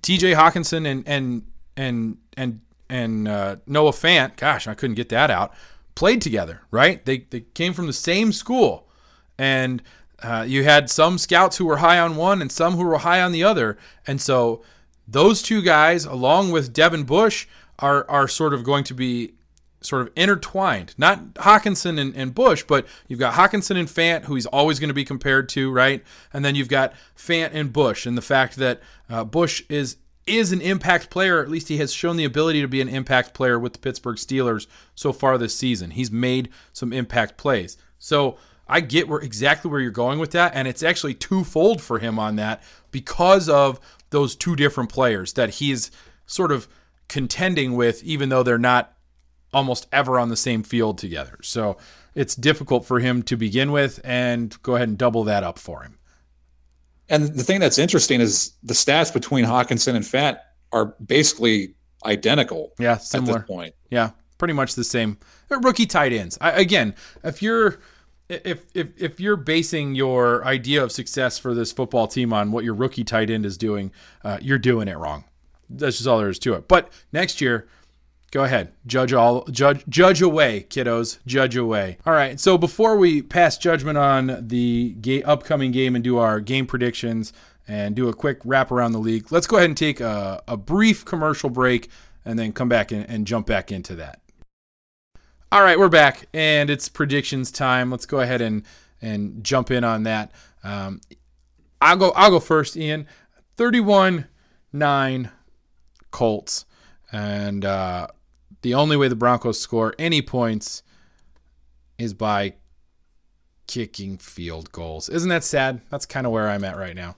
TJ 0.00 0.34
Hockenson 0.34 0.86
and 0.86 1.06
and 1.06 1.46
and 1.76 2.18
and 2.36 2.60
and 2.90 3.28
uh, 3.28 3.56
Noah 3.66 3.92
Fant, 3.92 4.36
gosh, 4.36 4.66
I 4.66 4.74
couldn't 4.74 4.96
get 4.96 5.08
that 5.10 5.30
out, 5.30 5.54
played 5.94 6.20
together, 6.22 6.62
right? 6.72 7.04
They 7.04 7.18
they 7.30 7.42
came 7.54 7.72
from 7.72 7.86
the 7.86 7.92
same 7.92 8.32
school, 8.32 8.88
and 9.38 9.80
uh, 10.22 10.44
you 10.46 10.64
had 10.64 10.90
some 10.90 11.18
scouts 11.18 11.56
who 11.56 11.66
were 11.66 11.78
high 11.78 12.00
on 12.00 12.16
one 12.16 12.42
and 12.42 12.50
some 12.50 12.74
who 12.74 12.84
were 12.84 12.98
high 12.98 13.22
on 13.22 13.30
the 13.30 13.44
other, 13.44 13.78
and 14.06 14.20
so 14.20 14.62
those 15.06 15.40
two 15.40 15.62
guys, 15.62 16.04
along 16.04 16.50
with 16.50 16.72
Devin 16.72 17.04
Bush, 17.04 17.46
are 17.78 18.08
are 18.10 18.26
sort 18.26 18.52
of 18.52 18.64
going 18.64 18.82
to 18.84 18.94
be 18.94 19.34
sort 19.84 20.02
of 20.02 20.12
intertwined. 20.16 20.94
Not 20.96 21.34
Hockenson 21.34 21.98
and, 21.98 22.14
and, 22.16 22.34
Bush, 22.34 22.64
but 22.66 22.86
you've 23.08 23.18
got 23.18 23.34
Hockenson 23.34 23.76
and 23.76 23.88
Fant, 23.88 24.24
who 24.24 24.34
he's 24.34 24.46
always 24.46 24.78
going 24.78 24.88
to 24.88 24.94
be 24.94 25.04
compared 25.04 25.48
to, 25.50 25.70
right? 25.70 26.02
And 26.32 26.44
then 26.44 26.54
you've 26.54 26.68
got 26.68 26.94
Fant 27.16 27.50
and 27.52 27.72
Bush, 27.72 28.06
and 28.06 28.16
the 28.16 28.22
fact 28.22 28.56
that 28.56 28.80
uh, 29.08 29.24
Bush 29.24 29.62
is 29.68 29.96
is 30.26 30.52
an 30.52 30.60
impact 30.60 31.10
player. 31.10 31.42
At 31.42 31.50
least 31.50 31.68
he 31.68 31.78
has 31.78 31.92
shown 31.92 32.16
the 32.16 32.24
ability 32.24 32.60
to 32.60 32.68
be 32.68 32.80
an 32.80 32.88
impact 32.88 33.34
player 33.34 33.58
with 33.58 33.72
the 33.72 33.78
Pittsburgh 33.80 34.16
Steelers 34.16 34.66
so 34.94 35.12
far 35.12 35.36
this 35.36 35.54
season. 35.54 35.90
He's 35.90 36.12
made 36.12 36.48
some 36.72 36.92
impact 36.92 37.36
plays. 37.36 37.76
So 37.98 38.38
I 38.68 38.80
get 38.80 39.08
where 39.08 39.20
exactly 39.20 39.70
where 39.70 39.80
you're 39.80 39.90
going 39.90 40.18
with 40.18 40.30
that, 40.32 40.52
and 40.54 40.68
it's 40.68 40.82
actually 40.82 41.14
twofold 41.14 41.82
for 41.82 41.98
him 41.98 42.18
on 42.18 42.36
that 42.36 42.62
because 42.90 43.48
of 43.48 43.80
those 44.10 44.36
two 44.36 44.56
different 44.56 44.90
players 44.90 45.32
that 45.34 45.50
he's 45.50 45.90
sort 46.26 46.52
of 46.52 46.68
contending 47.08 47.74
with, 47.74 48.02
even 48.02 48.28
though 48.28 48.42
they're 48.42 48.58
not 48.58 48.94
almost 49.52 49.86
ever 49.92 50.18
on 50.18 50.28
the 50.28 50.36
same 50.36 50.62
field 50.62 50.98
together. 50.98 51.38
So 51.42 51.76
it's 52.14 52.34
difficult 52.34 52.84
for 52.84 53.00
him 53.00 53.22
to 53.24 53.36
begin 53.36 53.72
with, 53.72 54.00
and 54.04 54.60
go 54.62 54.76
ahead 54.76 54.88
and 54.88 54.98
double 54.98 55.24
that 55.24 55.44
up 55.44 55.58
for 55.58 55.82
him. 55.82 55.98
And 57.08 57.34
the 57.34 57.42
thing 57.42 57.60
that's 57.60 57.78
interesting 57.78 58.20
is 58.20 58.52
the 58.62 58.74
stats 58.74 59.12
between 59.12 59.44
Hockenson 59.44 59.94
and 59.94 60.04
Fant 60.04 60.38
are 60.72 60.94
basically 61.04 61.74
identical. 62.04 62.72
Yeah, 62.78 62.96
similar 62.96 63.40
point. 63.40 63.74
Yeah, 63.90 64.10
pretty 64.38 64.54
much 64.54 64.74
the 64.74 64.84
same. 64.84 65.18
They're 65.48 65.60
rookie 65.60 65.86
tight 65.86 66.12
ends. 66.12 66.38
I, 66.40 66.52
again, 66.52 66.94
if 67.22 67.42
you're 67.42 67.80
if 68.28 68.64
if 68.74 68.88
if 68.96 69.20
you're 69.20 69.36
basing 69.36 69.94
your 69.94 70.44
idea 70.44 70.82
of 70.82 70.92
success 70.92 71.38
for 71.38 71.54
this 71.54 71.72
football 71.72 72.06
team 72.06 72.32
on 72.32 72.50
what 72.52 72.64
your 72.64 72.74
rookie 72.74 73.04
tight 73.04 73.30
end 73.30 73.44
is 73.44 73.58
doing, 73.58 73.92
uh, 74.24 74.38
you're 74.40 74.58
doing 74.58 74.88
it 74.88 74.96
wrong. 74.96 75.24
That's 75.68 75.96
just 75.96 76.08
all 76.08 76.18
there 76.18 76.30
is 76.30 76.38
to 76.40 76.54
it. 76.54 76.68
But 76.68 76.90
next 77.12 77.40
year, 77.40 77.68
go 78.32 78.42
ahead, 78.42 78.72
judge 78.86 79.12
all, 79.12 79.44
judge 79.44 79.84
judge 79.88 80.20
away, 80.20 80.66
kiddos, 80.68 81.18
judge 81.24 81.56
away. 81.56 81.98
All 82.04 82.12
right. 82.12 82.40
So 82.40 82.58
before 82.58 82.96
we 82.96 83.22
pass 83.22 83.56
judgment 83.56 83.96
on 83.96 84.48
the 84.48 84.96
ga- 85.00 85.22
upcoming 85.22 85.70
game 85.70 85.94
and 85.94 86.02
do 86.02 86.18
our 86.18 86.40
game 86.40 86.66
predictions 86.66 87.32
and 87.68 87.94
do 87.94 88.08
a 88.08 88.12
quick 88.12 88.40
wrap 88.44 88.72
around 88.72 88.90
the 88.90 88.98
league, 88.98 89.30
let's 89.30 89.46
go 89.46 89.58
ahead 89.58 89.70
and 89.70 89.76
take 89.76 90.00
a, 90.00 90.42
a 90.48 90.56
brief 90.56 91.04
commercial 91.04 91.50
break 91.50 91.88
and 92.24 92.36
then 92.38 92.52
come 92.52 92.68
back 92.68 92.90
and, 92.90 93.08
and 93.08 93.26
jump 93.26 93.46
back 93.46 93.70
into 93.70 93.94
that. 93.94 94.20
All 95.52 95.62
right, 95.62 95.78
we're 95.78 95.90
back, 95.90 96.28
and 96.32 96.70
it's 96.70 96.88
predictions 96.88 97.52
time. 97.52 97.90
Let's 97.90 98.06
go 98.06 98.20
ahead 98.20 98.40
and 98.40 98.64
and 99.02 99.44
jump 99.44 99.70
in 99.70 99.84
on 99.84 100.04
that. 100.04 100.32
Um, 100.64 101.02
I'll 101.82 101.96
go. 101.96 102.12
I'll 102.12 102.30
go 102.30 102.40
first, 102.40 102.74
Ian. 102.74 103.06
Thirty-one 103.58 104.28
nine 104.72 105.30
Colts, 106.10 106.64
and 107.12 107.66
uh, 107.66 108.06
the 108.62 108.74
only 108.74 108.96
way 108.96 109.08
the 109.08 109.16
Broncos 109.16 109.60
score 109.60 109.94
any 109.98 110.22
points 110.22 110.82
is 111.98 112.14
by 112.14 112.54
kicking 113.66 114.18
field 114.18 114.70
goals. 114.72 115.08
Isn't 115.08 115.28
that 115.28 115.44
sad? 115.44 115.80
That's 115.90 116.06
kind 116.06 116.26
of 116.26 116.32
where 116.32 116.48
I'm 116.48 116.64
at 116.64 116.76
right 116.76 116.96
now. 116.96 117.16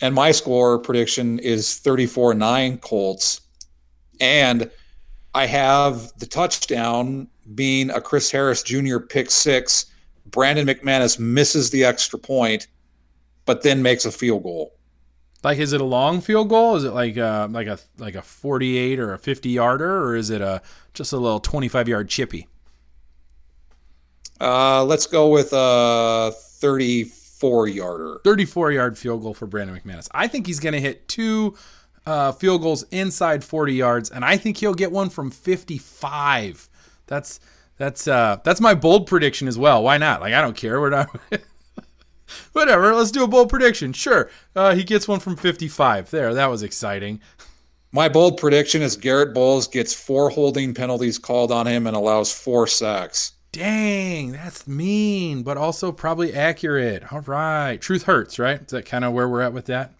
And 0.00 0.14
my 0.14 0.30
score 0.30 0.78
prediction 0.78 1.38
is 1.38 1.78
34 1.78 2.34
9 2.34 2.78
Colts. 2.78 3.42
And 4.20 4.70
I 5.34 5.46
have 5.46 6.12
the 6.18 6.26
touchdown 6.26 7.28
being 7.54 7.90
a 7.90 8.00
Chris 8.00 8.30
Harris 8.30 8.62
Jr. 8.62 8.98
pick 8.98 9.30
six. 9.30 9.86
Brandon 10.26 10.66
McManus 10.66 11.18
misses 11.18 11.70
the 11.70 11.84
extra 11.84 12.18
point, 12.18 12.68
but 13.44 13.62
then 13.62 13.82
makes 13.82 14.04
a 14.04 14.12
field 14.12 14.42
goal. 14.42 14.74
Like, 15.42 15.58
is 15.58 15.72
it 15.72 15.80
a 15.80 15.84
long 15.84 16.20
field 16.20 16.48
goal? 16.48 16.76
Is 16.76 16.84
it 16.84 16.92
like 16.92 17.16
a, 17.16 17.48
like 17.50 17.66
a 17.66 17.78
like 17.98 18.14
a 18.14 18.22
forty-eight 18.22 18.98
or 18.98 19.14
a 19.14 19.18
fifty 19.18 19.50
yarder, 19.50 20.04
or 20.04 20.16
is 20.16 20.30
it 20.30 20.40
a 20.40 20.62
just 20.92 21.12
a 21.12 21.16
little 21.16 21.40
twenty-five 21.40 21.88
yard 21.88 22.08
chippy? 22.08 22.46
Uh, 24.40 24.84
let's 24.84 25.06
go 25.06 25.28
with 25.28 25.50
a 25.52 26.32
34 26.34 27.68
yarder. 27.68 28.20
34 28.24 28.72
yard 28.72 28.98
field 28.98 29.22
goal 29.22 29.34
for 29.34 29.46
Brandon 29.46 29.78
McManus. 29.78 30.08
I 30.12 30.28
think 30.28 30.46
he's 30.46 30.60
going 30.60 30.72
to 30.72 30.80
hit 30.80 31.08
two 31.08 31.56
uh, 32.06 32.32
field 32.32 32.62
goals 32.62 32.84
inside 32.90 33.44
40 33.44 33.74
yards, 33.74 34.10
and 34.10 34.24
I 34.24 34.38
think 34.38 34.56
he'll 34.56 34.74
get 34.74 34.90
one 34.90 35.10
from 35.10 35.30
55. 35.30 36.68
That's 37.06 37.40
that's 37.76 38.06
uh, 38.08 38.38
that's 38.44 38.60
my 38.60 38.74
bold 38.74 39.06
prediction 39.06 39.48
as 39.48 39.58
well. 39.58 39.82
Why 39.82 39.98
not? 39.98 40.20
Like 40.20 40.34
I 40.34 40.40
don't 40.40 40.56
care. 40.56 40.80
We're 40.80 40.90
not. 40.90 41.08
Whatever. 42.52 42.94
Let's 42.94 43.10
do 43.10 43.24
a 43.24 43.28
bold 43.28 43.48
prediction. 43.48 43.92
Sure. 43.92 44.30
Uh, 44.54 44.74
he 44.74 44.84
gets 44.84 45.08
one 45.08 45.20
from 45.20 45.36
55. 45.36 46.10
There. 46.10 46.34
That 46.34 46.50
was 46.50 46.62
exciting. 46.62 47.20
My 47.92 48.08
bold 48.08 48.38
prediction 48.38 48.82
is 48.82 48.96
Garrett 48.96 49.34
Bolles 49.34 49.66
gets 49.66 49.92
four 49.92 50.30
holding 50.30 50.74
penalties 50.74 51.18
called 51.18 51.50
on 51.50 51.66
him 51.66 51.86
and 51.86 51.96
allows 51.96 52.32
four 52.32 52.66
sacks. 52.68 53.32
Dang, 53.52 54.30
that's 54.30 54.68
mean, 54.68 55.42
but 55.42 55.56
also 55.56 55.90
probably 55.90 56.32
accurate. 56.32 57.12
All 57.12 57.20
right. 57.22 57.80
Truth 57.80 58.04
hurts, 58.04 58.38
right? 58.38 58.60
Is 58.60 58.68
that 58.68 58.86
kind 58.86 59.04
of 59.04 59.12
where 59.12 59.28
we're 59.28 59.40
at 59.40 59.52
with 59.52 59.66
that? 59.66 59.92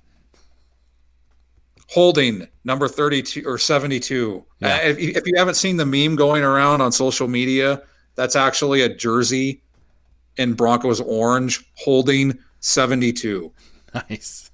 Holding 1.88 2.46
number 2.62 2.86
32 2.86 3.42
or 3.44 3.58
72. 3.58 4.44
Yeah. 4.60 4.68
Uh, 4.68 4.78
if, 4.82 4.98
if 4.98 5.26
you 5.26 5.32
haven't 5.36 5.54
seen 5.54 5.76
the 5.76 5.86
meme 5.86 6.14
going 6.14 6.44
around 6.44 6.80
on 6.80 6.92
social 6.92 7.26
media, 7.26 7.82
that's 8.14 8.36
actually 8.36 8.82
a 8.82 8.94
jersey 8.94 9.62
in 10.40 10.54
Broncos 10.54 11.00
orange 11.00 11.64
holding 11.74 12.38
72. 12.60 13.52
Nice. 13.92 14.50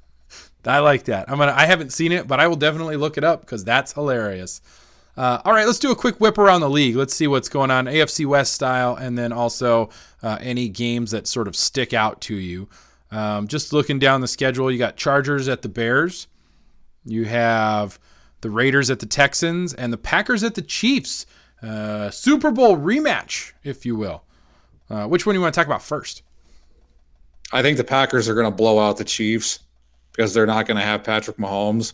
I 0.65 0.81
like 0.81 1.05
that. 1.05 1.31
I'm 1.31 1.39
gonna. 1.39 1.53
I 1.53 1.67
haven't 1.67 1.93
seen 1.93 2.11
it, 2.11 2.27
but 2.27 2.41
I 2.41 2.49
will 2.49 2.57
definitely 2.57 2.97
look 2.97 3.17
it 3.19 3.23
up 3.23 3.43
because 3.43 3.65
that's 3.65 3.93
hilarious. 3.93 4.61
Uh, 5.17 5.41
all 5.45 5.53
right, 5.53 5.67
let's 5.67 5.79
do 5.79 5.93
a 5.93 5.97
quick 5.97 6.21
whip 6.21 6.39
around 6.39 6.61
the 6.61 6.71
league. 6.71 6.97
Let's 6.97 7.15
see 7.15 7.27
what's 7.27 7.49
going 7.49 7.71
on 7.71 7.87
AFC 7.87 8.27
West 8.27 8.53
style, 8.55 8.97
and 8.97 9.17
then 9.17 9.33
also 9.33 9.91
uh, 10.23 10.39
any 10.41 10.69
games 10.69 11.11
that 11.13 11.27
sort 11.27 11.49
of 11.49 11.55
stick 11.55 11.95
out 11.95 12.21
to 12.23 12.35
you. 12.35 12.69
Um, 13.11 13.47
just 13.47 13.73
looking 13.73 13.99
down 13.99 14.21
the 14.23 14.29
schedule, 14.29 14.71
you 14.71 14.79
got 14.79 14.97
Chargers 14.97 15.49
at 15.49 15.63
the 15.63 15.69
Bears, 15.69 16.27
you 17.05 17.25
have 17.25 17.99
the 18.41 18.51
Raiders 18.51 18.91
at 18.91 18.99
the 18.99 19.07
Texans, 19.07 19.73
and 19.73 19.93
the 19.93 19.99
Packers 19.99 20.43
at 20.43 20.55
the 20.55 20.63
Chiefs. 20.63 21.27
Uh, 21.63 22.11
Super 22.11 22.51
Bowl 22.51 22.77
rematch, 22.77 23.53
if 23.63 23.87
you 23.87 23.97
will. 23.97 24.23
Uh, 24.89 25.07
which 25.07 25.27
one 25.27 25.35
do 25.35 25.39
you 25.39 25.43
want 25.43 25.55
to 25.55 25.59
talk 25.59 25.67
about 25.67 25.83
first? 25.83 26.23
I 27.53 27.63
think 27.63 27.77
the 27.77 27.85
Packers 27.85 28.29
are 28.29 28.35
going 28.35 28.51
to 28.51 28.57
blow 28.57 28.79
out 28.79 28.97
the 28.97 29.05
Chiefs 29.05 29.61
because 30.13 30.35
they're 30.35 30.47
not 30.47 30.67
going 30.67 30.77
to 30.77 30.83
have 30.83 31.05
Patrick 31.05 31.37
Mahomes. 31.37 31.93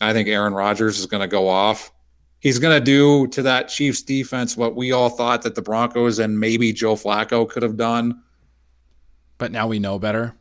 I 0.00 0.12
think 0.12 0.28
Aaron 0.28 0.54
Rodgers 0.54 0.98
is 0.98 1.06
going 1.06 1.20
to 1.20 1.28
go 1.28 1.48
off. 1.48 1.92
He's 2.40 2.58
going 2.58 2.78
to 2.78 2.84
do 2.84 3.26
to 3.28 3.42
that 3.42 3.68
Chiefs 3.68 4.02
defense 4.02 4.56
what 4.56 4.74
we 4.74 4.92
all 4.92 5.10
thought 5.10 5.42
that 5.42 5.54
the 5.54 5.62
Broncos 5.62 6.18
and 6.18 6.40
maybe 6.40 6.72
Joe 6.72 6.94
Flacco 6.94 7.48
could 7.48 7.62
have 7.62 7.76
done. 7.76 8.22
But 9.36 9.52
now 9.52 9.66
we 9.68 9.78
know 9.78 9.98
better. 9.98 10.34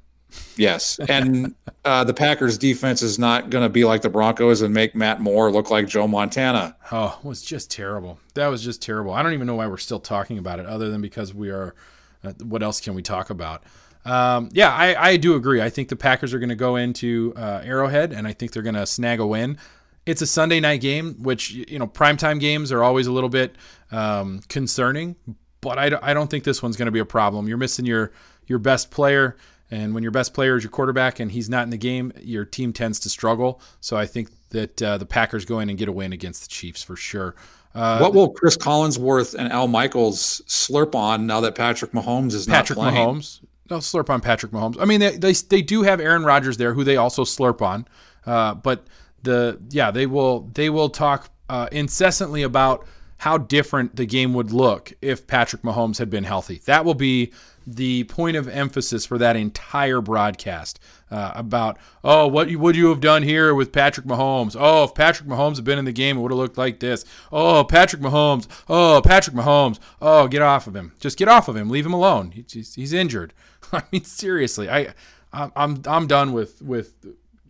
Yes. 0.57 0.99
And 1.09 1.55
uh, 1.85 2.03
the 2.03 2.13
Packers 2.13 2.57
defense 2.57 3.01
is 3.01 3.17
not 3.17 3.49
going 3.49 3.63
to 3.63 3.69
be 3.69 3.85
like 3.85 4.01
the 4.01 4.09
Broncos 4.09 4.61
and 4.61 4.73
make 4.73 4.95
Matt 4.95 5.21
Moore 5.21 5.51
look 5.51 5.69
like 5.69 5.87
Joe 5.87 6.07
Montana. 6.07 6.75
Oh, 6.91 7.19
it 7.23 7.27
was 7.27 7.41
just 7.41 7.71
terrible. 7.71 8.19
That 8.33 8.47
was 8.47 8.63
just 8.63 8.81
terrible. 8.81 9.13
I 9.13 9.23
don't 9.23 9.33
even 9.33 9.47
know 9.47 9.55
why 9.55 9.67
we're 9.67 9.77
still 9.77 9.99
talking 9.99 10.37
about 10.37 10.59
it 10.59 10.65
other 10.65 10.89
than 10.89 11.01
because 11.01 11.33
we 11.33 11.49
are. 11.49 11.75
Uh, 12.23 12.33
what 12.43 12.61
else 12.61 12.81
can 12.81 12.95
we 12.95 13.01
talk 13.01 13.29
about? 13.29 13.63
Um, 14.05 14.49
yeah, 14.51 14.73
I, 14.73 15.11
I, 15.11 15.17
do 15.17 15.35
agree. 15.35 15.61
I 15.61 15.69
think 15.69 15.89
the 15.89 15.95
Packers 15.95 16.33
are 16.33 16.39
going 16.39 16.49
to 16.49 16.55
go 16.55 16.77
into 16.77 17.33
uh, 17.35 17.61
Arrowhead, 17.63 18.11
and 18.11 18.27
I 18.27 18.33
think 18.33 18.51
they're 18.51 18.63
going 18.63 18.75
to 18.75 18.85
snag 18.85 19.19
a 19.19 19.27
win. 19.27 19.57
It's 20.05 20.21
a 20.21 20.27
Sunday 20.27 20.59
night 20.59 20.81
game, 20.81 21.21
which 21.21 21.51
you 21.51 21.77
know 21.77 21.87
primetime 21.87 22.39
games 22.39 22.71
are 22.71 22.83
always 22.83 23.07
a 23.07 23.11
little 23.11 23.29
bit 23.29 23.55
um, 23.91 24.41
concerning, 24.47 25.15
but 25.61 25.77
I, 25.77 25.91
I 26.01 26.13
don't 26.13 26.29
think 26.29 26.43
this 26.43 26.63
one's 26.63 26.77
going 26.77 26.87
to 26.87 26.91
be 26.91 26.99
a 26.99 27.05
problem. 27.05 27.47
You're 27.47 27.57
missing 27.57 27.85
your 27.85 28.11
your 28.47 28.59
best 28.59 28.89
player, 28.89 29.37
and 29.71 29.93
when 29.93 30.03
your 30.03 30.11
best 30.11 30.33
player 30.33 30.55
is 30.55 30.63
your 30.63 30.71
quarterback 30.71 31.19
and 31.19 31.31
he's 31.31 31.49
not 31.49 31.63
in 31.63 31.69
the 31.69 31.77
game, 31.77 32.11
your 32.21 32.45
team 32.45 32.73
tends 32.73 32.99
to 33.01 33.09
struggle. 33.09 33.61
So 33.81 33.97
I 33.97 34.05
think 34.05 34.29
that 34.49 34.81
uh, 34.81 34.97
the 34.97 35.05
Packers 35.05 35.45
go 35.45 35.59
in 35.59 35.69
and 35.69 35.77
get 35.77 35.87
a 35.87 35.91
win 35.91 36.13
against 36.13 36.43
the 36.43 36.49
Chiefs 36.49 36.83
for 36.83 36.95
sure. 36.95 37.35
Uh, 37.75 37.99
what 37.99 38.15
will 38.15 38.29
Chris 38.29 38.57
Collinsworth 38.57 39.35
and 39.35 39.51
Al 39.51 39.67
Michaels 39.67 40.41
slurp 40.47 40.95
on 40.95 41.27
now 41.27 41.39
that 41.41 41.53
Patrick 41.53 41.91
Mahomes 41.91 42.33
is 42.33 42.47
Patrick 42.47 42.77
not 42.77 42.91
playing? 42.91 42.95
Patrick 42.95 43.23
Mahomes 43.23 43.39
they'll 43.69 43.79
slurp 43.79 44.09
on 44.09 44.19
Patrick 44.19 44.51
Mahomes. 44.51 44.75
I 44.79 44.85
mean, 44.85 44.99
they, 44.99 45.15
they, 45.17 45.33
they 45.33 45.61
do 45.61 45.83
have 45.83 46.01
Aaron 46.01 46.23
Rodgers 46.23 46.57
there, 46.57 46.73
who 46.73 46.83
they 46.83 46.97
also 46.97 47.23
slurp 47.23 47.61
on. 47.61 47.87
Uh, 48.25 48.55
but 48.55 48.85
the 49.23 49.59
yeah, 49.69 49.91
they 49.91 50.05
will 50.05 50.41
they 50.53 50.69
will 50.69 50.89
talk 50.89 51.29
uh, 51.47 51.67
incessantly 51.71 52.43
about 52.43 52.85
how 53.17 53.37
different 53.37 53.95
the 53.95 54.05
game 54.05 54.33
would 54.33 54.51
look 54.51 54.93
if 55.01 55.27
Patrick 55.27 55.61
Mahomes 55.61 55.97
had 55.97 56.09
been 56.09 56.23
healthy. 56.23 56.61
That 56.65 56.85
will 56.85 56.93
be 56.93 57.31
the 57.65 58.03
point 58.05 58.37
of 58.37 58.47
emphasis 58.47 59.05
for 59.05 59.17
that 59.17 59.35
entire 59.35 60.01
broadcast 60.01 60.79
uh, 61.11 61.31
about 61.35 61.77
oh 62.03 62.27
what 62.27 62.53
would 62.53 62.75
you 62.75 62.89
have 62.89 62.99
done 62.99 63.23
here 63.23 63.53
with 63.53 63.71
Patrick 63.71 64.05
Mahomes? 64.05 64.55
Oh, 64.59 64.85
if 64.85 64.93
Patrick 64.93 65.27
Mahomes 65.27 65.55
had 65.57 65.65
been 65.65 65.79
in 65.79 65.85
the 65.85 65.91
game, 65.91 66.17
it 66.17 66.21
would 66.21 66.31
have 66.31 66.37
looked 66.37 66.57
like 66.57 66.79
this. 66.79 67.05
Oh, 67.31 67.63
Patrick 67.63 68.01
Mahomes. 68.01 68.47
Oh, 68.67 69.01
Patrick 69.03 69.35
Mahomes. 69.35 69.79
Oh, 70.01 70.27
get 70.27 70.41
off 70.41 70.67
of 70.67 70.75
him. 70.75 70.93
Just 70.99 71.17
get 71.17 71.27
off 71.27 71.47
of 71.47 71.55
him. 71.55 71.69
Leave 71.69 71.85
him 71.85 71.93
alone. 71.93 72.31
He's, 72.31 72.75
he's 72.75 72.93
injured. 72.93 73.33
I 73.73 73.83
mean, 73.91 74.03
seriously, 74.03 74.69
I 74.69 74.93
I'm 75.33 75.81
I'm 75.85 76.07
done 76.07 76.33
with 76.33 76.61
with 76.61 76.93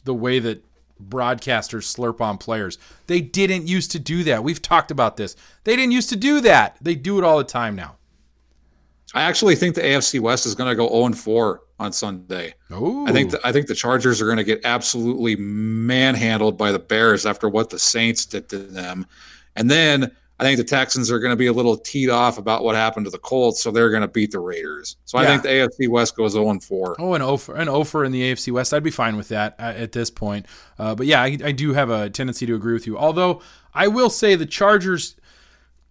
the 0.03 0.13
way 0.13 0.39
that 0.39 0.63
broadcasters 1.01 1.93
slurp 1.95 2.19
on 2.21 2.37
players. 2.37 2.77
They 3.07 3.21
didn't 3.21 3.67
used 3.67 3.91
to 3.91 3.99
do 3.99 4.23
that. 4.25 4.43
We've 4.43 4.61
talked 4.61 4.91
about 4.91 5.17
this. 5.17 5.35
They 5.63 5.75
didn't 5.75 5.93
used 5.93 6.09
to 6.09 6.15
do 6.15 6.41
that. 6.41 6.77
They 6.81 6.95
do 6.95 7.17
it 7.17 7.23
all 7.23 7.37
the 7.37 7.43
time 7.43 7.75
now. 7.75 7.95
I 9.13 9.23
actually 9.23 9.55
think 9.55 9.75
the 9.75 9.81
AFC 9.81 10.19
West 10.19 10.45
is 10.45 10.55
going 10.55 10.69
to 10.69 10.75
go 10.75 10.87
0 10.87 11.13
4 11.13 11.61
on 11.79 11.93
Sunday. 11.93 12.53
Ooh. 12.71 13.05
I 13.07 13.11
think 13.11 13.31
the, 13.31 13.39
I 13.43 13.51
think 13.51 13.67
the 13.67 13.75
Chargers 13.75 14.21
are 14.21 14.25
going 14.25 14.37
to 14.37 14.43
get 14.43 14.61
absolutely 14.65 15.35
manhandled 15.35 16.57
by 16.57 16.71
the 16.71 16.79
Bears 16.79 17.25
after 17.25 17.49
what 17.49 17.69
the 17.69 17.79
Saints 17.79 18.25
did 18.25 18.49
to 18.49 18.59
them. 18.59 19.05
And 19.55 19.69
then 19.69 20.11
I 20.39 20.43
think 20.43 20.57
the 20.57 20.63
Texans 20.63 21.11
are 21.11 21.19
going 21.19 21.31
to 21.31 21.35
be 21.35 21.47
a 21.47 21.53
little 21.53 21.75
teed 21.75 22.09
off 22.09 22.37
about 22.37 22.63
what 22.63 22.75
happened 22.75 23.05
to 23.05 23.09
the 23.09 23.17
Colts, 23.17 23.61
so 23.61 23.71
they're 23.71 23.89
going 23.89 24.03
to 24.03 24.07
beat 24.07 24.31
the 24.31 24.39
Raiders. 24.39 24.95
So 25.03 25.17
I 25.17 25.25
think 25.25 25.43
the 25.43 25.49
AFC 25.49 25.89
West 25.89 26.15
goes 26.15 26.31
0 26.31 26.59
4. 26.59 26.95
Oh, 26.97 27.13
an 27.13 27.21
offer, 27.21 27.55
an 27.55 27.67
offer 27.67 28.05
in 28.05 28.13
the 28.13 28.21
AFC 28.21 28.53
West. 28.53 28.73
I'd 28.73 28.83
be 28.83 28.91
fine 28.91 29.17
with 29.17 29.27
that 29.29 29.55
at, 29.59 29.75
at 29.75 29.91
this 29.91 30.09
point. 30.09 30.45
Uh, 30.77 30.95
but 30.95 31.07
yeah, 31.07 31.21
I, 31.21 31.37
I 31.43 31.51
do 31.51 31.73
have 31.73 31.89
a 31.89 32.09
tendency 32.09 32.45
to 32.45 32.55
agree 32.55 32.73
with 32.73 32.87
you. 32.87 32.97
Although 32.97 33.41
I 33.73 33.89
will 33.89 34.09
say 34.09 34.35
the 34.35 34.45
Chargers 34.45 35.15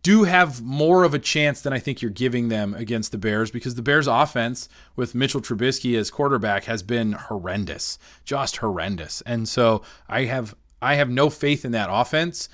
do 0.09 0.25
have 0.25 0.63
more 0.63 1.05
of 1.05 1.15
a 1.15 1.19
chance 1.19 1.61
than 1.61 1.73
I 1.73 1.79
think 1.79 2.01
you're 2.01 2.11
giving 2.11 2.49
them 2.49 2.75
against 2.75 3.13
the 3.13 3.19
Bears 3.19 3.51
because 3.51 3.75
the 3.75 3.83
Bears 3.83 4.07
offense 4.07 4.69
with 4.97 5.15
Mitchell 5.15 5.41
Trubisky 5.41 5.99
as 5.99 6.11
quarterback 6.11 6.65
has 6.65 6.83
been 6.83 7.13
horrendous, 7.13 7.99
just 8.25 8.59
horrendous. 8.59 9.23
And 9.23 9.49
so 9.49 9.83
I 10.09 10.25
have 10.25 10.55
I 10.81 10.95
have 10.95 11.11
no 11.11 11.29
faith 11.29 11.65
in 11.65 11.73
that 11.73 11.89
offense 11.91 12.49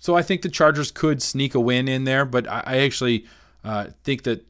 so 0.00 0.16
I 0.16 0.22
think 0.22 0.40
the 0.42 0.48
Chargers 0.48 0.90
could 0.90 1.22
sneak 1.22 1.54
a 1.54 1.60
win 1.60 1.86
in 1.86 2.04
there, 2.04 2.24
but 2.24 2.48
I, 2.48 2.62
I 2.66 2.78
actually 2.78 3.26
uh, 3.62 3.88
think 4.02 4.22
that 4.22 4.44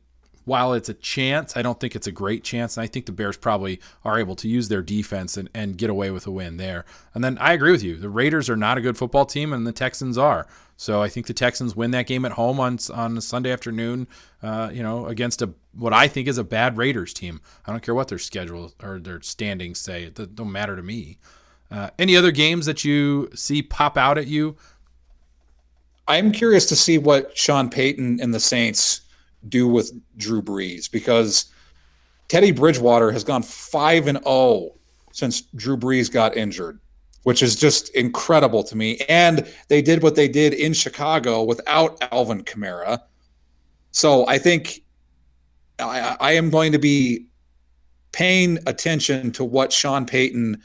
while 0.44 0.72
it's 0.72 0.88
a 0.88 0.94
chance, 0.94 1.56
I 1.56 1.62
don't 1.62 1.78
think 1.78 1.94
it's 1.94 2.06
a 2.06 2.12
great 2.12 2.44
chance. 2.44 2.76
And 2.76 2.84
I 2.84 2.86
think 2.86 3.06
the 3.06 3.12
Bears 3.12 3.36
probably 3.36 3.80
are 4.04 4.18
able 4.18 4.36
to 4.36 4.48
use 4.48 4.68
their 4.68 4.80
defense 4.80 5.36
and, 5.36 5.50
and 5.52 5.76
get 5.76 5.90
away 5.90 6.12
with 6.12 6.26
a 6.26 6.30
win 6.30 6.56
there. 6.56 6.84
And 7.14 7.22
then 7.22 7.36
I 7.38 7.52
agree 7.52 7.72
with 7.72 7.82
you. 7.82 7.96
The 7.96 8.08
Raiders 8.08 8.48
are 8.48 8.56
not 8.56 8.78
a 8.78 8.80
good 8.80 8.96
football 8.96 9.26
team, 9.26 9.52
and 9.52 9.66
the 9.66 9.72
Texans 9.72 10.16
are. 10.16 10.46
So 10.80 11.02
I 11.02 11.10
think 11.10 11.26
the 11.26 11.34
Texans 11.34 11.76
win 11.76 11.90
that 11.90 12.06
game 12.06 12.24
at 12.24 12.32
home 12.32 12.58
on 12.58 12.78
on 12.94 13.20
Sunday 13.20 13.52
afternoon, 13.52 14.08
uh, 14.42 14.70
you 14.72 14.82
know, 14.82 15.06
against 15.06 15.42
a 15.42 15.52
what 15.74 15.92
I 15.92 16.08
think 16.08 16.26
is 16.26 16.38
a 16.38 16.44
bad 16.44 16.78
Raiders 16.78 17.12
team. 17.12 17.42
I 17.66 17.70
don't 17.70 17.82
care 17.82 17.94
what 17.94 18.08
their 18.08 18.18
schedule 18.18 18.72
or 18.82 18.98
their 18.98 19.20
standings 19.20 19.78
say; 19.78 20.04
it 20.04 20.34
don't 20.34 20.50
matter 20.50 20.76
to 20.76 20.82
me. 20.82 21.18
Uh, 21.70 21.90
any 21.98 22.16
other 22.16 22.32
games 22.32 22.64
that 22.64 22.82
you 22.82 23.28
see 23.34 23.62
pop 23.62 23.98
out 23.98 24.16
at 24.16 24.26
you 24.26 24.56
I'm 26.08 26.32
curious 26.32 26.66
to 26.66 26.76
see 26.76 26.98
what 26.98 27.36
Sean 27.38 27.70
Payton 27.70 28.20
and 28.20 28.34
the 28.34 28.40
Saints 28.40 29.02
do 29.48 29.68
with 29.68 29.92
Drew 30.16 30.42
Brees 30.42 30.90
because 30.90 31.52
Teddy 32.26 32.50
Bridgewater 32.50 33.12
has 33.12 33.22
gone 33.22 33.44
5 33.44 34.08
and 34.08 34.18
0 34.24 34.72
since 35.12 35.42
Drew 35.42 35.76
Brees 35.76 36.10
got 36.10 36.36
injured, 36.36 36.80
which 37.24 37.42
is 37.42 37.56
just 37.56 37.88
incredible 37.94 38.62
to 38.64 38.76
me. 38.76 38.98
And 39.08 39.46
they 39.68 39.82
did 39.82 40.02
what 40.02 40.14
they 40.14 40.28
did 40.28 40.54
in 40.54 40.72
Chicago 40.72 41.42
without 41.42 42.02
Alvin 42.12 42.44
Kamara. 42.44 43.00
So 43.90 44.26
I 44.26 44.38
think 44.38 44.82
I, 45.78 46.16
I 46.20 46.32
am 46.32 46.50
going 46.50 46.72
to 46.72 46.78
be 46.78 47.26
paying 48.12 48.58
attention 48.66 49.32
to 49.32 49.44
what 49.44 49.72
Sean 49.72 50.06
Payton 50.06 50.62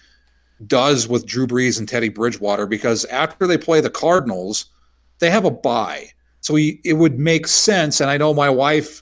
does 0.67 1.07
with 1.07 1.25
Drew 1.25 1.45
Brees 1.47 1.77
and 1.79 1.87
Teddy 1.87 2.09
Bridgewater 2.09 2.65
because 2.65 3.05
after 3.05 3.45
they 3.47 3.57
play 3.57 3.81
the 3.81 3.89
Cardinals– 3.89 4.65
they 5.19 5.29
have 5.29 5.45
a 5.45 5.51
bye. 5.51 6.09
So 6.41 6.55
he, 6.55 6.79
it 6.83 6.93
would 6.93 7.19
make 7.19 7.47
sense. 7.47 8.01
And 8.01 8.09
I 8.09 8.17
know 8.17 8.33
my 8.33 8.49
wife 8.49 9.01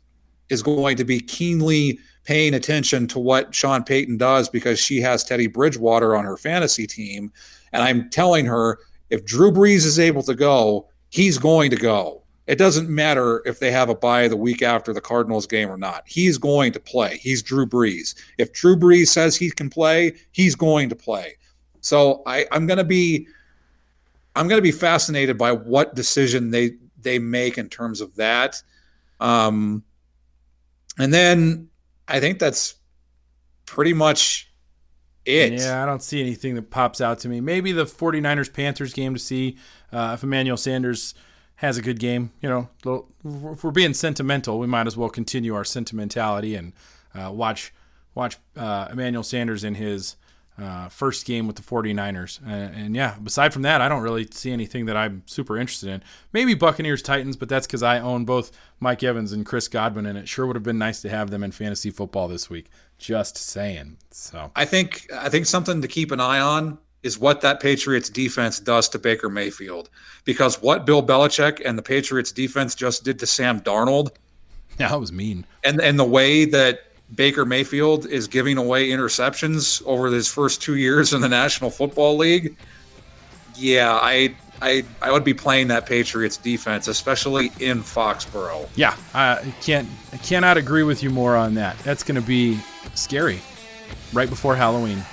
is 0.49 0.64
going 0.64 0.97
to 0.97 1.04
be 1.04 1.20
keenly 1.20 1.99
paying 2.24 2.53
attention 2.53 3.07
to 3.07 3.19
what 3.19 3.53
Sean 3.53 3.84
Payton 3.84 4.17
does 4.17 4.49
because 4.49 4.80
she 4.80 5.01
has 5.01 5.24
Teddy 5.24 5.47
Bridgewater 5.47 6.15
on 6.15 6.24
her 6.24 6.38
fantasy 6.38 6.88
team. 6.88 7.32
And 7.74 7.84
I'm 7.84 8.09
telling 8.09 8.45
her 8.45 8.80
if 9.09 9.26
Drew 9.26 9.51
Brees 9.51 9.86
is 9.86 9.99
able 9.99 10.24
to 10.24 10.34
go, 10.34 10.88
he's 11.09 11.38
going 11.38 11.69
to 11.69 11.76
go. 11.76 12.24
it 12.45 12.57
doesn't 12.57 12.89
matter 12.89 13.41
if 13.45 13.59
they 13.59 13.71
have 13.71 13.88
a 13.89 13.95
bye 13.95 14.28
the 14.28 14.36
week 14.36 14.61
after 14.61 14.91
the 14.91 14.99
Cardinals 14.99 15.47
game 15.47 15.69
or 15.69 15.78
not. 15.78 16.03
He's 16.05 16.38
going 16.38 16.74
to 16.74 16.80
play. 16.80 17.17
He's 17.17 17.41
Drew 17.41 17.65
Brees. 17.65 18.15
If 18.38 18.51
Drew 18.51 18.76
Brees 18.76 19.07
says 19.07 19.36
he 19.36 19.49
can 19.49 19.69
play, 19.69 20.13
he's 20.32 20.55
going 20.55 20.89
to 20.89 20.95
play. 20.95 21.36
So 21.80 22.21
I, 22.26 22.45
I'm 22.51 22.67
going 22.67 22.78
to 22.78 22.84
be 22.84 23.28
I'm 24.36 24.47
going 24.47 24.57
to 24.57 24.63
be 24.63 24.71
fascinated 24.71 25.38
by 25.38 25.51
what 25.51 25.95
decision 25.95 26.49
they 26.49 26.71
they 27.01 27.19
make 27.19 27.57
in 27.57 27.69
terms 27.69 28.01
of 28.01 28.15
that. 28.15 28.61
Um, 29.19 29.84
and 30.97 31.13
then 31.13 31.69
I 32.08 32.20
think 32.20 32.39
that's 32.39 32.76
pretty 33.66 33.93
much 33.93 34.51
it. 35.26 35.54
Yeah, 35.54 35.84
I 35.84 35.86
don't 35.86 36.04
see 36.04 36.22
anything 36.22 36.56
that 36.56 36.70
pops 36.70 37.01
out 37.01 37.20
to 37.20 37.30
me. 37.30 37.41
Maybe 37.41 37.72
the 37.72 37.86
49ers 37.86 38.51
Panthers 38.51 38.93
game 38.93 39.14
to 39.14 39.20
see 39.20 39.58
uh, 39.91 40.12
if 40.14 40.24
Emmanuel 40.24 40.58
Sanders 40.58 41.14
has 41.56 41.78
a 41.78 41.82
good 41.82 41.99
game. 41.99 42.32
You 42.41 42.49
know, 42.84 43.08
if 43.24 43.64
we're 43.64 43.72
being 43.72 43.93
sentimental, 43.93 44.60
we 44.60 44.68
might 44.68 44.88
as 44.88 44.97
well 44.97 45.10
continue 45.10 45.56
our 45.56 45.64
sentimentality 45.64 46.56
and 46.56 46.74
uh, 47.16 47.32
watch 47.32 47.74
watch 48.16 48.38
uh, 48.56 48.89
Emmanuel 48.91 49.24
Sanders 49.24 49.64
in 49.64 49.76
his 49.76 50.16
uh, 50.58 50.88
first 50.89 51.26
game 51.26 51.47
with 51.47 51.56
the 51.56 51.62
49ers. 51.62 52.39
And, 52.45 52.76
and, 52.76 52.95
yeah, 52.95 53.16
aside 53.26 53.54
from 53.54 53.64
that, 53.64 53.82
I 53.82 53.89
don't 53.89 54.04
really 54.04 54.28
see 54.32 54.51
anything 54.51 54.86
that 54.86 54.95
I'm 54.95 55.24
super 55.26 55.58
interested 55.58 55.89
in. 55.89 56.04
Maybe 56.32 56.54
Buccaneers 56.54 57.01
Titans, 57.01 57.36
but 57.36 57.49
that's 57.49 57.66
because 57.66 57.82
I 57.82 57.99
own 57.99 58.26
both 58.26 58.51
Mike 58.80 59.01
Evans 59.01 59.32
and 59.32 59.45
Chris 59.45 59.68
Godwin, 59.68 60.06
and 60.06 60.18
it 60.18 60.28
sure 60.28 60.45
would 60.45 60.56
have 60.56 60.64
been 60.64 60.78
nice 60.78 61.01
to 61.01 61.10
have 61.10 61.32
them 61.32 61.43
in 61.43 61.51
fantasy 61.51 61.89
football 61.89 62.28
this 62.28 62.49
week. 62.49 62.70
Just 62.99 63.38
saying. 63.38 63.97
So 64.12 64.51
I 64.56 64.66
think 64.66 65.08
I 65.14 65.30
think 65.30 65.47
something 65.47 65.82
to 65.82 65.88
keep 65.88 66.12
an 66.12 66.20
eye 66.20 66.39
on 66.39 66.78
is 67.01 67.20
what 67.20 67.41
that 67.41 67.60
Patriots 67.60 68.10
defense 68.10 68.60
does 68.60 68.88
to 68.89 68.99
Baker 68.99 69.30
Mayfield. 69.30 69.89
Because 70.24 70.62
what 70.62 70.86
Bill 70.86 71.04
Belichick 71.04 71.62
and 71.66 71.78
the 71.78 71.84
Patriots 71.84 72.32
defense 72.32 72.76
just 72.76 73.04
did 73.04 73.20
to 73.20 73.26
Sam 73.26 73.60
Darnold. 73.60 74.12
Yeah, 74.80 74.88
that 74.89 74.99
was 74.99 75.12
mean. 75.12 75.45
And 75.64 75.82
and 75.82 75.99
the 75.99 76.06
way 76.06 76.45
that 76.45 76.92
Baker 77.16 77.45
Mayfield 77.45 78.05
is 78.05 78.28
giving 78.28 78.57
away 78.57 78.89
interceptions 78.89 79.86
over 79.86 80.07
his 80.07 80.28
first 80.28 80.61
two 80.61 80.76
years 80.76 81.14
in 81.14 81.22
the 81.22 81.30
National 81.30 81.70
Football 81.70 82.18
League. 82.18 82.55
Yeah, 83.55 83.99
I 84.01 84.36
I 84.61 84.84
I 85.01 85.11
would 85.11 85.24
be 85.24 85.34
playing 85.34 85.68
that 85.68 85.86
Patriots 85.86 86.38
defense, 86.38 86.88
especially 86.88 87.51
in 87.59 87.82
Foxborough. 87.84 88.68
Yeah, 88.76 88.95
I 89.14 89.53
can't 89.61 89.88
I 90.11 90.18
cannot 90.18 90.57
agree 90.57 90.84
with 90.84 91.03
you 91.03 91.09
more 91.09 91.36
on 91.36 91.53
that. 91.55 91.78
That's 91.80 92.03
going 92.03 92.20
to 92.20 92.26
be 92.26 92.59
scary 92.95 93.41
right 94.14 94.30
before 94.30 94.55
Halloween. 94.55 95.03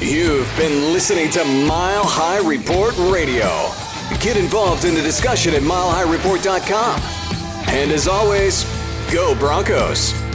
You've 0.00 0.50
been 0.56 0.92
listening 0.92 1.30
to 1.30 1.44
Mile 1.44 2.04
High 2.04 2.46
Report 2.46 2.96
Radio. 3.12 3.70
Get 4.20 4.36
involved 4.36 4.84
in 4.84 4.94
the 4.94 5.02
discussion 5.02 5.54
at 5.54 5.62
milehighreport.com. 5.62 7.00
And 7.68 7.92
as 7.92 8.08
always, 8.08 8.64
go 9.10 9.34
Broncos. 9.34 10.29